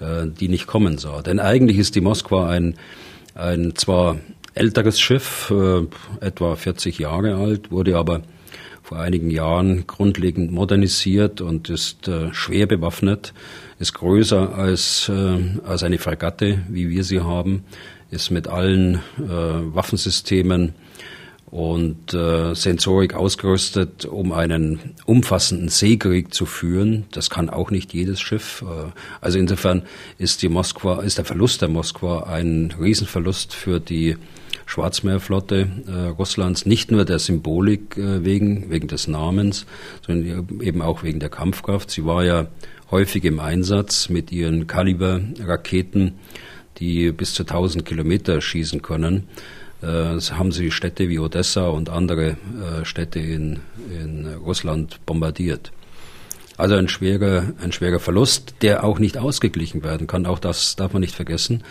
äh, 0.00 0.26
die 0.28 0.48
nicht 0.48 0.66
kommen 0.66 0.98
sah. 0.98 1.22
Denn 1.22 1.40
eigentlich 1.40 1.78
ist 1.78 1.94
die 1.94 2.00
Moskwa 2.02 2.48
ein 2.48 2.76
ein 3.34 3.74
zwar 3.74 4.18
älteres 4.54 5.00
Schiff, 5.00 5.50
äh, 5.50 5.82
etwa 6.24 6.56
40 6.56 6.98
Jahre 6.98 7.36
alt, 7.36 7.70
wurde 7.70 7.96
aber 7.96 8.22
vor 8.82 8.98
einigen 8.98 9.30
Jahren 9.30 9.86
grundlegend 9.86 10.52
modernisiert 10.52 11.40
und 11.40 11.70
ist 11.70 12.06
äh, 12.06 12.32
schwer 12.34 12.66
bewaffnet, 12.66 13.32
ist 13.78 13.94
größer 13.94 14.54
als, 14.54 15.08
äh, 15.08 15.38
als 15.66 15.82
eine 15.82 15.98
Fregatte, 15.98 16.62
wie 16.68 16.90
wir 16.90 17.02
sie 17.02 17.20
haben, 17.20 17.64
ist 18.10 18.30
mit 18.30 18.46
allen 18.46 18.96
äh, 19.18 19.20
Waffensystemen 19.28 20.74
und 21.54 22.12
äh, 22.12 22.52
Sensorik 22.54 23.14
ausgerüstet, 23.14 24.06
um 24.06 24.32
einen 24.32 24.94
umfassenden 25.06 25.68
Seekrieg 25.68 26.34
zu 26.34 26.46
führen. 26.46 27.04
Das 27.12 27.30
kann 27.30 27.48
auch 27.48 27.70
nicht 27.70 27.94
jedes 27.94 28.20
Schiff. 28.20 28.62
Äh, 28.62 28.90
also 29.20 29.38
insofern 29.38 29.82
ist 30.18 30.42
die 30.42 30.48
Moskwa, 30.48 31.00
ist 31.02 31.16
der 31.16 31.24
Verlust 31.24 31.62
der 31.62 31.68
Moskwa 31.68 32.24
ein 32.24 32.74
Riesenverlust 32.78 33.54
für 33.54 33.80
die 33.80 34.16
Schwarzmeerflotte 34.66 35.68
äh, 35.86 36.08
Russlands, 36.08 36.66
nicht 36.66 36.90
nur 36.90 37.04
der 37.04 37.18
Symbolik 37.18 37.96
äh, 37.96 38.24
wegen, 38.24 38.70
wegen 38.70 38.88
des 38.88 39.08
Namens, 39.08 39.66
sondern 40.06 40.60
eben 40.60 40.82
auch 40.82 41.02
wegen 41.02 41.20
der 41.20 41.28
Kampfkraft. 41.28 41.90
Sie 41.90 42.04
war 42.04 42.24
ja 42.24 42.46
häufig 42.90 43.24
im 43.24 43.40
Einsatz 43.40 44.08
mit 44.08 44.32
ihren 44.32 44.66
Kaliber-Raketen, 44.66 46.12
die 46.78 47.12
bis 47.12 47.34
zu 47.34 47.42
1000 47.42 47.84
Kilometer 47.84 48.40
schießen 48.40 48.82
können. 48.82 49.28
Äh, 49.82 50.18
haben 50.20 50.52
sie 50.52 50.70
Städte 50.70 51.08
wie 51.08 51.18
Odessa 51.18 51.68
und 51.68 51.90
andere 51.90 52.30
äh, 52.30 52.84
Städte 52.84 53.18
in, 53.20 53.60
in 53.90 54.26
Russland 54.44 55.04
bombardiert. 55.04 55.72
Also 56.56 56.76
ein 56.76 56.88
schwerer, 56.88 57.52
ein 57.60 57.72
schwerer 57.72 57.98
Verlust, 57.98 58.54
der 58.62 58.84
auch 58.84 58.98
nicht 58.98 59.18
ausgeglichen 59.18 59.82
werden 59.82 60.06
kann. 60.06 60.26
Auch 60.26 60.38
das 60.38 60.76
darf 60.76 60.92
man 60.92 61.00
nicht 61.00 61.14
vergessen. 61.14 61.64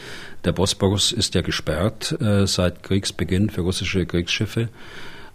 Der 0.43 0.51
Bosporus 0.51 1.11
ist 1.11 1.35
ja 1.35 1.41
gesperrt 1.41 2.17
äh, 2.21 2.45
seit 2.47 2.83
Kriegsbeginn 2.83 3.49
für 3.49 3.61
russische 3.61 4.05
Kriegsschiffe. 4.05 4.69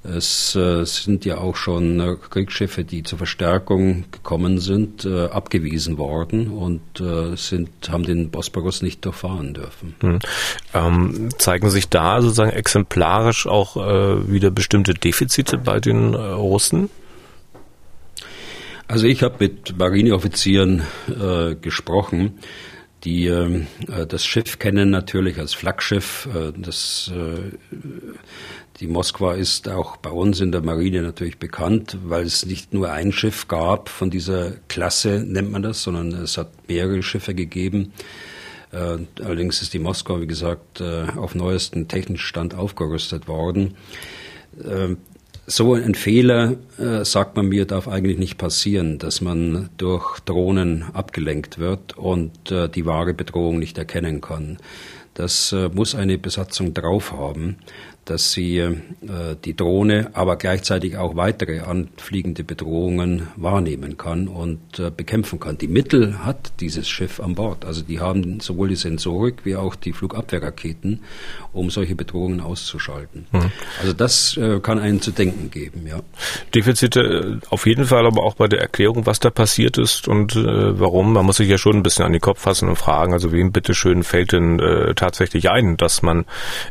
Es 0.04 0.54
äh, 0.54 0.84
sind 0.84 1.24
ja 1.24 1.38
auch 1.38 1.56
schon 1.56 1.98
äh, 1.98 2.16
Kriegsschiffe, 2.30 2.84
die 2.84 3.02
zur 3.02 3.18
Verstärkung 3.18 4.04
gekommen 4.12 4.58
sind, 4.58 5.04
äh, 5.04 5.26
abgewiesen 5.26 5.98
worden 5.98 6.48
und 6.48 7.00
äh, 7.00 7.36
sind, 7.36 7.70
haben 7.90 8.04
den 8.04 8.30
Bosporus 8.30 8.80
nicht 8.80 9.04
durchfahren 9.04 9.54
dürfen. 9.54 9.94
Hm. 10.00 10.18
Ähm, 10.72 11.28
zeigen 11.38 11.68
sich 11.70 11.88
da 11.88 12.22
sozusagen 12.22 12.52
exemplarisch 12.52 13.48
auch 13.48 13.76
äh, 13.76 14.30
wieder 14.30 14.50
bestimmte 14.50 14.94
Defizite 14.94 15.58
bei 15.58 15.80
den 15.80 16.14
Russen? 16.14 16.90
Also 18.88 19.06
ich 19.06 19.22
habe 19.22 19.36
mit 19.40 19.78
Marineoffizieren 19.78 20.82
äh, 21.08 21.54
gesprochen, 21.56 22.38
die 23.04 23.26
äh, 23.26 23.66
das 24.08 24.24
Schiff 24.24 24.58
kennen 24.58 24.88
natürlich 24.88 25.38
als 25.38 25.52
Flaggschiff. 25.52 26.26
Äh, 26.34 26.52
das, 26.56 27.12
äh, 27.14 27.58
die 28.80 28.86
Moskwa 28.86 29.34
ist 29.34 29.68
auch 29.68 29.98
bei 29.98 30.08
uns 30.08 30.40
in 30.40 30.52
der 30.52 30.62
Marine 30.62 31.02
natürlich 31.02 31.38
bekannt, 31.38 31.98
weil 32.02 32.24
es 32.24 32.46
nicht 32.46 32.72
nur 32.72 32.90
ein 32.90 33.12
Schiff 33.12 33.46
gab 33.46 33.90
von 33.90 34.08
dieser 34.08 34.52
Klasse, 34.68 35.22
nennt 35.22 35.52
man 35.52 35.62
das, 35.62 35.82
sondern 35.82 36.12
es 36.22 36.38
hat 36.38 36.50
mehrere 36.66 37.02
Schiffe 37.02 37.34
gegeben. 37.34 37.92
Äh, 38.72 39.00
allerdings 39.22 39.60
ist 39.60 39.74
die 39.74 39.80
Moskwa, 39.80 40.18
wie 40.22 40.26
gesagt, 40.26 40.80
äh, 40.80 41.08
auf 41.14 41.34
neuesten 41.34 41.88
technischen 41.88 42.24
Stand 42.24 42.54
aufgerüstet 42.54 43.28
worden. 43.28 43.76
So 45.50 45.72
ein 45.72 45.94
Fehler, 45.94 46.56
äh, 46.78 47.06
sagt 47.06 47.34
man 47.36 47.48
mir, 47.48 47.64
darf 47.64 47.88
eigentlich 47.88 48.18
nicht 48.18 48.36
passieren, 48.36 48.98
dass 48.98 49.22
man 49.22 49.70
durch 49.78 50.20
Drohnen 50.20 50.84
abgelenkt 50.92 51.58
wird 51.58 51.96
und 51.96 52.50
äh, 52.50 52.68
die 52.68 52.84
wahre 52.84 53.14
Bedrohung 53.14 53.58
nicht 53.58 53.78
erkennen 53.78 54.20
kann. 54.20 54.58
Das 55.14 55.52
äh, 55.52 55.70
muss 55.70 55.94
eine 55.94 56.18
Besatzung 56.18 56.74
drauf 56.74 57.12
haben 57.12 57.56
dass 58.08 58.32
sie 58.32 58.56
äh, 58.56 58.72
die 59.44 59.54
Drohne, 59.54 60.10
aber 60.14 60.36
gleichzeitig 60.36 60.96
auch 60.96 61.14
weitere 61.16 61.60
anfliegende 61.60 62.42
Bedrohungen 62.42 63.28
wahrnehmen 63.36 63.98
kann 63.98 64.28
und 64.28 64.78
äh, 64.78 64.90
bekämpfen 64.90 65.38
kann. 65.38 65.58
Die 65.58 65.68
Mittel 65.68 66.24
hat 66.24 66.52
dieses 66.60 66.88
Schiff 66.88 67.20
an 67.20 67.34
Bord. 67.34 67.66
Also 67.66 67.82
die 67.82 68.00
haben 68.00 68.40
sowohl 68.40 68.68
die 68.68 68.76
Sensorik 68.76 69.44
wie 69.44 69.56
auch 69.56 69.74
die 69.74 69.92
Flugabwehrraketen, 69.92 71.00
um 71.52 71.68
solche 71.68 71.94
Bedrohungen 71.94 72.40
auszuschalten. 72.40 73.26
Mhm. 73.30 73.52
Also 73.80 73.92
das 73.92 74.36
äh, 74.38 74.60
kann 74.60 74.78
einen 74.78 75.02
zu 75.02 75.10
denken 75.10 75.50
geben, 75.50 75.86
ja. 75.86 76.00
Defizite 76.54 77.00
äh, 77.00 77.46
auf 77.50 77.66
jeden 77.66 77.84
Fall, 77.84 78.06
aber 78.06 78.22
auch 78.22 78.34
bei 78.34 78.48
der 78.48 78.60
Erklärung, 78.60 79.04
was 79.04 79.20
da 79.20 79.28
passiert 79.28 79.76
ist 79.76 80.08
und 80.08 80.34
äh, 80.34 80.80
warum. 80.80 81.12
Man 81.12 81.26
muss 81.26 81.36
sich 81.36 81.48
ja 81.48 81.58
schon 81.58 81.76
ein 81.76 81.82
bisschen 81.82 82.06
an 82.06 82.12
den 82.12 82.20
Kopf 82.20 82.40
fassen 82.40 82.68
und 82.68 82.76
fragen, 82.76 83.12
also 83.12 83.32
wem 83.32 83.52
bitteschön 83.52 84.02
fällt 84.02 84.32
denn 84.32 84.60
äh, 84.60 84.94
tatsächlich 84.94 85.50
ein, 85.50 85.76
dass 85.76 86.02
man 86.02 86.24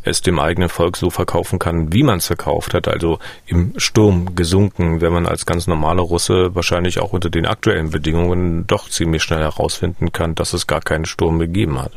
es 0.03 0.21
dem 0.21 0.39
eigenen 0.39 0.69
Volk 0.69 0.97
so 0.97 1.09
verkauft 1.09 1.26
verkaufen 1.27 1.59
kann, 1.59 1.91
wie 1.93 2.03
man 2.03 2.19
es 2.19 2.27
verkauft 2.27 2.73
hat, 2.73 2.87
also 2.87 3.19
im 3.45 3.73
Sturm 3.77 4.35
gesunken, 4.35 5.01
wenn 5.01 5.11
man 5.11 5.25
als 5.25 5.45
ganz 5.45 5.67
normaler 5.67 6.01
Russe 6.01 6.55
wahrscheinlich 6.55 6.99
auch 6.99 7.11
unter 7.11 7.29
den 7.29 7.45
aktuellen 7.45 7.91
Bedingungen 7.91 8.65
doch 8.65 8.89
ziemlich 8.89 9.23
schnell 9.23 9.41
herausfinden 9.41 10.11
kann, 10.13 10.35
dass 10.35 10.53
es 10.53 10.67
gar 10.67 10.81
keinen 10.81 11.05
Sturm 11.05 11.37
gegeben 11.39 11.79
hat. 11.81 11.91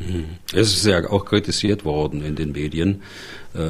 Mhm. 0.00 0.24
Es 0.52 0.74
ist 0.74 0.86
ja 0.86 1.08
auch 1.08 1.24
kritisiert 1.24 1.84
worden 1.84 2.22
in 2.24 2.34
den 2.34 2.52
Medien 2.52 3.02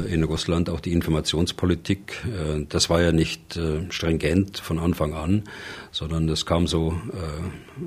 in 0.07 0.23
Russland, 0.23 0.69
auch 0.69 0.79
die 0.79 0.93
Informationspolitik. 0.93 2.23
Äh, 2.25 2.65
das 2.69 2.89
war 2.89 3.01
ja 3.01 3.11
nicht 3.11 3.57
äh, 3.57 3.89
stringent 3.89 4.57
von 4.57 4.79
Anfang 4.79 5.13
an, 5.13 5.43
sondern 5.91 6.29
es 6.29 6.45
kam 6.45 6.67
so 6.67 6.93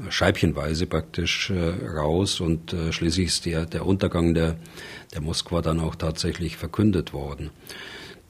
scheibchenweise 0.08 0.86
praktisch 0.86 1.52
raus 1.52 2.40
und 2.40 2.74
schließlich 2.90 3.26
ist 3.28 3.46
der, 3.46 3.66
der 3.66 3.86
Untergang 3.86 4.34
der 4.34 4.56
der 5.12 5.20
Moskwa 5.20 5.60
dann 5.60 5.80
auch 5.80 5.94
tatsächlich 5.94 6.56
verkündet 6.56 7.12
worden. 7.12 7.50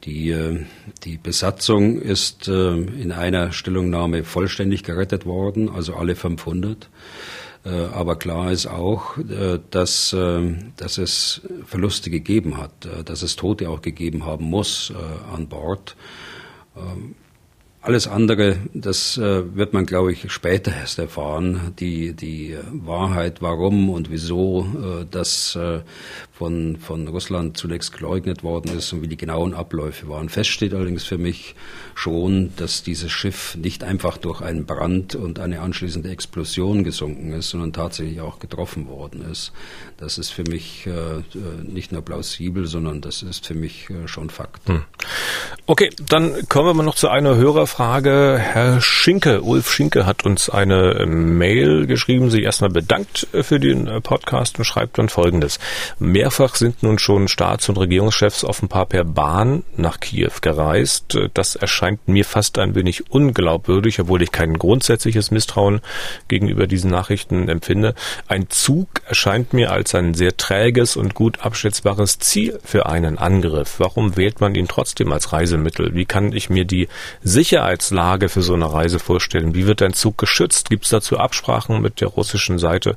Die, 0.04 0.30
äh, 0.30 0.64
die 1.04 1.18
Besatzung 1.18 2.00
ist 2.00 2.48
äh, 2.48 2.74
in 2.74 3.12
einer 3.12 3.52
Stellungnahme 3.52 4.24
vollständig 4.24 4.82
gerettet 4.82 5.26
worden, 5.26 5.68
also 5.68 5.94
alle 5.94 6.16
500. 6.16 6.88
Äh, 7.64 7.68
aber 7.92 8.16
klar 8.16 8.52
ist 8.52 8.66
auch, 8.66 9.16
dass, 9.70 10.16
dass 10.76 10.98
es 10.98 11.42
Verluste 11.66 12.10
gegeben 12.10 12.56
hat, 12.56 12.88
dass 13.04 13.22
es 13.22 13.36
Tote 13.36 13.68
auch 13.68 13.82
gegeben 13.82 14.24
haben 14.24 14.44
muss 14.44 14.92
an 15.32 15.48
Bord. 15.48 15.96
Ähm, 16.76 17.14
alles 17.82 18.06
andere, 18.06 18.58
das 18.74 19.16
äh, 19.16 19.56
wird 19.56 19.72
man, 19.72 19.86
glaube 19.86 20.12
ich, 20.12 20.30
später 20.30 20.70
erst 20.70 20.98
erfahren. 20.98 21.72
Die, 21.78 22.12
die 22.12 22.56
Wahrheit, 22.70 23.40
warum 23.40 23.88
und 23.88 24.10
wieso 24.10 24.66
äh, 25.00 25.06
das 25.10 25.56
äh, 25.56 25.80
von, 26.40 26.78
von 26.78 27.06
Russland 27.06 27.58
zunächst 27.58 27.92
geleugnet 27.92 28.42
worden 28.42 28.74
ist 28.74 28.94
und 28.94 29.02
wie 29.02 29.08
die 29.08 29.18
genauen 29.18 29.52
Abläufe 29.52 30.08
waren. 30.08 30.30
Fest 30.30 30.48
steht 30.48 30.72
allerdings 30.72 31.04
für 31.04 31.18
mich 31.18 31.54
schon, 31.94 32.56
dass 32.56 32.82
dieses 32.82 33.12
Schiff 33.12 33.56
nicht 33.56 33.84
einfach 33.84 34.16
durch 34.16 34.40
einen 34.40 34.64
Brand 34.64 35.14
und 35.14 35.38
eine 35.38 35.60
anschließende 35.60 36.08
Explosion 36.08 36.82
gesunken 36.82 37.34
ist, 37.34 37.50
sondern 37.50 37.74
tatsächlich 37.74 38.22
auch 38.22 38.38
getroffen 38.38 38.88
worden 38.88 39.22
ist. 39.30 39.52
Das 39.98 40.16
ist 40.16 40.30
für 40.30 40.44
mich 40.44 40.86
äh, 40.86 41.22
nicht 41.62 41.92
nur 41.92 42.00
plausibel, 42.00 42.64
sondern 42.64 43.02
das 43.02 43.22
ist 43.22 43.46
für 43.46 43.54
mich 43.54 43.90
äh, 43.90 44.08
schon 44.08 44.30
Fakt. 44.30 44.66
Hm. 44.66 44.84
Okay, 45.66 45.90
dann 46.08 46.48
kommen 46.48 46.68
wir 46.68 46.72
mal 46.72 46.84
noch 46.84 46.94
zu 46.94 47.10
einer 47.10 47.36
Hörer 47.36 47.66
Frage. 47.66 48.38
Herr 48.40 48.80
Schinke, 48.80 49.42
Ulf 49.42 49.70
Schinke 49.70 50.06
hat 50.06 50.24
uns 50.24 50.48
eine 50.48 51.00
äh, 51.00 51.06
Mail 51.06 51.86
geschrieben, 51.86 52.30
sich 52.30 52.44
erstmal 52.44 52.70
bedankt 52.70 53.28
äh, 53.34 53.42
für 53.42 53.60
den 53.60 53.86
äh, 53.86 54.00
Podcast 54.00 54.58
und 54.58 54.64
schreibt 54.64 54.96
dann 54.96 55.10
folgendes. 55.10 55.58
Mehrfach 56.30 56.54
sind 56.54 56.84
nun 56.84 57.00
schon 57.00 57.26
Staats- 57.26 57.68
und 57.68 57.76
Regierungschefs 57.76 58.44
offenbar 58.44 58.86
per 58.86 59.02
Bahn 59.02 59.64
nach 59.76 59.98
Kiew 59.98 60.30
gereist. 60.40 61.18
Das 61.34 61.56
erscheint 61.56 62.06
mir 62.06 62.24
fast 62.24 62.56
ein 62.60 62.76
wenig 62.76 63.10
unglaubwürdig, 63.10 63.98
obwohl 63.98 64.22
ich 64.22 64.30
kein 64.30 64.56
grundsätzliches 64.56 65.32
Misstrauen 65.32 65.80
gegenüber 66.28 66.68
diesen 66.68 66.88
Nachrichten 66.88 67.48
empfinde. 67.48 67.96
Ein 68.28 68.48
Zug 68.48 68.86
erscheint 69.08 69.54
mir 69.54 69.72
als 69.72 69.92
ein 69.96 70.14
sehr 70.14 70.36
träges 70.36 70.96
und 70.96 71.14
gut 71.14 71.40
abschätzbares 71.40 72.20
Ziel 72.20 72.60
für 72.62 72.86
einen 72.86 73.18
Angriff. 73.18 73.80
Warum 73.80 74.16
wählt 74.16 74.40
man 74.40 74.54
ihn 74.54 74.68
trotzdem 74.68 75.12
als 75.12 75.32
Reisemittel? 75.32 75.96
Wie 75.96 76.04
kann 76.04 76.32
ich 76.32 76.48
mir 76.48 76.64
die 76.64 76.86
sicher 77.24 77.50
Sicherheitslage 77.50 78.28
für 78.28 78.42
so 78.42 78.54
eine 78.54 78.72
Reise 78.72 79.00
vorstellen? 79.00 79.52
Wie 79.52 79.66
wird 79.66 79.82
ein 79.82 79.94
Zug 79.94 80.16
geschützt? 80.16 80.70
Gibt 80.70 80.84
es 80.84 80.90
dazu 80.90 81.18
Absprachen 81.18 81.82
mit 81.82 82.00
der 82.00 82.06
russischen 82.06 82.60
Seite, 82.60 82.96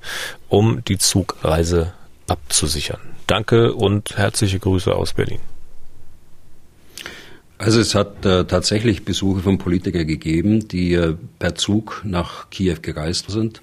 um 0.50 0.84
die 0.86 1.00
Zugreise 1.00 1.94
abzusichern? 2.28 3.13
Danke 3.28 3.74
und 3.74 4.18
herzliche 4.18 4.60
Grüße 4.60 4.94
aus 4.94 5.14
Berlin. 5.14 5.40
Also 7.58 7.80
es 7.80 7.96
hat 7.96 8.26
äh, 8.26 8.44
tatsächlich 8.44 9.06
Besuche 9.06 9.40
von 9.40 9.58
Politikern 9.58 10.06
gegeben, 10.06 10.68
die 10.68 10.96
äh, 10.96 11.16
per 11.40 11.56
Zug 11.56 12.02
nach 12.04 12.50
Kiew 12.50 12.78
gereist 12.82 13.32
sind. 13.32 13.62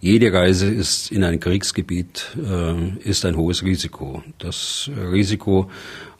Jede 0.00 0.32
Reise 0.32 0.68
ist 0.68 1.12
in 1.12 1.22
ein 1.22 1.38
Kriegsgebiet 1.38 2.34
äh, 2.42 2.98
ist 3.00 3.26
ein 3.26 3.36
hohes 3.36 3.62
Risiko. 3.62 4.22
Das 4.38 4.90
Risiko 5.12 5.70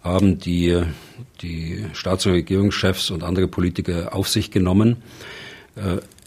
haben 0.03 0.39
die, 0.41 0.83
die 1.41 1.87
Staats- 1.95 2.27
und 2.27 2.33
Regierungschefs 2.33 3.11
und 3.11 3.23
andere 3.23 3.49
Politiker 3.49 4.15
auf 4.15 4.29
sich 4.29 4.51
genommen. 4.51 4.97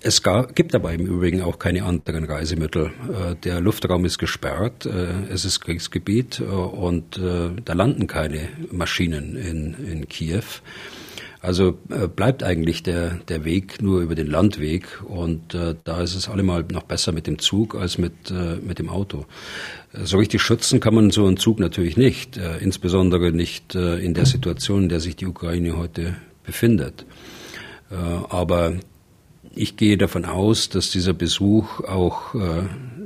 Äh, 0.06 0.08
es 0.08 0.22
gibt 0.53 0.76
aber 0.76 0.93
im 0.93 1.06
Übrigen 1.06 1.41
auch 1.41 1.60
keine 1.60 1.84
anderen 1.84 2.26
Reisemittel. 2.26 2.86
Äh, 2.86 3.36
der 3.43 3.60
Luftraum 3.60 4.06
ist 4.06 4.18
gesperrt, 4.18 4.86
äh, 4.86 5.32
es 5.32 5.45
ist 5.45 5.62
Kriegsgebiet 5.62 6.39
und 6.41 7.20
da 7.20 7.74
landen 7.74 8.08
keine 8.08 8.49
Maschinen 8.72 9.36
in, 9.36 9.74
in 9.74 10.08
Kiew. 10.08 10.43
Also 11.45 11.78
äh, 11.91 12.08
bleibt 12.08 12.41
eigentlich 12.41 12.82
der, 12.82 13.20
der 13.30 13.45
Weg 13.45 13.80
nur 13.80 14.01
über 14.01 14.16
den 14.16 14.26
Landweg 14.26 15.03
und 15.03 15.53
äh, 15.53 15.76
da 15.84 16.01
ist 16.01 16.16
es 16.16 16.28
allemal 16.28 16.66
noch 16.72 16.82
besser 16.82 17.12
mit 17.12 17.28
dem 17.28 17.38
Zug 17.38 17.76
als 17.76 17.99
mit, 17.99 18.32
äh, 18.32 18.56
mit 18.56 18.80
dem 18.80 18.89
Auto. 18.89 19.28
Äh, 19.93 20.06
so 20.06 20.18
richtig 20.18 20.41
schützen 20.41 20.80
kann 20.80 20.95
man 20.95 21.12
so 21.12 21.28
einen 21.28 21.38
Zug 21.38 21.60
natürlich 21.60 21.97
nicht, 21.97 22.38
äh, 22.38 22.58
insbesondere 22.58 23.32
nicht 23.32 23.76
äh, 23.76 23.99
in 23.99 24.16
der 24.16 24.26
Situation, 24.26 24.84
in 24.84 24.89
der 24.89 24.99
sich 24.99 25.18
die 25.18 25.28
Ukraine 25.28 25.78
heute 25.78 26.16
befindet. 26.43 27.06
Äh, 27.91 27.95
aber 27.95 28.80
ich 29.56 29.78
gehe 29.78 29.97
davon 29.97 30.26
aus, 30.26 30.70
dass 30.70 30.91
dieser 30.91 31.14
Besuch 31.14 31.82
auch 31.82 32.36
äh, 32.36 32.64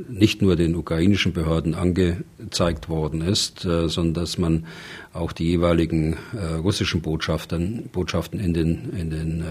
nicht 0.09 0.41
nur 0.41 0.55
den 0.55 0.75
ukrainischen 0.75 1.33
Behörden 1.33 1.75
angezeigt 1.75 2.89
worden 2.89 3.21
ist, 3.21 3.65
äh, 3.65 3.87
sondern 3.87 4.23
dass 4.23 4.37
man 4.37 4.65
auch 5.13 5.31
die 5.31 5.45
jeweiligen 5.45 6.17
äh, 6.33 6.55
russischen 6.55 7.01
Botschaften, 7.01 7.89
Botschaften 7.91 8.39
in 8.39 8.53
den, 8.53 8.91
in 8.97 9.09
den 9.09 9.43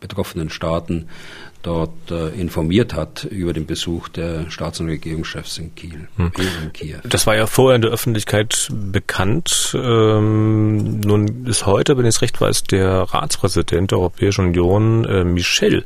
betroffenen 0.00 0.50
Staaten 0.50 1.08
dort 1.62 2.10
äh, 2.10 2.28
informiert 2.28 2.94
hat 2.94 3.24
über 3.24 3.52
den 3.52 3.66
Besuch 3.66 4.08
der 4.08 4.50
Staats- 4.50 4.78
und 4.80 4.86
Regierungschefs 4.86 5.58
in 5.58 5.74
Kiel, 5.74 6.08
hm. 6.16 6.32
in 6.36 6.72
Kiew. 6.72 6.98
Das 7.04 7.26
war 7.26 7.36
ja 7.36 7.46
vorher 7.46 7.76
in 7.76 7.82
der 7.82 7.90
Öffentlichkeit 7.90 8.68
bekannt. 8.70 9.74
Ähm, 9.74 11.00
nun 11.00 11.46
ist 11.46 11.66
heute, 11.66 11.98
wenn 11.98 12.04
ich 12.04 12.14
es 12.14 12.22
recht 12.22 12.40
weiß, 12.40 12.64
der 12.64 12.88
Ratspräsident 12.88 13.90
der 13.90 13.98
Europäischen 13.98 14.46
Union, 14.46 15.04
äh, 15.04 15.24
Michel, 15.24 15.82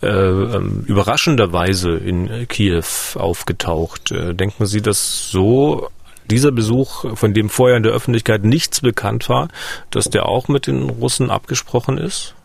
äh, 0.00 0.06
ähm, 0.08 0.84
überraschenderweise 0.86 1.96
in 1.96 2.46
Kiew 2.48 2.84
aufgetaucht. 3.16 4.12
Äh, 4.12 4.34
denken 4.34 4.66
Sie, 4.66 4.80
dass 4.80 5.28
so 5.30 5.88
dieser 6.30 6.52
Besuch, 6.52 7.16
von 7.16 7.34
dem 7.34 7.48
vorher 7.48 7.76
in 7.76 7.82
der 7.82 7.92
Öffentlichkeit 7.92 8.44
nichts 8.44 8.80
bekannt 8.80 9.28
war, 9.28 9.48
dass 9.90 10.08
der 10.08 10.26
auch 10.26 10.48
mit 10.48 10.66
den 10.66 10.88
Russen 10.88 11.30
abgesprochen 11.30 11.98
ist? 11.98 12.35